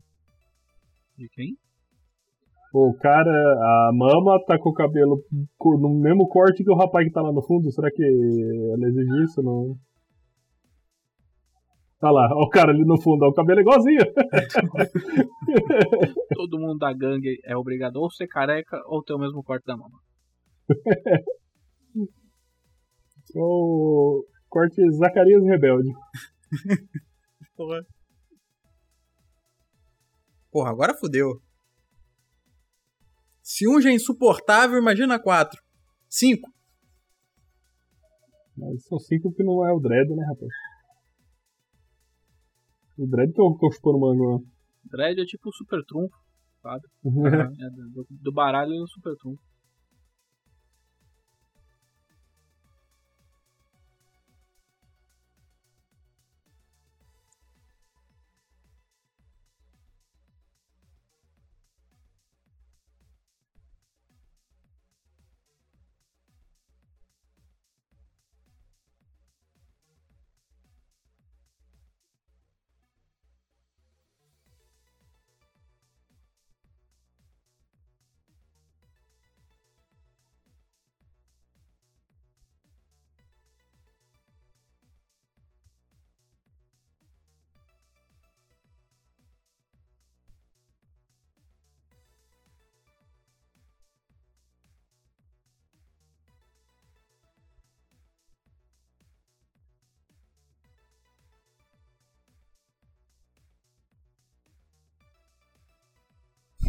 De 1.18 1.28
quem? 1.30 1.56
O 2.74 2.94
cara, 3.00 3.32
a 3.32 3.92
mama 3.94 4.44
tá 4.46 4.58
com 4.60 4.70
o 4.70 4.74
cabelo 4.74 5.24
no 5.80 6.00
mesmo 6.00 6.28
corte 6.28 6.64
que 6.64 6.72
o 6.72 6.78
rapaz 6.78 7.08
que 7.08 7.14
tá 7.14 7.22
lá 7.22 7.32
no 7.32 7.42
fundo. 7.42 7.72
Será 7.72 7.90
que 7.92 8.04
ela 8.04 8.88
exige 8.88 9.24
isso? 9.24 9.42
Não. 9.42 9.76
Tá 12.00 12.12
lá, 12.12 12.30
ó, 12.32 12.44
o 12.46 12.50
cara 12.50 12.72
ali 12.72 12.86
no 12.86 13.02
fundo, 13.02 13.26
ó, 13.26 13.30
o 13.30 13.34
cabelo 13.34 13.60
é 13.60 13.62
igualzinho. 13.62 14.00
Todo 16.34 16.60
mundo 16.60 16.78
da 16.78 16.94
gangue 16.94 17.42
é 17.44 17.58
obrigado 17.58 17.98
ou 17.98 18.10
ser 18.10 18.28
careca 18.28 18.82
ou 18.86 19.04
ter 19.04 19.14
o 19.14 19.20
mesmo 19.20 19.44
corte 19.44 19.66
da 19.66 19.76
mama. 19.76 20.00
o 23.36 24.24
corte 24.48 24.82
Zacarias 24.92 25.44
Rebelde. 25.44 25.90
Porra. 27.58 27.82
Porra, 30.52 30.70
agora 30.70 30.94
fodeu. 30.94 31.42
Se 33.52 33.68
um 33.68 33.82
já 33.82 33.90
é 33.90 33.94
insuportável, 33.94 34.78
imagina 34.78 35.20
quatro. 35.20 35.60
Cinco. 36.08 36.54
Mas 38.56 38.86
são 38.86 39.00
cinco 39.00 39.34
que 39.34 39.44
não 39.44 39.66
é 39.68 39.74
o 39.74 39.80
Dredd, 39.80 40.08
né, 40.16 40.24
rapaz? 40.24 40.52
O 42.96 43.08
Dredd 43.08 43.34
que 43.34 43.42
eu 43.42 43.58
tô 43.60 43.72
chupando 43.72 44.00
mango 44.00 44.46
Dredd 44.86 45.20
é 45.20 45.26
tipo 45.26 45.50
o 45.50 45.52
super 45.52 45.84
trunfo, 45.84 46.16
sabe? 46.62 46.84
É, 47.66 47.70
do, 47.92 48.06
do 48.08 48.32
baralho 48.32 48.72
e 48.72 48.84
o 48.84 48.88
super 48.88 49.16
trunfo. 49.16 49.42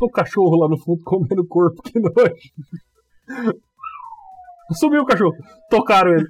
O 0.06 0.10
cachorro 0.10 0.56
lá 0.56 0.68
no 0.68 0.78
fundo 0.78 1.02
comendo 1.04 1.42
o 1.42 1.46
corpo, 1.46 1.82
que 1.82 1.98
nojo. 1.98 3.54
Sumiu 4.72 5.02
o 5.02 5.06
cachorro. 5.06 5.34
Tocaram 5.68 6.12
ele. 6.12 6.26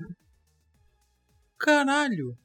Caralho. 1.58 2.36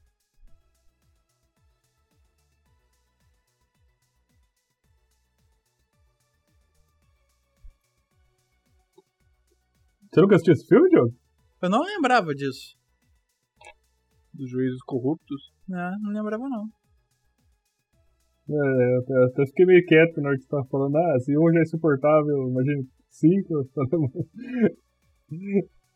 Você 10.15 10.21
nunca 10.21 10.35
assistiu 10.35 10.53
esse 10.53 10.65
filme, 10.65 10.89
Diogo? 10.89 11.13
Eu 11.61 11.69
não 11.69 11.81
lembrava 11.81 12.33
disso. 12.33 12.77
Dos 14.33 14.49
juízes 14.49 14.81
corruptos. 14.85 15.51
É, 15.69 15.91
não 16.01 16.11
lembrava 16.11 16.47
não. 16.47 16.69
É, 18.47 18.53
eu 18.53 19.23
até, 19.25 19.45
fiquei 19.47 19.65
meio 19.65 19.85
quieto 19.85 20.21
na 20.21 20.29
hora 20.29 20.37
que 20.37 20.43
você 20.43 20.49
tava 20.49 20.65
falando. 20.65 20.95
Ah, 20.97 21.19
se 21.19 21.33
já 21.33 21.59
é 21.59 21.63
insuportável, 21.63 22.49
imagina 22.49 22.83
cinco. 23.09 23.67
falei, 23.73 23.89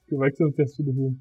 Como 0.10 0.26
é 0.26 0.30
que 0.32 0.38
você 0.38 0.44
não 0.44 0.52
tem 0.52 0.64
assistido 0.64 0.92
o 0.92 0.94
filme? 0.94 1.18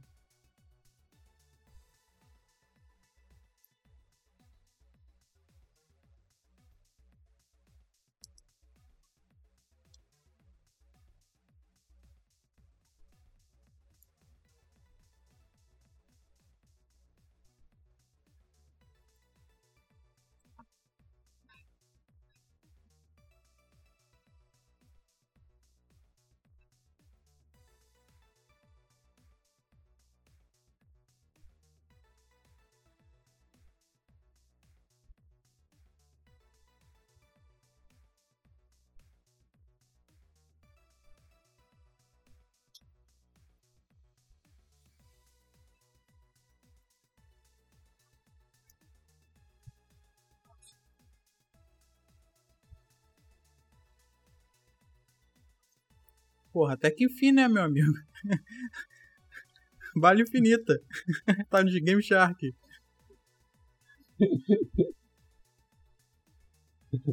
Porra, 56.58 56.74
até 56.74 56.90
que 56.90 57.04
enfim, 57.04 57.30
né, 57.30 57.46
meu 57.46 57.62
amigo? 57.62 57.92
vale 59.94 60.22
infinita. 60.22 60.74
tá 61.48 61.62
de 61.62 61.80
Game 61.80 62.02
Shark. 62.02 62.52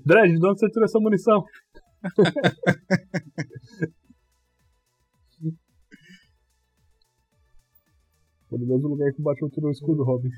Dredd, 0.03 0.39
de 0.39 0.47
onde 0.47 0.59
você 0.59 0.67
tirou 0.67 0.85
essa 0.85 0.99
munição? 0.99 1.45
Foi 8.49 8.57
no 8.57 8.65
mesmo 8.65 8.87
lugar 8.87 9.13
que 9.13 9.21
o 9.21 9.23
Batman 9.23 9.49
tirou 9.49 9.69
o 9.69 9.73
escudo, 9.73 10.03
Robin. 10.03 10.31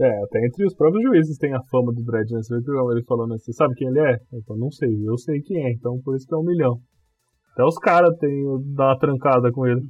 É, 0.00 0.22
até 0.22 0.46
entre 0.46 0.64
os 0.64 0.74
próprios 0.74 1.02
juízes 1.02 1.38
tem 1.38 1.52
a 1.54 1.62
fama 1.70 1.92
do 1.92 2.04
Dredd, 2.04 2.30
né? 2.30 2.40
Você 2.40 2.54
ele 2.54 3.04
falando 3.04 3.34
assim, 3.34 3.52
sabe 3.52 3.74
quem 3.74 3.88
ele 3.88 3.98
é? 3.98 4.14
Eu 4.32 4.42
falo, 4.46 4.60
não 4.60 4.70
sei, 4.70 4.88
eu 5.04 5.18
sei 5.18 5.40
quem 5.42 5.64
é, 5.66 5.72
então 5.72 6.00
por 6.04 6.14
isso 6.14 6.26
que 6.26 6.34
é 6.34 6.38
um 6.38 6.44
milhão. 6.44 6.78
Até 7.52 7.64
os 7.64 7.76
caras 7.78 8.16
tem 8.18 8.44
dar 8.76 8.90
uma 8.90 8.98
trancada 8.98 9.50
com 9.50 9.66
ele. 9.66 9.80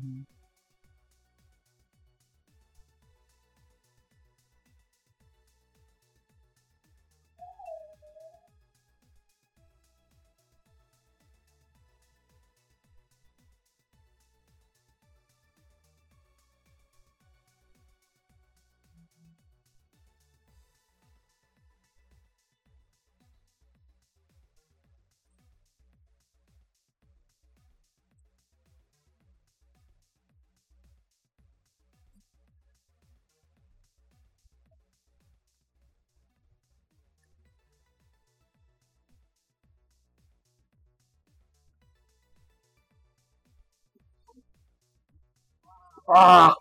Ah! 46.08 46.54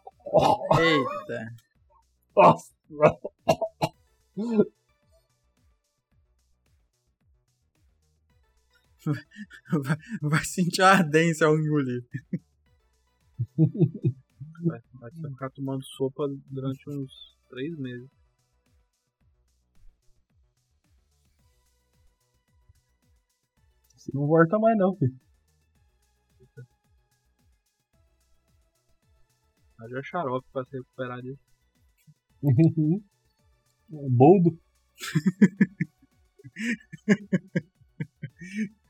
Eita. 0.80 1.56
Nossa! 2.36 2.74
Vai, 9.06 9.98
vai 10.22 10.44
sentir 10.46 10.82
a 10.82 10.92
ardência 10.92 11.48
ao 11.48 11.58
engolir. 11.58 12.06
Vai, 14.66 14.82
vai 14.94 15.12
ficar 15.12 15.50
tomando 15.52 15.84
sopa 15.86 16.28
durante 16.48 16.90
uns 16.90 17.38
três 17.50 17.78
meses. 17.78 18.10
Você 23.96 24.12
não 24.14 24.28
volta 24.28 24.60
mais 24.60 24.78
não, 24.78 24.96
filho. 24.98 25.27
Haja 29.80 30.02
xarope 30.04 30.48
pra 30.52 30.66
se 30.66 30.78
recuperar 30.78 31.22
disso. 31.22 31.40
Boldo. 33.90 34.60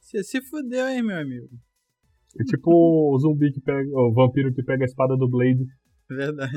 Você 0.00 0.22
se 0.22 0.40
fudeu, 0.42 0.88
hein, 0.88 1.02
meu 1.02 1.18
amigo? 1.18 1.48
É 2.38 2.44
tipo 2.44 2.70
o 2.70 3.18
zumbi 3.18 3.52
que 3.52 3.60
pega. 3.60 3.88
O 3.92 4.12
vampiro 4.12 4.52
que 4.52 4.62
pega 4.62 4.84
a 4.84 4.86
espada 4.86 5.16
do 5.16 5.28
Blade. 5.28 5.66
Verdade. 6.08 6.52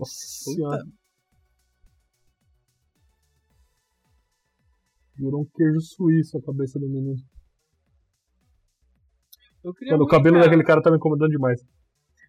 Nossa 0.00 0.16
senhora. 0.16 0.82
Virou 5.14 5.42
um 5.42 5.46
queijo 5.54 5.78
suíço 5.80 6.38
a 6.38 6.42
cabeça 6.42 6.78
do 6.78 6.88
menino. 6.88 7.22
Eu 9.62 9.74
queria 9.74 9.92
Mano, 9.92 10.04
o 10.04 10.08
cabelo 10.08 10.36
cara, 10.36 10.46
daquele 10.46 10.64
cara 10.64 10.80
tá 10.80 10.90
me 10.90 10.96
incomodando 10.96 11.30
demais. 11.30 11.60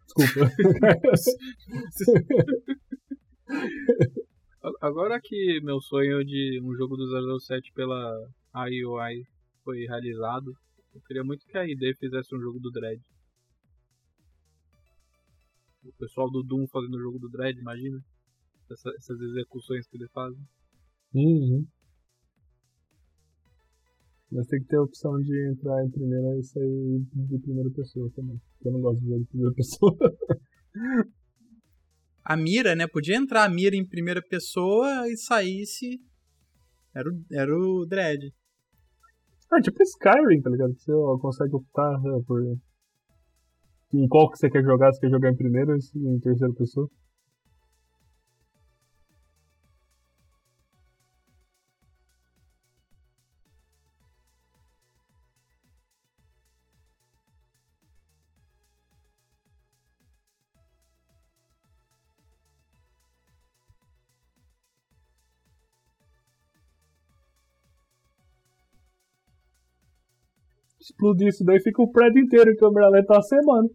Desculpa. 0.04 0.52
Agora 4.82 5.18
que 5.24 5.62
meu 5.64 5.80
sonho 5.80 6.26
de 6.26 6.60
um 6.62 6.76
jogo 6.76 6.98
do 6.98 7.40
007 7.40 7.72
pela 7.74 8.14
IOI 8.54 9.24
foi 9.64 9.86
realizado, 9.86 10.54
eu 10.94 11.00
queria 11.08 11.24
muito 11.24 11.46
que 11.46 11.58
a 11.58 11.66
ID 11.66 11.96
fizesse 11.98 12.36
um 12.36 12.42
jogo 12.42 12.60
do 12.60 12.70
Dread. 12.70 13.02
O 15.84 15.92
pessoal 15.94 16.30
do 16.30 16.44
Doom 16.44 16.68
fazendo 16.68 16.96
o 16.96 17.02
jogo 17.02 17.20
do 17.20 17.30
Dread, 17.30 17.58
imagina? 17.60 18.00
Essa- 18.72 18.94
essas 18.98 19.20
execuções 19.20 19.88
que 19.88 19.98
eles 19.98 20.12
fazem. 20.12 20.40
Uhum. 21.14 21.66
Mas 24.32 24.48
tem 24.48 24.62
que 24.62 24.68
ter 24.68 24.78
a 24.78 24.84
opção 24.84 25.20
de 25.22 25.50
entrar 25.50 25.84
em 25.86 25.90
primeira 25.92 26.38
e 26.40 26.44
sair 26.44 27.00
de 27.14 27.40
primeira 27.40 27.70
pessoa 27.72 28.10
também. 28.16 28.38
porque 28.54 28.68
Eu 28.70 28.72
não 28.72 28.82
gosto 28.82 29.02
de 29.02 29.08
jogo 29.08 29.20
de 29.22 29.28
primeira 29.28 29.54
pessoa. 29.56 29.98
A 32.24 32.38
mira, 32.38 32.76
né? 32.76 32.88
Podia 32.88 33.18
entrar 33.18 33.44
a 33.44 33.50
mira 33.50 33.76
em 33.76 33.86
primeira 33.86 34.22
pessoa 34.22 35.10
e 35.10 35.18
saísse. 35.18 36.00
Era 36.96 37.10
o, 37.10 37.26
era 37.32 37.58
o 37.58 37.86
Dredd. 37.86 38.32
Ah, 39.52 39.60
tipo 39.62 39.82
Skyrim, 39.84 40.42
tá 40.42 40.50
ligado? 40.50 40.74
Você 40.78 40.94
ó, 40.94 41.18
consegue 41.18 41.56
optar 41.56 42.00
né, 42.02 42.22
por. 42.26 42.40
Em 43.94 44.08
qual 44.08 44.30
que 44.32 44.38
você 44.38 44.50
quer 44.50 44.64
jogar, 44.64 44.92
você 44.92 45.02
quer 45.02 45.10
jogar 45.10 45.30
em 45.32 45.36
primeira 45.36 45.74
ou 45.74 45.78
em 46.16 46.20
terceira 46.20 46.54
pessoa? 46.54 46.90
Explodir 71.02 71.30
isso 71.30 71.44
daí 71.44 71.60
fica 71.60 71.82
o 71.82 71.92
prédio 71.92 72.22
inteiro 72.22 72.52
em 72.52 72.56
câmera 72.56 72.88
lenta 72.90 73.14
uma 73.14 73.24
semana. 73.24 73.68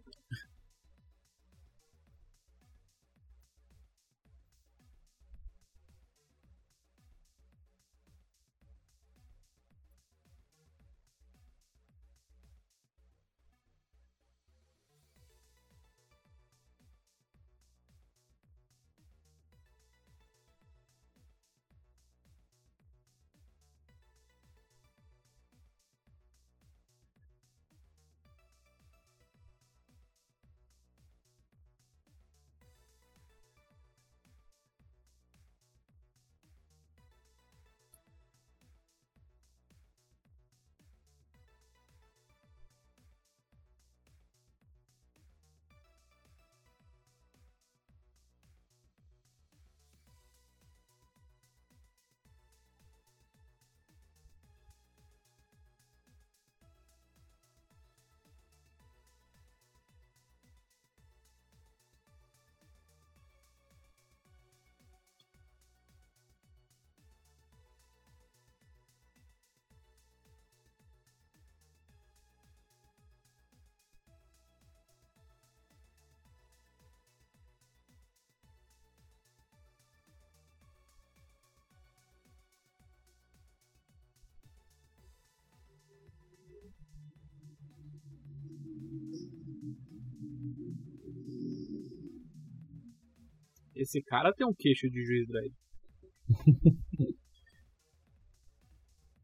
Esse 93.77 94.03
cara 94.03 94.33
tem 94.35 94.47
um 94.47 94.55
queixo 94.57 94.89
de 94.89 95.05
juiz 95.05 95.29
Dredd. 95.29 95.53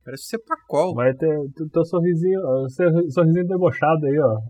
Parece 0.04 0.24
ser 0.24 0.38
Pacol. 0.40 0.94
Vai 0.94 1.14
ter 1.14 1.28
teu, 1.54 1.68
teu 1.70 1.84
sorrisinho, 1.84 2.40
seu 2.68 3.10
sorrisinho 3.10 3.46
debochado 3.46 4.06
aí, 4.06 4.18
ó. 4.18 4.40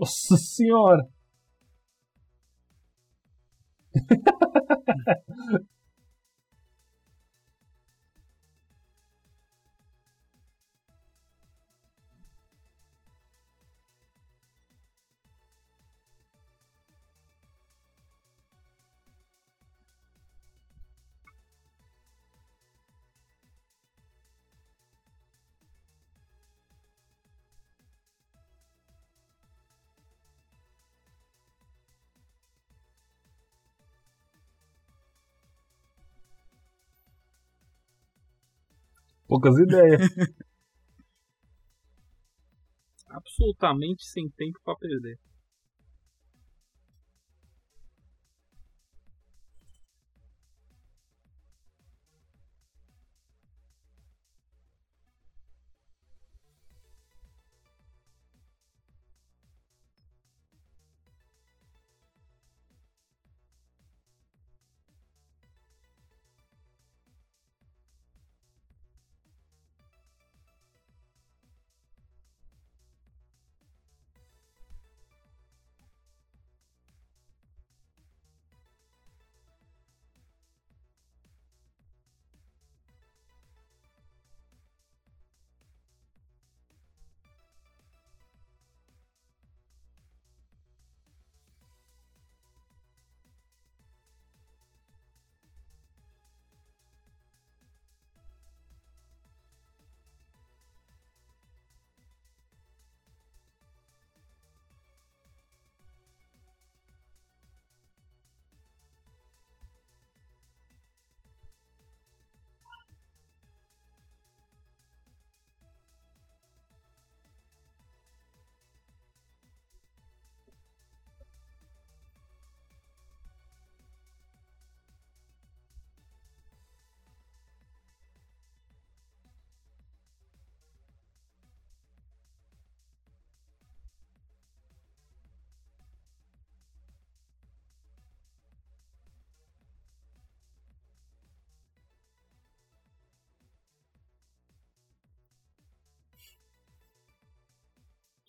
Nossa 0.00 0.34
senhora! 0.38 1.06
Poucas 39.30 39.56
ideias. 39.60 40.00
Absolutamente 43.06 44.04
sem 44.04 44.28
tempo 44.28 44.58
pra 44.64 44.74
perder. 44.74 45.20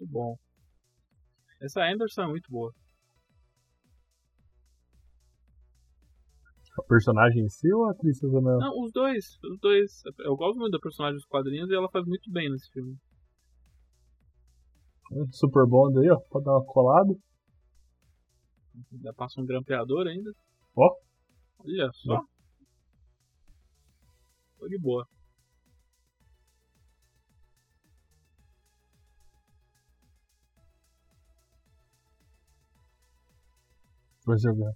Muito 0.01 0.11
bom. 0.11 0.35
Essa 1.61 1.83
Anderson 1.83 2.23
é 2.23 2.27
muito 2.27 2.49
boa. 2.49 2.73
A 6.79 6.83
personagem 6.83 7.43
em 7.43 7.49
si 7.49 7.71
ou 7.71 7.85
a 7.85 7.91
atriz 7.91 8.17
fazendo 8.19 8.57
Não, 8.57 8.81
os 8.81 8.91
dois. 8.91 9.37
Os 9.43 9.59
dois. 9.59 10.01
Eu 10.19 10.35
gosto 10.35 10.57
muito 10.57 10.71
da 10.71 10.79
personagem 10.79 11.17
dos 11.17 11.25
quadrinhos 11.25 11.69
e 11.69 11.75
ela 11.75 11.89
faz 11.91 12.03
muito 12.05 12.31
bem 12.31 12.49
nesse 12.49 12.71
filme. 12.71 12.97
Super 15.31 15.67
Bond 15.67 15.99
aí, 15.99 16.09
ó, 16.09 16.19
pra 16.29 16.41
dar 16.41 16.53
uma 16.53 16.65
colada. 16.65 17.13
Ainda 18.91 19.13
passa 19.13 19.39
um 19.39 19.45
grampeador 19.45 20.07
ainda. 20.07 20.31
Ó. 20.75 20.95
Olha 21.59 21.91
só. 21.93 22.13
Ó. 22.15 22.23
Tô 24.57 24.67
de 24.67 24.79
boa. 24.79 25.05
Vai 34.31 34.39
jogar. 34.39 34.71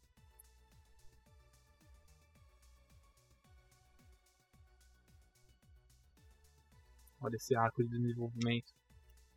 Olha 7.22 7.36
esse 7.38 7.56
arco 7.56 7.82
de 7.82 7.90
desenvolvimento. 7.90 8.73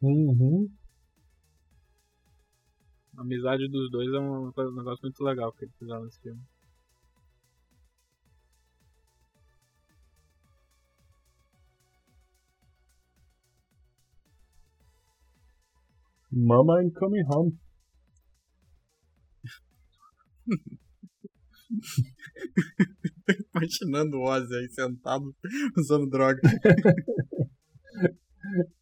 Uhum. 0.03 0.69
A 3.17 3.21
amizade 3.21 3.69
dos 3.69 3.89
dois 3.93 4.13
é 4.13 4.19
um 4.19 4.49
um 4.49 4.75
negócio 4.75 5.03
muito 5.03 5.23
legal 5.23 5.53
que 5.53 5.65
eles 5.65 5.77
fizeram 5.77 6.05
nesse 6.05 6.21
filme. 6.21 6.43
Mama 16.33 16.81
and 16.81 16.91
coming 16.95 17.25
home. 17.29 17.68
Imaginando 23.55 24.19
o 24.19 24.25
Ozzy 24.25 24.55
aí 24.55 24.69
sentado 24.71 25.35
usando 25.77 26.09
droga. 26.09 26.41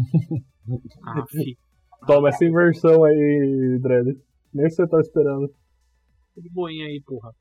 Ah. 1.04 1.24
Toma 2.06 2.28
essa 2.28 2.44
inversão 2.44 3.02
aí, 3.02 3.78
Dredd. 3.82 4.16
Nem 4.54 4.70
você 4.70 4.86
tá 4.86 5.00
esperando. 5.00 5.52
De 6.36 6.48
boinha 6.50 6.86
aí, 6.86 7.02
porra. 7.04 7.32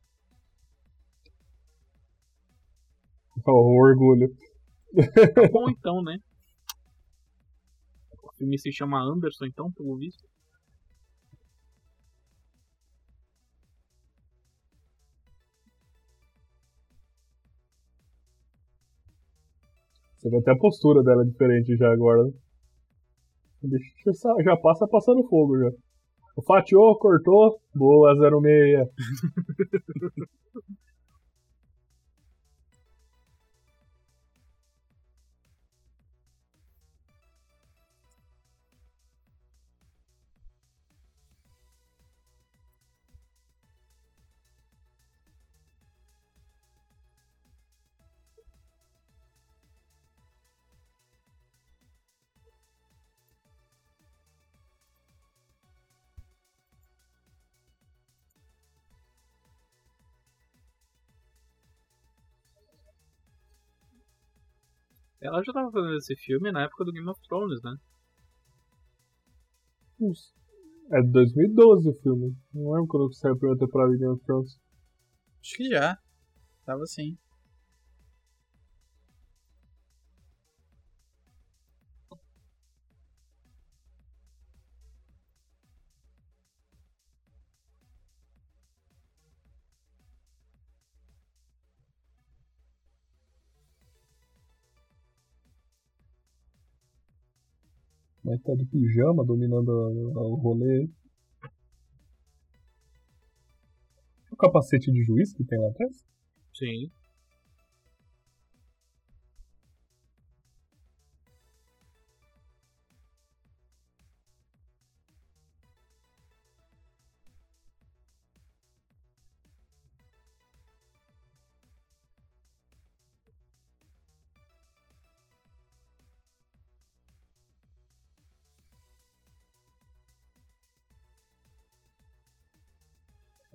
Ó, 3.46 3.52
o 3.52 3.78
orgulho. 3.78 4.30
Tá 5.36 5.48
bom 5.52 5.70
então, 5.72 6.02
né? 6.02 6.18
O 8.24 8.34
filme 8.34 8.58
se 8.58 8.72
chama 8.72 9.00
Anderson, 9.02 9.46
então, 9.46 9.72
pelo 9.72 9.98
visto. 9.98 10.28
Você 20.18 20.30
vê 20.30 20.38
até 20.38 20.52
a 20.52 20.58
postura 20.58 21.02
dela 21.02 21.26
diferente 21.26 21.78
já 21.78 21.92
agora. 21.94 22.26
né? 22.26 22.34
Já- 23.64 24.44
já 24.44 24.58
passa 24.58 24.88
passando 24.88 25.28
fogo 25.28 25.58
já. 25.60 25.70
O 26.36 26.42
fatiou, 26.42 26.98
cortou. 26.98 27.60
Boa, 27.76 28.16
06. 28.16 28.88
Ela 65.30 65.44
já 65.44 65.54
tava 65.54 65.72
fazendo 65.72 65.96
esse 65.96 66.16
filme 66.16 66.52
na 66.52 66.64
época 66.64 66.84
do 66.84 66.92
Game 66.92 67.08
of 67.08 67.22
Thrones, 67.28 67.62
né? 67.64 67.76
É 70.92 71.02
de 71.02 71.12
2012 71.12 71.90
o 71.90 71.94
filme. 72.02 72.36
Não 72.52 72.72
lembro 72.72 72.88
quando 72.88 73.14
saiu 73.14 73.36
a 73.36 73.38
primeira 73.38 73.60
temporada 73.60 73.92
de 73.92 74.00
Game 74.00 74.14
of 74.14 74.26
Thrones. 74.26 74.60
Acho 75.40 75.56
que 75.56 75.70
já. 75.70 75.98
Tava 76.66 76.84
sim. 76.88 77.16
Mas 98.30 98.44
tá 98.44 98.54
de 98.54 98.64
pijama 98.64 99.26
dominando 99.26 99.70
o 99.70 100.36
rolê. 100.36 100.88
O 104.32 104.36
capacete 104.36 104.92
de 104.92 105.04
juiz 105.04 105.34
que 105.34 105.44
tem 105.44 105.60
lá 105.60 105.68
atrás? 105.70 106.06
Sim. 106.54 106.92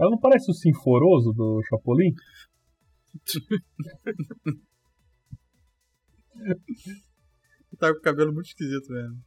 Ela 0.04 0.10
não 0.10 0.20
parece 0.20 0.50
o 0.50 0.54
Sinforoso 0.54 1.32
do 1.32 1.62
Chapolin? 1.66 2.12
Tá 7.78 7.90
com 7.92 7.98
o 7.98 8.02
cabelo 8.02 8.32
muito 8.32 8.46
esquisito 8.46 8.92
mesmo. 8.92 9.18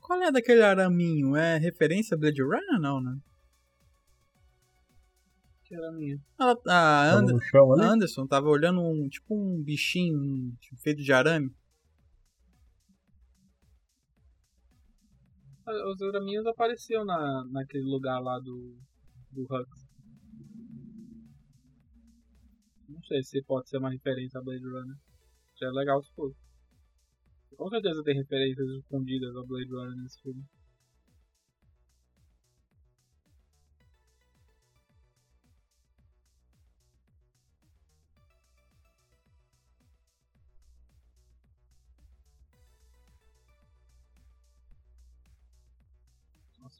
Qual 0.00 0.22
é 0.22 0.32
daquele 0.32 0.62
araminho? 0.62 1.36
É 1.36 1.58
referência 1.58 2.14
a 2.14 2.18
Blade 2.18 2.40
Runner 2.40 2.74
ou 2.74 2.80
não, 2.80 3.00
né? 3.00 3.18
Que 5.68 5.74
era 5.74 5.88
a 5.90 5.92
minha. 5.92 6.18
Ela, 6.40 6.52
a 6.52 6.56
Tava 6.64 7.18
Ander- 7.18 7.34
no 7.34 7.40
chão 7.42 7.72
ali? 7.74 7.82
Anderson 7.84 8.26
tava 8.26 8.48
olhando 8.48 8.80
um 8.80 9.06
tipo 9.06 9.34
um 9.34 9.62
bichinho 9.62 10.56
tipo, 10.60 10.80
feito 10.80 11.02
de 11.02 11.12
arame. 11.12 11.54
Ah, 15.66 15.90
Os 15.92 16.00
araminhas 16.00 16.46
apareciam 16.46 17.04
na, 17.04 17.44
naquele 17.50 17.84
lugar 17.84 18.18
lá 18.20 18.38
do, 18.38 18.78
do 19.30 19.42
Hux. 19.42 19.88
Não 22.88 23.02
sei 23.02 23.22
se 23.22 23.42
pode 23.42 23.68
ser 23.68 23.76
uma 23.76 23.90
referência 23.90 24.40
a 24.40 24.42
Blade 24.42 24.64
Runner. 24.64 24.96
Já 25.60 25.66
é 25.66 25.70
legal 25.70 26.02
se 26.02 26.10
for. 26.14 26.34
Com 27.56 27.68
certeza 27.68 28.02
tem 28.04 28.14
referências 28.16 28.66
escondidas 28.78 29.36
a 29.36 29.42
Blade 29.44 29.70
Runner 29.70 29.96
nesse 30.02 30.18
filme. 30.22 30.42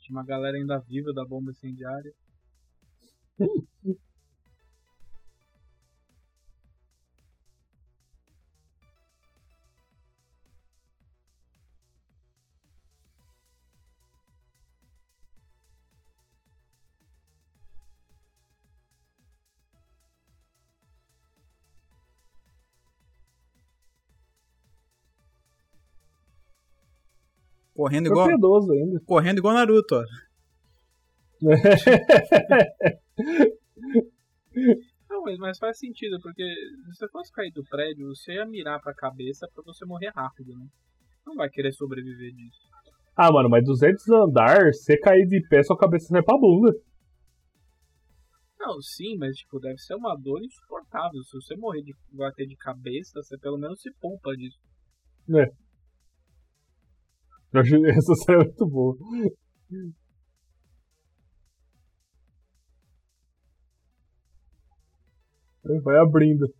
Tinha 0.08 0.18
uma 0.18 0.24
galera 0.24 0.56
ainda 0.56 0.78
viva 0.78 1.12
da 1.12 1.24
bomba 1.24 1.50
incendiária. 1.50 2.12
Correndo 27.78 28.08
igual, 28.08 28.26
piedoso 28.26 28.72
ainda. 28.72 29.00
correndo 29.06 29.38
igual 29.38 29.54
Naruto, 29.54 29.94
ó. 29.94 30.02
Não, 35.08 35.22
mas, 35.22 35.38
mas 35.38 35.56
faz 35.58 35.78
sentido, 35.78 36.18
porque 36.20 36.42
se 36.42 36.96
você 36.96 37.08
fosse 37.08 37.30
cair 37.30 37.52
do 37.52 37.62
prédio, 37.62 38.08
você 38.08 38.32
ia 38.32 38.44
mirar 38.44 38.80
pra 38.80 38.92
cabeça 38.92 39.48
pra 39.54 39.62
você 39.64 39.86
morrer 39.86 40.08
rápido, 40.08 40.58
né? 40.58 40.66
Não 41.24 41.36
vai 41.36 41.48
querer 41.48 41.72
sobreviver 41.72 42.32
disso. 42.32 42.68
Ah, 43.14 43.30
mano, 43.30 43.48
mas 43.48 43.64
200 43.64 44.08
andar, 44.08 44.72
você 44.72 44.98
cair 44.98 45.28
de 45.28 45.40
pé, 45.48 45.62
sua 45.62 45.78
cabeça 45.78 46.08
vai 46.10 46.20
pra 46.20 46.36
bunda. 46.36 46.74
Não, 48.58 48.82
sim, 48.82 49.16
mas 49.16 49.36
tipo, 49.36 49.60
deve 49.60 49.78
ser 49.78 49.94
uma 49.94 50.16
dor 50.16 50.42
insuportável. 50.42 51.22
Se 51.22 51.40
você 51.40 51.54
morrer 51.54 51.82
de 51.82 51.94
bater 52.10 52.48
de 52.48 52.56
cabeça, 52.56 53.22
você 53.22 53.38
pelo 53.38 53.56
menos 53.56 53.80
se 53.80 53.92
poupa 54.00 54.34
disso. 54.34 54.58
Acho 55.28 55.67
essa 57.96 58.14
série 58.14 58.38
muito 58.44 58.66
boa. 58.66 58.96
Vai 65.82 65.98
abrindo. 65.98 66.52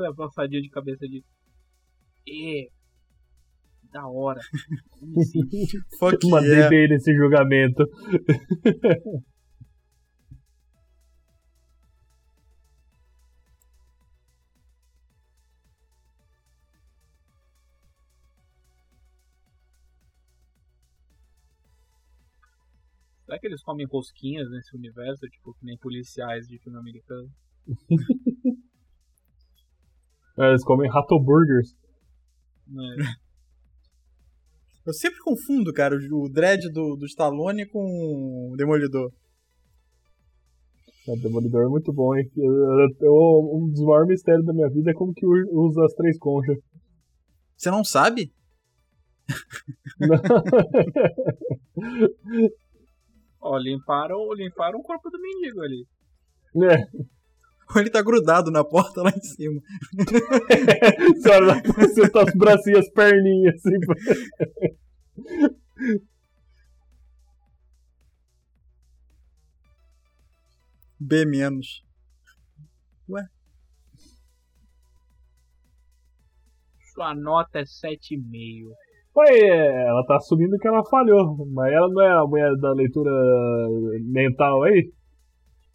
Você 0.00 0.06
vai 0.06 0.14
passadinha 0.14 0.62
de 0.62 0.70
cabeça 0.70 1.06
de. 1.06 1.22
É. 2.26 2.68
Da 3.92 4.06
hora. 4.06 4.40
Fuck 5.98 6.26
Mandei 6.26 6.50
yeah. 6.50 6.70
bem 6.70 6.88
nesse 6.88 7.14
julgamento. 7.14 7.84
Será 23.26 23.38
que 23.38 23.46
eles 23.46 23.62
comem 23.62 23.86
rosquinhas 23.86 24.50
nesse 24.50 24.74
universo, 24.74 25.26
tipo, 25.28 25.54
que 25.54 25.64
nem 25.64 25.76
policiais 25.78 26.46
de 26.48 26.58
filme 26.58 26.78
americano? 26.78 27.30
É, 30.40 30.48
Eles 30.48 30.64
comem 30.64 30.90
ratoburgers. 30.90 31.74
Né? 32.66 32.96
Eu 34.86 34.92
sempre 34.94 35.18
confundo, 35.20 35.72
cara, 35.72 35.94
o 35.96 36.28
dread 36.28 36.68
do, 36.72 36.96
do 36.96 37.06
Stallone 37.06 37.66
com 37.68 38.50
o 38.52 38.56
Demolidor. 38.56 39.12
O 41.06 41.16
Demolidor 41.16 41.64
é 41.64 41.68
muito 41.68 41.92
bom, 41.92 42.14
hein? 42.16 42.28
Eu- 42.36 42.44
eu- 42.44 42.88
eu- 43.00 43.50
um 43.56 43.68
dos 43.70 43.80
maiores 43.82 44.08
mistérios 44.08 44.44
da 44.46 44.52
minha 44.52 44.68
vida 44.70 44.90
é 44.90 44.94
como 44.94 45.12
que 45.12 45.26
usa 45.26 45.84
as 45.84 45.92
três 45.94 46.16
conchas. 46.18 46.56
Você 47.56 47.70
não 47.70 47.84
sabe? 47.84 48.32
Ó, 53.42 53.56
limparam, 53.58 54.32
limparam 54.34 54.78
o 54.78 54.82
corpo 54.82 55.08
do 55.10 55.18
mendigo 55.20 55.60
ali. 55.62 55.86
É. 56.56 56.84
Ou 57.74 57.76
ele 57.80 57.90
tá 57.90 58.02
grudado 58.02 58.50
na 58.50 58.64
porta 58.64 59.02
lá 59.02 59.10
em 59.10 59.20
cima. 59.20 59.60
Você 61.16 61.30
olha 61.30 61.46
lá, 61.46 61.62
você 61.62 62.10
tá 62.10 62.24
os 62.24 62.34
bracinhos, 62.34 62.80
as 62.80 62.90
perninhas, 62.90 63.54
assim. 63.56 63.78
B 71.00 71.24
menos. 71.24 71.82
Sua 77.00 77.14
nota 77.14 77.60
é 77.60 77.62
7,5. 77.62 78.68
Foi, 79.14 79.26
é, 79.26 79.88
ela 79.88 80.04
tá 80.06 80.16
assumindo 80.16 80.58
que 80.58 80.68
ela 80.68 80.84
falhou, 80.84 81.34
mas 81.52 81.72
ela 81.72 81.88
não 81.88 82.02
é 82.02 82.12
a 82.12 82.26
mulher 82.26 82.54
da 82.60 82.72
leitura 82.72 83.10
mental 84.02 84.62
aí? 84.64 84.92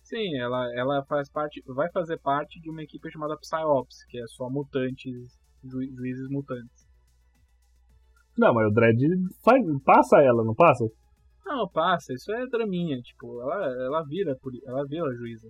Sim, 0.06 0.38
ela, 0.38 0.74
ela 0.74 1.04
faz 1.04 1.30
parte, 1.30 1.62
vai 1.68 1.92
fazer 1.92 2.18
parte 2.20 2.62
de 2.62 2.70
uma 2.70 2.82
equipe 2.82 3.12
chamada 3.12 3.38
Psyops, 3.38 4.06
que 4.06 4.18
é 4.18 4.26
só 4.28 4.50
mutantes, 4.50 5.38
ju- 5.64 5.94
juízes 5.96 6.30
mutantes. 6.30 6.88
Não, 8.38 8.54
mas 8.54 8.68
o 8.68 8.74
Dredd 8.74 9.02
faz, 9.44 9.62
passa 9.84 10.22
ela, 10.22 10.44
não 10.46 10.56
passa? 10.56 10.86
Não, 11.46 11.68
passa, 11.68 12.14
isso 12.14 12.32
é 12.32 12.48
draminha, 12.48 13.02
tipo, 13.02 13.42
ela, 13.42 13.66
ela 13.84 14.04
vira, 14.04 14.38
ela 14.66 14.86
vira 14.86 15.14
juíza. 15.16 15.50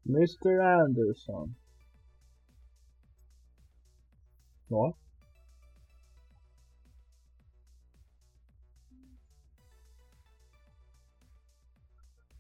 Mr. 0.09 0.59
Anderson. 0.63 1.51
Ó. 4.71 4.93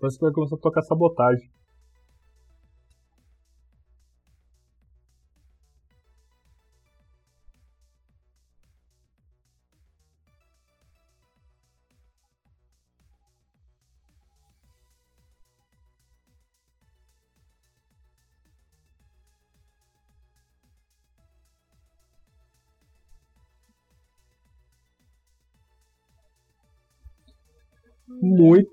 Parece 0.00 0.18
que 0.18 0.24
vai 0.24 0.32
começar 0.32 0.56
a 0.56 0.58
tocar 0.60 0.82
sabotagem. 0.82 1.57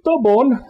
Muito 0.05 0.21
bom. 0.21 0.47
né? 0.49 0.61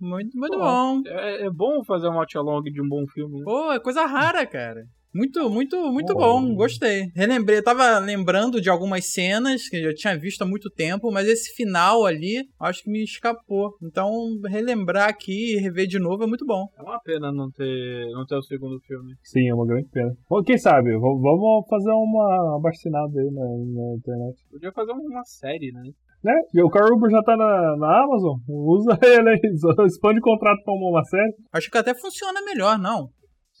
Muito, 0.00 0.38
muito 0.38 0.56
Pô, 0.56 0.62
bom. 0.64 1.02
É, 1.06 1.46
é 1.46 1.50
bom 1.50 1.82
fazer 1.84 2.08
um 2.08 2.14
watch-along 2.16 2.62
de 2.62 2.80
um 2.80 2.88
bom 2.88 3.04
filme. 3.12 3.38
né? 3.38 3.44
Pô, 3.44 3.72
é 3.72 3.80
coisa 3.80 4.06
rara, 4.06 4.46
cara. 4.46 4.84
Muito, 5.12 5.48
muito, 5.50 5.76
muito 5.90 6.12
Pô. 6.12 6.20
bom. 6.20 6.54
Gostei. 6.54 7.06
Relembrei, 7.16 7.60
tava 7.62 7.98
lembrando 7.98 8.60
de 8.60 8.68
algumas 8.70 9.06
cenas 9.10 9.66
que 9.68 9.76
eu 9.76 9.84
já 9.90 9.94
tinha 9.94 10.18
visto 10.18 10.42
há 10.42 10.46
muito 10.46 10.70
tempo, 10.70 11.10
mas 11.10 11.26
esse 11.26 11.52
final 11.56 12.04
ali, 12.04 12.44
acho 12.60 12.84
que 12.84 12.90
me 12.90 13.02
escapou. 13.02 13.70
Então, 13.82 14.12
relembrar 14.46 15.08
aqui 15.08 15.56
e 15.56 15.60
rever 15.60 15.88
de 15.88 15.98
novo 15.98 16.22
é 16.22 16.26
muito 16.26 16.44
bom. 16.46 16.66
É 16.78 16.82
uma 16.82 17.00
pena 17.00 17.32
não 17.32 17.50
ter, 17.50 18.06
não 18.12 18.24
ter 18.26 18.36
o 18.36 18.42
segundo 18.42 18.78
filme. 18.86 19.14
Sim, 19.24 19.48
é 19.48 19.54
uma 19.54 19.66
grande 19.66 19.88
pena. 19.88 20.12
Bom, 20.28 20.42
quem 20.44 20.58
sabe? 20.58 20.92
Vamos 20.96 21.66
fazer 21.68 21.90
uma 21.90 22.56
abaixinada 22.56 23.18
aí 23.18 23.30
na, 23.32 23.40
na 23.42 23.96
internet. 23.96 24.36
Podia 24.50 24.70
fazer 24.72 24.92
uma 24.92 25.24
série, 25.24 25.72
né? 25.72 25.82
Né? 26.22 26.34
O 26.64 26.70
Carl 26.70 26.92
Urban 26.92 27.10
já 27.10 27.22
tá 27.22 27.36
na, 27.36 27.76
na 27.76 28.02
Amazon. 28.04 28.38
Usa 28.48 28.98
ele 29.02 29.30
aí. 29.30 29.40
Expande 29.86 30.18
o 30.18 30.22
contrato 30.22 30.62
pra 30.64 30.74
uma, 30.74 31.04
série. 31.04 31.32
Acho 31.52 31.70
que 31.70 31.78
até 31.78 31.94
funciona 31.94 32.42
melhor, 32.42 32.78
não? 32.78 33.10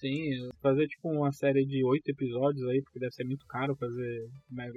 Sim, 0.00 0.30
fazer 0.62 0.86
tipo 0.86 1.08
uma 1.08 1.32
série 1.32 1.66
de 1.66 1.84
oito 1.84 2.08
episódios 2.08 2.64
aí, 2.68 2.80
porque 2.82 3.00
deve 3.00 3.12
ser 3.12 3.24
muito 3.24 3.44
caro 3.48 3.74
fazer 3.74 4.28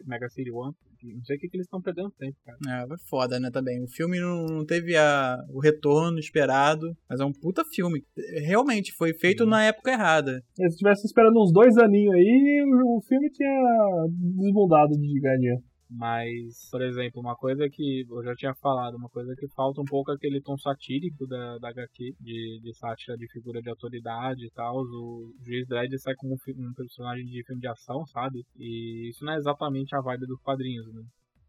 Mega, 0.07 0.27
City 0.29 0.51
One. 0.51 0.73
Não 1.03 1.23
sei 1.23 1.37
o 1.37 1.39
que, 1.39 1.47
que 1.47 1.57
eles 1.57 1.65
estão 1.65 1.79
perdendo 1.79 2.09
tempo, 2.17 2.35
cara. 2.43 2.57
É, 2.83 2.87
foi 2.87 2.97
foda, 3.07 3.39
né, 3.39 3.51
também. 3.51 3.83
O 3.83 3.87
filme 3.87 4.19
não, 4.19 4.65
teve 4.65 4.97
a, 4.97 5.37
o 5.53 5.59
retorno 5.59 6.17
esperado, 6.17 6.87
mas 7.07 7.19
é 7.19 7.25
um 7.25 7.31
puta 7.31 7.63
filme. 7.65 8.03
Realmente, 8.45 8.95
foi 8.97 9.13
feito 9.13 9.45
na 9.45 9.63
época 9.63 9.91
errada. 9.91 10.41
Se 10.55 10.63
eles 10.63 10.75
tivessem 10.75 11.05
esperando 11.05 11.39
uns 11.39 11.53
dois 11.53 11.77
aninhos 11.77 12.15
aí, 12.15 12.63
o, 12.65 12.97
o 12.97 13.01
filme 13.07 13.29
tinha 13.29 14.07
desbundado 14.09 14.93
de 14.97 15.19
ganhar. 15.19 15.57
Mas, 15.93 16.69
por 16.72 16.81
exemplo, 16.81 17.19
uma 17.19 17.35
coisa 17.35 17.69
que 17.69 18.05
eu 18.09 18.23
já 18.23 18.34
tinha 18.34 18.55
falado, 18.55 18.95
uma 18.95 19.09
coisa 19.09 19.35
que 19.35 19.45
falta 19.49 19.81
um 19.81 19.85
pouco 19.85 20.09
é 20.11 20.15
aquele 20.15 20.41
tom 20.41 20.57
satírico 20.57 21.27
da, 21.27 21.57
da 21.57 21.68
HQ, 21.68 22.15
de, 22.18 22.61
de 22.63 22.73
sátira 22.76 23.18
de 23.18 23.27
figura 23.30 23.61
de 23.61 23.69
autoridade 23.69 24.45
e 24.45 24.51
tal. 24.51 24.77
O 24.77 25.34
Juiz 25.45 25.68
Dredd 25.68 25.93
sai 25.99 26.15
como 26.15 26.34
um, 26.34 26.69
um 26.69 26.73
personagem 26.73 27.26
de 27.26 27.43
filme 27.45 27.59
de 27.59 27.68
ação, 27.68 28.05
sabe? 28.07 28.41
E 28.57 29.09
isso 29.09 29.26
não 29.26 29.34
é 29.34 29.38
exatamente 29.38 29.93
a 29.93 29.99
vibe 29.99 30.27
dos 30.27 30.39
quadrinhos, 30.41 30.88
né? 30.93 31.03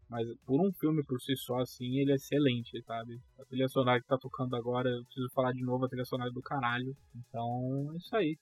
Mas 0.09 0.27
por 0.45 0.59
um 0.59 0.73
filme 0.73 1.01
por 1.05 1.21
si 1.21 1.37
só, 1.37 1.59
assim, 1.61 1.99
ele 1.99 2.11
é 2.11 2.15
excelente, 2.15 2.81
sabe? 2.83 3.17
A 3.39 3.45
trilha 3.45 3.69
sonora 3.69 4.01
que 4.01 4.07
tá 4.07 4.17
tocando 4.17 4.57
agora, 4.57 4.89
eu 4.89 5.05
preciso 5.05 5.29
falar 5.33 5.53
de 5.53 5.63
novo, 5.63 5.85
a 5.85 5.87
trilha 5.87 6.03
sonora 6.03 6.29
do 6.29 6.41
caralho. 6.41 6.93
Então, 7.15 7.93
é 7.93 7.97
isso 7.97 8.15
aí. 8.17 8.37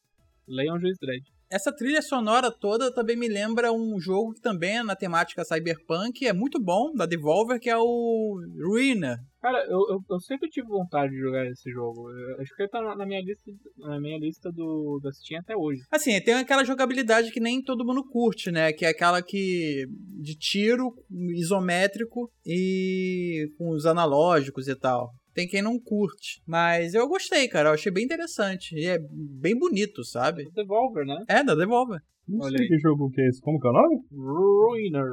Leiam 0.47 0.79
Juiz 0.79 0.97
Dredd. 0.99 1.23
Essa 1.51 1.75
trilha 1.75 2.01
sonora 2.01 2.49
toda 2.49 2.93
também 2.93 3.17
me 3.17 3.27
lembra 3.27 3.73
um 3.73 3.99
jogo 3.99 4.33
que 4.33 4.39
também 4.39 4.77
é 4.77 4.83
na 4.83 4.95
temática 4.95 5.43
cyberpunk, 5.43 6.25
é 6.25 6.31
muito 6.31 6.57
bom, 6.61 6.93
da 6.93 7.05
Devolver, 7.05 7.59
que 7.59 7.69
é 7.69 7.77
o 7.77 8.39
Ruiner. 8.65 9.17
Cara, 9.41 9.57
eu, 9.65 9.79
eu, 9.89 9.99
eu, 10.09 10.19
sempre 10.21 10.47
tive 10.49 10.67
vontade 10.67 11.11
de 11.11 11.19
jogar 11.19 11.45
esse 11.47 11.69
jogo. 11.71 12.09
Eu 12.09 12.41
acho 12.41 12.55
que 12.55 12.61
ele 12.61 12.69
tá 12.69 12.95
na 12.95 13.05
minha 13.05 13.21
lista, 13.21 13.51
na 13.79 13.99
minha 13.99 14.17
lista 14.17 14.49
do, 14.49 15.01
da 15.03 15.11
Steam 15.11 15.41
até 15.41 15.53
hoje. 15.57 15.81
Assim, 15.91 16.21
tem 16.21 16.35
aquela 16.35 16.63
jogabilidade 16.63 17.31
que 17.31 17.39
nem 17.39 17.61
todo 17.61 17.85
mundo 17.85 18.07
curte, 18.07 18.49
né? 18.49 18.71
Que 18.71 18.85
é 18.85 18.89
aquela 18.89 19.21
que. 19.21 19.87
de 20.21 20.37
tiro, 20.37 20.93
isométrico 21.35 22.31
e 22.45 23.49
com 23.57 23.71
os 23.71 23.85
analógicos 23.85 24.67
e 24.67 24.75
tal. 24.75 25.09
Tem 25.33 25.47
quem 25.47 25.61
não 25.61 25.79
curte. 25.79 26.41
Mas 26.45 26.93
eu 26.93 27.07
gostei, 27.07 27.47
cara. 27.47 27.69
Eu 27.69 27.73
achei 27.73 27.91
bem 27.91 28.03
interessante. 28.03 28.75
E 28.75 28.85
é 28.85 28.97
bem 28.99 29.57
bonito, 29.57 30.03
sabe? 30.03 30.49
Devolver, 30.51 31.05
né? 31.05 31.23
É, 31.27 31.43
da 31.43 31.55
Devolver. 31.55 32.01
Não 32.27 32.45
Olha 32.45 32.57
sei 32.57 32.65
aí. 32.65 32.67
que 32.67 32.79
jogo 32.79 33.09
que 33.09 33.21
é 33.21 33.27
esse. 33.27 33.41
Como 33.41 33.59
que 33.59 33.67
é 33.67 33.69
o 33.69 33.73
nome? 33.73 34.01
Ruiner. 34.11 35.05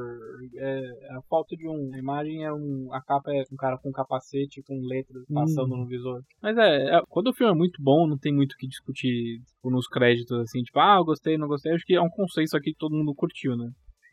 É, 0.55 1.17
a 1.17 1.21
foto 1.23 1.55
de 1.57 1.67
um, 1.67 1.93
a 1.93 1.97
imagem 1.97 2.45
é 2.45 2.53
um. 2.53 2.93
A 2.93 3.01
capa 3.01 3.33
é 3.33 3.43
um 3.51 3.57
cara 3.57 3.77
com 3.77 3.89
um 3.89 3.91
capacete 3.91 4.61
com 4.63 4.79
letras 4.79 5.25
passando 5.33 5.73
hum. 5.73 5.79
no 5.79 5.85
visor. 5.85 6.21
Mas 6.41 6.57
é, 6.57 6.97
é, 6.97 7.01
quando 7.09 7.27
o 7.27 7.33
filme 7.33 7.51
é 7.51 7.57
muito 7.57 7.81
bom, 7.81 8.07
não 8.07 8.17
tem 8.17 8.33
muito 8.33 8.53
o 8.53 8.57
que 8.57 8.67
discutir 8.67 9.41
tipo, 9.45 9.69
nos 9.69 9.87
créditos, 9.87 10.39
assim, 10.39 10.61
tipo, 10.61 10.79
ah, 10.79 10.97
eu 10.99 11.05
gostei, 11.05 11.37
não 11.37 11.47
gostei. 11.47 11.73
Acho 11.73 11.85
que 11.85 11.95
é 11.95 12.01
um 12.01 12.09
consenso 12.09 12.55
aqui 12.55 12.71
que 12.71 12.79
todo 12.79 12.95
mundo 12.95 13.13
curtiu, 13.13 13.57
né? 13.57 13.69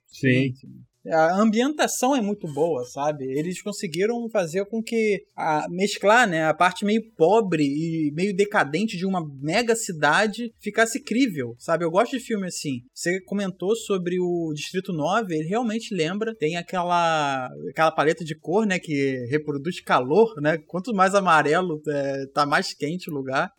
Sim. 0.06 0.52
Sim. 0.54 0.80
A 1.10 1.40
ambientação 1.40 2.14
é 2.14 2.20
muito 2.20 2.46
boa, 2.52 2.84
sabe? 2.84 3.24
Eles 3.24 3.62
conseguiram 3.62 4.28
fazer 4.30 4.64
com 4.66 4.82
que 4.82 5.22
a, 5.36 5.66
mesclar, 5.68 6.28
né, 6.28 6.46
a 6.46 6.54
parte 6.54 6.84
meio 6.84 7.02
pobre 7.16 7.64
e 7.64 8.12
meio 8.12 8.34
decadente 8.34 8.96
de 8.96 9.06
uma 9.06 9.24
mega 9.40 9.74
cidade 9.74 10.52
ficasse 10.60 11.00
crível, 11.00 11.54
sabe? 11.58 11.84
Eu 11.84 11.90
gosto 11.90 12.16
de 12.16 12.24
filme 12.24 12.46
assim. 12.46 12.80
Você 12.94 13.20
comentou 13.22 13.74
sobre 13.76 14.18
o 14.20 14.52
Distrito 14.54 14.92
9, 14.92 15.34
ele 15.34 15.48
realmente 15.48 15.94
lembra, 15.94 16.34
tem 16.36 16.56
aquela 16.56 17.48
aquela 17.70 17.92
paleta 17.92 18.24
de 18.24 18.34
cor, 18.34 18.66
né, 18.66 18.78
que 18.78 19.26
reproduz 19.30 19.80
calor, 19.80 20.34
né? 20.40 20.58
Quanto 20.66 20.94
mais 20.94 21.14
amarelo, 21.14 21.80
é, 21.88 22.26
tá 22.32 22.46
mais 22.46 22.72
quente 22.74 23.10
o 23.10 23.14
lugar. 23.14 23.50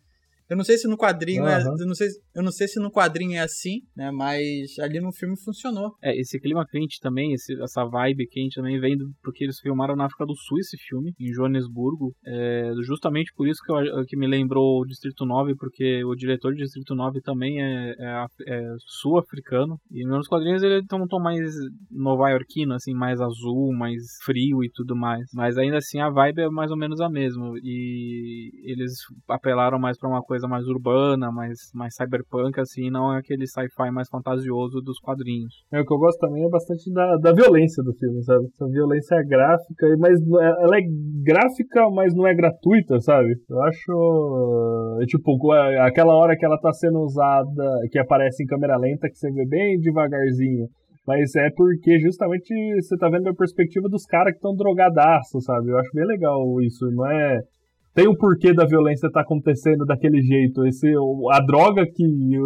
Eu 0.50 0.56
não 0.56 0.64
sei 0.64 0.78
se 0.78 0.88
no 0.88 0.98
quadrinho 0.98 1.44
uhum. 1.44 1.50
é, 1.50 1.62
eu 1.62 1.86
não 1.86 1.96
sei, 1.96 2.08
eu 2.36 2.44
não 2.44 2.52
sei 2.52 2.68
se 2.68 2.80
no 2.80 2.92
quadrinho 2.92 3.36
é 3.36 3.40
assim, 3.40 3.82
né? 3.96 4.12
Mas 4.12 4.78
ali 4.80 5.00
no 5.00 5.12
filme 5.12 5.36
funcionou. 5.44 5.96
É, 6.02 6.18
esse 6.18 6.40
clima 6.40 6.66
quente 6.66 7.00
também, 7.02 7.34
esse, 7.34 7.54
essa 7.62 7.84
vibe 7.86 8.28
quente 8.28 8.56
também 8.56 8.80
vem 8.80 8.98
do, 8.98 9.12
porque 9.22 9.44
eles 9.44 9.60
filmaram 9.60 9.96
na 9.96 10.06
África 10.06 10.26
do 10.26 10.36
Sul 10.36 10.60
esse 10.60 10.78
filme, 10.78 11.14
em 11.20 11.34
Joanesburgo. 11.34 12.14
É, 12.26 12.72
justamente 12.86 13.32
por 13.36 13.48
isso 13.48 13.62
que, 13.64 13.72
eu, 13.72 14.06
que 14.06 14.18
me 14.18 14.28
lembrou 14.28 14.82
o 14.82 14.86
Distrito 14.86 15.26
9, 15.26 15.56
porque 15.56 16.04
o 16.06 16.16
diretor 16.16 16.54
de 16.54 16.64
Distrito 16.64 16.96
9 16.96 17.22
também 17.22 17.62
é, 17.62 17.96
é, 18.00 18.26
é 18.48 18.76
sul-africano. 19.02 19.78
E 19.92 20.06
nos 20.06 20.28
quadrinhos 20.28 20.64
ele 20.64 20.86
tem 20.86 21.02
um 21.02 21.08
tom 21.08 21.20
mais 21.20 21.54
nova-iorquino, 21.92 22.74
assim, 22.74 22.94
mais 22.94 23.20
azul, 23.20 23.74
mais 23.74 24.02
frio 24.24 24.64
e 24.64 24.70
tudo 24.74 24.96
mais. 24.96 25.26
Mas 25.34 25.58
ainda 25.58 25.78
assim 25.78 26.00
a 26.00 26.10
vibe 26.10 26.44
é 26.44 26.50
mais 26.50 26.72
ou 26.72 26.78
menos 26.78 27.02
a 27.02 27.10
mesma. 27.10 27.52
E 27.62 28.52
eles 28.64 28.94
apelaram 29.28 29.80
mais 29.80 29.98
para 29.98 30.10
uma 30.10 30.22
coisa 30.22 30.37
coisa 30.38 30.48
mais 30.48 30.68
urbana, 30.68 31.32
mais, 31.32 31.58
mais 31.74 31.96
cyberpunk, 31.96 32.60
assim, 32.60 32.90
não 32.92 33.14
é 33.14 33.20
aquele 33.20 33.48
sci-fi 33.48 33.92
mais 33.92 34.08
fantasioso 34.08 34.80
dos 34.82 35.00
quadrinhos. 35.00 35.66
É, 35.74 35.82
o 35.82 35.86
que 35.86 35.94
eu 35.94 35.98
gosto 35.98 36.20
também 36.20 36.46
é 36.46 36.50
bastante 36.50 36.92
da, 36.94 37.18
da 37.18 37.34
violência 37.34 37.84
do 37.84 37.94
filme, 37.94 38.24
sabe? 38.24 38.46
Essa 38.46 38.68
violência 38.68 39.16
é 39.16 39.24
gráfica, 39.24 39.88
mas 39.98 40.20
é, 40.22 40.64
ela 40.64 40.78
é 40.78 40.82
gráfica, 41.24 41.90
mas 41.90 42.14
não 42.14 42.28
é 42.28 42.36
gratuita, 42.36 43.00
sabe? 43.00 43.34
Eu 43.50 43.62
acho. 43.64 45.00
É, 45.02 45.06
tipo, 45.06 45.36
aquela 45.82 46.14
hora 46.14 46.38
que 46.38 46.46
ela 46.46 46.60
tá 46.60 46.72
sendo 46.72 47.00
usada, 47.00 47.82
que 47.92 48.00
aparece 48.00 48.44
em 48.44 48.48
câmera 48.48 48.78
lenta, 48.78 49.10
que 49.10 49.18
você 49.18 49.32
vê 49.32 49.46
bem 49.46 49.80
devagarzinho. 49.80 50.68
Mas 51.06 51.34
é 51.36 51.50
porque 51.56 52.00
justamente 52.00 52.54
você 52.82 52.98
tá 52.98 53.10
vendo 53.10 53.30
a 53.30 53.34
perspectiva 53.34 53.88
dos 53.88 54.06
caras 54.06 54.34
que 54.34 54.40
estão 54.40 54.54
drogadaços, 54.54 55.46
sabe? 55.46 55.70
Eu 55.70 55.78
acho 55.78 55.90
bem 55.94 56.06
legal 56.06 56.44
isso. 56.62 56.86
Não 56.92 57.10
é 57.10 57.40
tem 57.98 58.08
o 58.08 58.16
porquê 58.16 58.54
da 58.54 58.64
violência 58.64 59.08
estar 59.08 59.22
tá 59.22 59.26
acontecendo 59.26 59.84
daquele 59.84 60.22
jeito. 60.22 60.64
Esse, 60.68 60.88
a 61.32 61.40
droga 61.44 61.84
que 61.84 62.04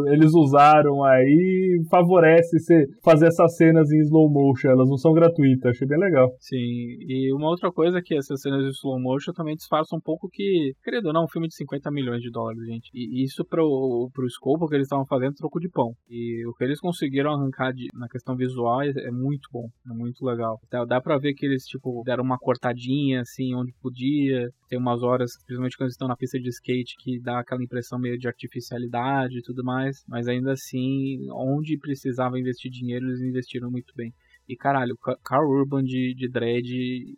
eles 0.07 0.33
usaram 0.33 1.03
aí 1.03 1.83
favorece 1.89 2.57
você 2.57 2.85
fazer 3.03 3.27
essas 3.27 3.57
cenas 3.57 3.91
em 3.91 3.99
slow 3.99 4.31
motion. 4.31 4.69
Elas 4.69 4.87
não 4.87 4.95
são 4.95 5.11
gratuitas. 5.11 5.71
Achei 5.71 5.85
bem 5.85 5.99
legal. 5.99 6.29
Sim, 6.39 6.55
e 6.55 7.33
uma 7.33 7.49
outra 7.49 7.69
coisa 7.69 7.97
é 7.97 8.01
que 8.01 8.15
essas 8.15 8.39
cenas 8.39 8.63
de 8.63 8.69
slow 8.69 8.97
motion 8.97 9.33
também 9.33 9.57
disfarçam 9.57 9.97
um 9.97 10.01
pouco 10.01 10.29
que, 10.31 10.71
querido 10.81 11.09
ou 11.09 11.13
não, 11.13 11.25
um 11.25 11.29
filme 11.29 11.49
de 11.49 11.55
50 11.55 11.91
milhões 11.91 12.21
de 12.21 12.31
dólares, 12.31 12.65
gente. 12.65 12.89
E 12.93 13.21
isso 13.21 13.43
pro, 13.43 14.09
pro 14.13 14.25
escopo 14.25 14.69
que 14.69 14.75
eles 14.75 14.85
estavam 14.85 15.05
fazendo, 15.05 15.35
troco 15.35 15.59
de 15.59 15.67
pão. 15.67 15.91
E 16.09 16.47
o 16.47 16.53
que 16.53 16.63
eles 16.63 16.79
conseguiram 16.79 17.33
arrancar 17.33 17.73
de, 17.73 17.87
na 17.93 18.07
questão 18.07 18.37
visual 18.37 18.83
é, 18.83 18.87
é 18.87 19.11
muito 19.11 19.49
bom. 19.51 19.67
É 19.85 19.93
muito 19.93 20.23
legal. 20.23 20.61
Dá, 20.71 20.85
dá 20.85 21.01
pra 21.01 21.17
ver 21.17 21.33
que 21.33 21.45
eles, 21.45 21.65
tipo, 21.65 22.03
deram 22.05 22.23
uma 22.23 22.37
cortadinha, 22.39 23.19
assim, 23.19 23.53
onde 23.53 23.73
podia. 23.81 24.47
Tem 24.71 24.79
umas 24.79 25.03
horas 25.03 25.35
principalmente 25.35 25.75
quando 25.75 25.89
estão 25.89 26.07
na 26.07 26.15
pista 26.15 26.39
de 26.39 26.47
skate, 26.47 26.95
que 26.97 27.19
dá 27.19 27.41
aquela 27.41 27.61
impressão 27.61 27.99
meio 27.99 28.17
de 28.17 28.25
artificialidade 28.25 29.39
e 29.39 29.41
tudo 29.41 29.65
mais, 29.65 30.01
mas 30.07 30.29
ainda 30.29 30.53
assim, 30.53 31.27
onde 31.29 31.77
precisava 31.77 32.39
investir 32.39 32.71
dinheiro, 32.71 33.05
eles 33.05 33.19
investiram 33.19 33.69
muito 33.69 33.93
bem. 33.93 34.13
E 34.47 34.55
caralho, 34.55 34.97
Carl 35.25 35.45
Urban 35.45 35.83
de, 35.83 36.15
de 36.15 36.29
Dread 36.29 37.17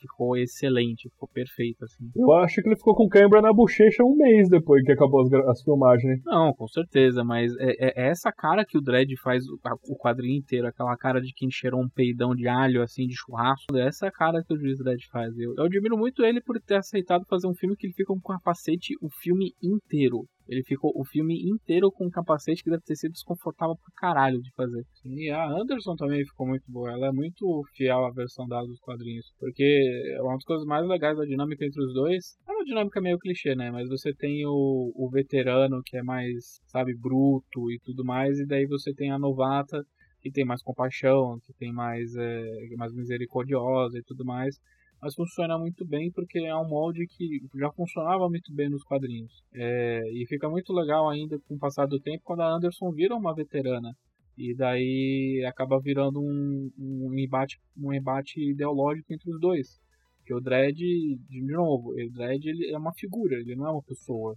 ficou 0.00 0.36
excelente, 0.36 1.08
ficou 1.08 1.28
perfeito, 1.28 1.84
assim. 1.84 2.10
Eu 2.14 2.32
acho 2.32 2.60
que 2.62 2.68
ele 2.68 2.76
ficou 2.76 2.94
com 2.94 3.08
câimbra 3.08 3.40
na 3.40 3.52
bochecha 3.52 4.04
um 4.04 4.16
mês 4.16 4.48
depois 4.48 4.82
que 4.84 4.92
acabou 4.92 5.22
as, 5.22 5.32
as 5.32 5.62
filmagens. 5.62 6.20
Não, 6.24 6.52
com 6.52 6.66
certeza, 6.68 7.24
mas 7.24 7.52
é, 7.58 7.70
é, 7.78 8.04
é 8.04 8.08
essa 8.10 8.30
cara 8.32 8.64
que 8.64 8.78
o 8.78 8.80
Dredd 8.80 9.14
faz 9.22 9.44
o, 9.46 9.58
o, 9.88 9.96
quadrinho 9.96 10.38
inteiro, 10.38 10.66
aquela 10.66 10.96
cara 10.96 11.20
de 11.20 11.32
quem 11.34 11.50
cheirou 11.50 11.80
um 11.80 11.88
peidão 11.88 12.34
de 12.34 12.48
alho, 12.48 12.82
assim, 12.82 13.06
de 13.06 13.14
churrasco, 13.14 13.76
é 13.76 13.86
essa 13.86 14.10
cara 14.10 14.42
que 14.46 14.54
o 14.54 14.58
Juiz 14.58 14.78
Dredd 14.78 15.04
faz. 15.10 15.36
Eu, 15.38 15.54
eu 15.56 15.64
admiro 15.64 15.96
muito 15.96 16.24
ele 16.24 16.40
por 16.40 16.60
ter 16.60 16.76
aceitado 16.76 17.24
fazer 17.28 17.46
um 17.46 17.54
filme 17.54 17.76
que 17.76 17.86
ele 17.86 17.94
fica 17.94 18.12
com 18.12 18.20
capacete 18.20 18.94
o 19.00 19.08
filme 19.10 19.52
inteiro. 19.62 20.24
Ele 20.48 20.62
ficou 20.62 20.92
o 20.94 21.04
filme 21.04 21.48
inteiro 21.48 21.90
com 21.90 22.06
um 22.06 22.10
capacete 22.10 22.62
que 22.62 22.70
deve 22.70 22.82
ter 22.82 22.96
sido 22.96 23.12
desconfortável 23.12 23.76
pra 23.76 23.92
caralho 23.96 24.40
de 24.40 24.50
fazer. 24.52 24.84
E 25.04 25.30
a 25.30 25.48
Anderson 25.48 25.96
também 25.96 26.24
ficou 26.24 26.46
muito 26.46 26.64
boa. 26.70 26.92
Ela 26.92 27.08
é 27.08 27.12
muito 27.12 27.62
fiel 27.74 28.04
à 28.04 28.10
versão 28.10 28.46
dela 28.46 28.66
dos 28.66 28.80
quadrinhos. 28.80 29.32
Porque 29.38 30.18
uma 30.20 30.34
das 30.34 30.44
coisas 30.44 30.66
mais 30.66 30.86
legais 30.86 31.16
da 31.16 31.24
dinâmica 31.24 31.64
entre 31.64 31.82
os 31.82 31.94
dois. 31.94 32.36
É 32.46 32.52
uma 32.52 32.64
dinâmica 32.64 33.00
meio 33.00 33.18
clichê, 33.18 33.54
né? 33.54 33.70
Mas 33.70 33.88
você 33.88 34.12
tem 34.14 34.44
o, 34.46 34.92
o 34.94 35.08
veterano 35.10 35.82
que 35.84 35.96
é 35.96 36.02
mais, 36.02 36.60
sabe, 36.66 36.94
bruto 36.94 37.70
e 37.70 37.78
tudo 37.82 38.04
mais. 38.04 38.38
E 38.38 38.46
daí 38.46 38.66
você 38.66 38.92
tem 38.92 39.10
a 39.10 39.18
novata 39.18 39.82
que 40.20 40.30
tem 40.30 40.44
mais 40.44 40.62
compaixão, 40.62 41.38
que 41.44 41.52
tem 41.54 41.72
mais, 41.72 42.14
é, 42.16 42.76
mais 42.76 42.92
misericordiosa 42.94 43.98
e 43.98 44.02
tudo 44.02 44.24
mais 44.24 44.58
mas 45.04 45.14
funciona 45.14 45.58
muito 45.58 45.84
bem 45.84 46.10
porque 46.10 46.38
é 46.38 46.56
um 46.56 46.66
molde 46.66 47.06
que 47.06 47.42
já 47.56 47.70
funcionava 47.72 48.26
muito 48.26 48.50
bem 48.54 48.70
nos 48.70 48.82
quadrinhos. 48.82 49.44
É, 49.52 50.00
e 50.10 50.26
fica 50.26 50.48
muito 50.48 50.72
legal 50.72 51.10
ainda 51.10 51.38
com 51.40 51.56
o 51.56 51.58
passar 51.58 51.84
do 51.84 52.00
tempo 52.00 52.22
quando 52.24 52.40
a 52.40 52.56
Anderson 52.56 52.90
vira 52.90 53.14
uma 53.14 53.34
veterana. 53.34 53.94
E 54.38 54.54
daí 54.56 55.44
acaba 55.46 55.78
virando 55.78 56.22
um, 56.22 56.70
um, 56.78 57.18
embate, 57.18 57.58
um 57.76 57.92
embate 57.92 58.40
ideológico 58.40 59.12
entre 59.12 59.30
os 59.30 59.38
dois. 59.38 59.78
Porque 60.16 60.32
o 60.32 60.40
Dredd, 60.40 60.78
de 60.78 61.42
novo, 61.52 61.90
o 61.90 62.10
Dredd 62.10 62.46
ele 62.46 62.72
é 62.72 62.78
uma 62.78 62.94
figura, 62.94 63.36
ele 63.36 63.54
não 63.54 63.66
é 63.66 63.70
uma 63.72 63.82
pessoa. 63.82 64.34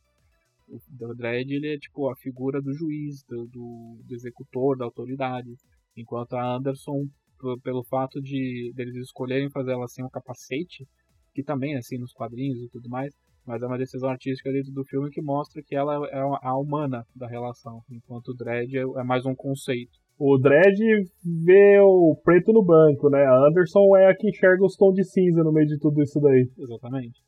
O 0.67 1.15
Dredd 1.15 1.49
ele 1.49 1.75
é 1.75 1.77
tipo 1.77 2.09
a 2.09 2.15
figura 2.17 2.61
do 2.61 2.73
juiz, 2.73 3.23
do, 3.23 3.47
do, 3.47 4.13
executor, 4.13 4.77
da 4.77 4.83
autoridade. 4.83 5.55
Enquanto 5.95 6.33
a 6.33 6.57
Anderson 6.57 7.05
pelo 7.63 7.83
fato 7.83 8.21
de 8.21 8.71
deles 8.75 8.95
escolherem 8.95 9.49
fazer 9.49 9.71
ela 9.71 9.87
sem 9.87 10.03
um 10.03 10.09
capacete, 10.09 10.85
que 11.33 11.43
também 11.43 11.75
é 11.75 11.77
assim 11.77 11.97
nos 11.97 12.13
quadrinhos 12.13 12.59
e 12.61 12.69
tudo 12.69 12.89
mais, 12.89 13.13
Mas 13.45 13.61
é 13.61 13.65
uma 13.65 13.77
decisão 13.77 14.09
artística 14.09 14.51
dentro 14.51 14.73
do 14.73 14.83
filme 14.83 15.09
que 15.09 15.21
mostra 15.21 15.61
que 15.65 15.73
ela 15.73 16.05
é 16.11 16.19
a 16.19 16.57
humana 16.57 17.05
da 17.15 17.27
relação, 17.27 17.81
enquanto 17.89 18.29
o 18.29 18.35
Dredd 18.35 18.75
é, 18.75 18.81
é 18.81 19.03
mais 19.03 19.25
um 19.25 19.33
conceito. 19.33 19.97
O 20.19 20.37
Dredd 20.37 20.77
vê 21.45 21.79
o 21.79 22.19
preto 22.25 22.51
no 22.51 22.61
branco, 22.61 23.09
né? 23.09 23.23
A 23.23 23.47
Anderson 23.47 23.95
é 23.95 24.09
a 24.09 24.15
que 24.15 24.27
enxerga 24.27 24.65
os 24.65 24.75
tons 24.75 24.95
de 24.95 25.05
cinza 25.05 25.43
no 25.43 25.53
meio 25.53 25.67
de 25.67 25.79
tudo 25.79 26.01
isso 26.01 26.19
daí. 26.19 26.49
Exatamente. 26.57 27.21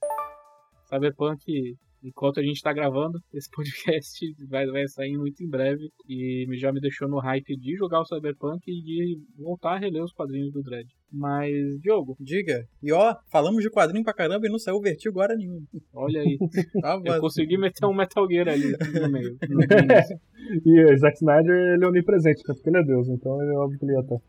Cyberpunk 0.90 1.77
enquanto 2.03 2.39
a 2.39 2.43
gente 2.43 2.55
está 2.55 2.73
gravando, 2.73 3.21
esse 3.34 3.49
podcast 3.49 4.35
vai, 4.47 4.65
vai 4.67 4.88
sair 4.88 5.17
muito 5.17 5.43
em 5.43 5.49
breve 5.49 5.91
e 6.07 6.45
já 6.53 6.71
me 6.71 6.80
deixou 6.80 7.07
no 7.07 7.19
hype 7.19 7.57
de 7.57 7.76
jogar 7.76 8.01
o 8.01 8.05
Cyberpunk 8.05 8.61
e 8.67 8.81
de 8.81 9.21
voltar 9.38 9.76
a 9.76 9.80
reler 9.80 10.03
os 10.03 10.13
quadrinhos 10.13 10.51
do 10.51 10.63
Dredd. 10.63 10.88
Mas, 11.11 11.51
Diogo. 11.81 12.15
Diga. 12.19 12.67
E 12.84 12.91
ó, 12.91 13.15
falamos 13.31 13.63
de 13.63 13.71
quadrinho 13.71 14.03
pra 14.03 14.13
caramba 14.13 14.45
e 14.45 14.49
não 14.49 14.59
saiu 14.59 14.80
vertigo 14.80 15.19
agora 15.19 15.35
nenhum. 15.35 15.63
Olha 15.93 16.21
aí. 16.21 16.38
Ah, 16.84 16.99
Eu 17.03 17.19
consegui 17.19 17.57
meter 17.57 17.85
um 17.85 17.93
Metal 17.93 18.27
Gear 18.30 18.47
ali 18.47 18.76
no 18.99 19.09
meio. 19.09 19.38
No 19.49 19.59
e 20.65 20.85
o 20.85 20.97
Zack 20.97 21.15
Snyder, 21.15 21.73
ele 21.73 21.84
é 21.84 21.88
onipresente, 21.88 22.43
porque 22.45 22.69
ele 22.69 22.77
é 22.77 22.84
Deus, 22.84 23.07
então 23.09 23.41
é 23.41 23.53
óbvio 23.53 23.80
que 23.80 23.85
ele 23.85 23.93
ia 23.93 23.99
estar. 23.99 24.21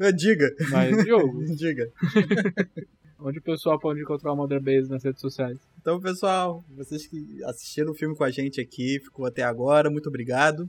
É, 0.00 0.12
diga. 0.12 0.48
Mas, 0.70 1.04
Diogo. 1.04 1.44
diga. 1.56 1.90
Onde 3.24 3.38
o 3.38 3.42
pessoal 3.42 3.78
pode 3.78 4.00
encontrar 4.00 4.32
o 4.32 4.36
Mother 4.36 4.60
Base 4.60 4.90
nas 4.90 5.04
redes 5.04 5.20
sociais? 5.20 5.56
Então, 5.80 6.00
pessoal, 6.00 6.64
vocês 6.70 7.06
que 7.06 7.42
assistiram 7.44 7.92
o 7.92 7.94
filme 7.94 8.16
com 8.16 8.24
a 8.24 8.30
gente 8.30 8.60
aqui, 8.60 8.98
ficou 8.98 9.24
até 9.24 9.42
agora, 9.42 9.88
muito 9.88 10.08
obrigado. 10.08 10.68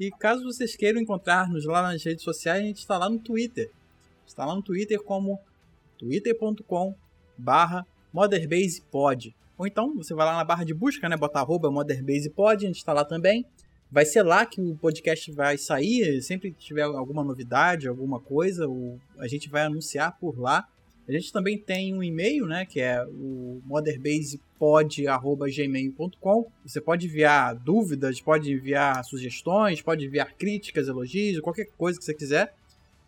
E 0.00 0.10
caso 0.10 0.42
vocês 0.42 0.74
queiram 0.74 0.98
encontrar-nos 0.98 1.66
lá 1.66 1.82
nas 1.82 2.02
redes 2.02 2.24
sociais, 2.24 2.62
a 2.62 2.66
gente 2.66 2.78
está 2.78 2.96
lá 2.96 3.10
no 3.10 3.18
Twitter. 3.18 3.70
Está 4.26 4.46
lá 4.46 4.54
no 4.54 4.62
Twitter 4.62 5.02
como 5.02 5.38
twitter.com 5.98 6.94
barra 7.36 7.86
motherbasepod. 8.10 9.34
Ou 9.58 9.66
então 9.66 9.94
você 9.94 10.14
vai 10.14 10.24
lá 10.24 10.36
na 10.38 10.44
barra 10.44 10.64
de 10.64 10.72
busca, 10.72 11.10
né? 11.10 11.16
Bota 11.16 11.40
arroba 11.40 11.70
motherbasepod, 11.70 12.64
a 12.64 12.68
gente 12.68 12.78
está 12.78 12.94
lá 12.94 13.04
também. 13.04 13.44
Vai 13.90 14.06
ser 14.06 14.22
lá 14.22 14.46
que 14.46 14.62
o 14.62 14.74
podcast 14.76 15.30
vai 15.32 15.58
sair, 15.58 16.22
sempre 16.22 16.52
que 16.52 16.58
tiver 16.58 16.84
alguma 16.84 17.22
novidade, 17.22 17.86
alguma 17.86 18.18
coisa, 18.18 18.66
a 19.18 19.28
gente 19.28 19.50
vai 19.50 19.64
anunciar 19.64 20.18
por 20.18 20.40
lá. 20.40 20.66
A 21.08 21.12
gente 21.12 21.32
também 21.32 21.58
tem 21.58 21.92
um 21.94 22.02
e-mail, 22.02 22.46
né, 22.46 22.64
que 22.64 22.80
é 22.80 23.04
o 23.04 23.60
motherbasepod@gmail.com. 23.64 26.50
Você 26.64 26.80
pode 26.80 27.06
enviar 27.06 27.56
dúvidas, 27.56 28.20
pode 28.20 28.52
enviar 28.52 29.04
sugestões, 29.04 29.82
pode 29.82 30.06
enviar 30.06 30.32
críticas, 30.34 30.86
elogios, 30.86 31.40
qualquer 31.40 31.66
coisa 31.76 31.98
que 31.98 32.04
você 32.04 32.14
quiser. 32.14 32.54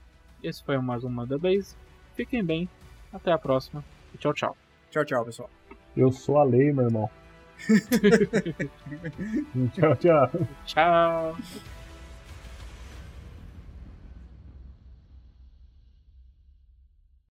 Esse 0.42 0.64
foi 0.64 0.78
mais 0.78 1.04
um 1.04 1.10
Mother 1.10 1.38
Base. 1.38 1.76
Fiquem 2.14 2.42
bem, 2.42 2.66
até 3.12 3.32
a 3.32 3.38
próxima 3.38 3.84
e 4.14 4.18
tchau, 4.18 4.32
tchau. 4.32 4.56
Tchau, 4.90 5.04
tchau, 5.04 5.26
pessoal. 5.26 5.50
Eu 5.94 6.10
sou 6.10 6.38
a 6.38 6.44
lei, 6.44 6.72
meu 6.72 6.86
irmão. 6.86 7.10
tchau, 9.74 9.94
tchau. 9.96 10.30
Tchau. 10.64 11.36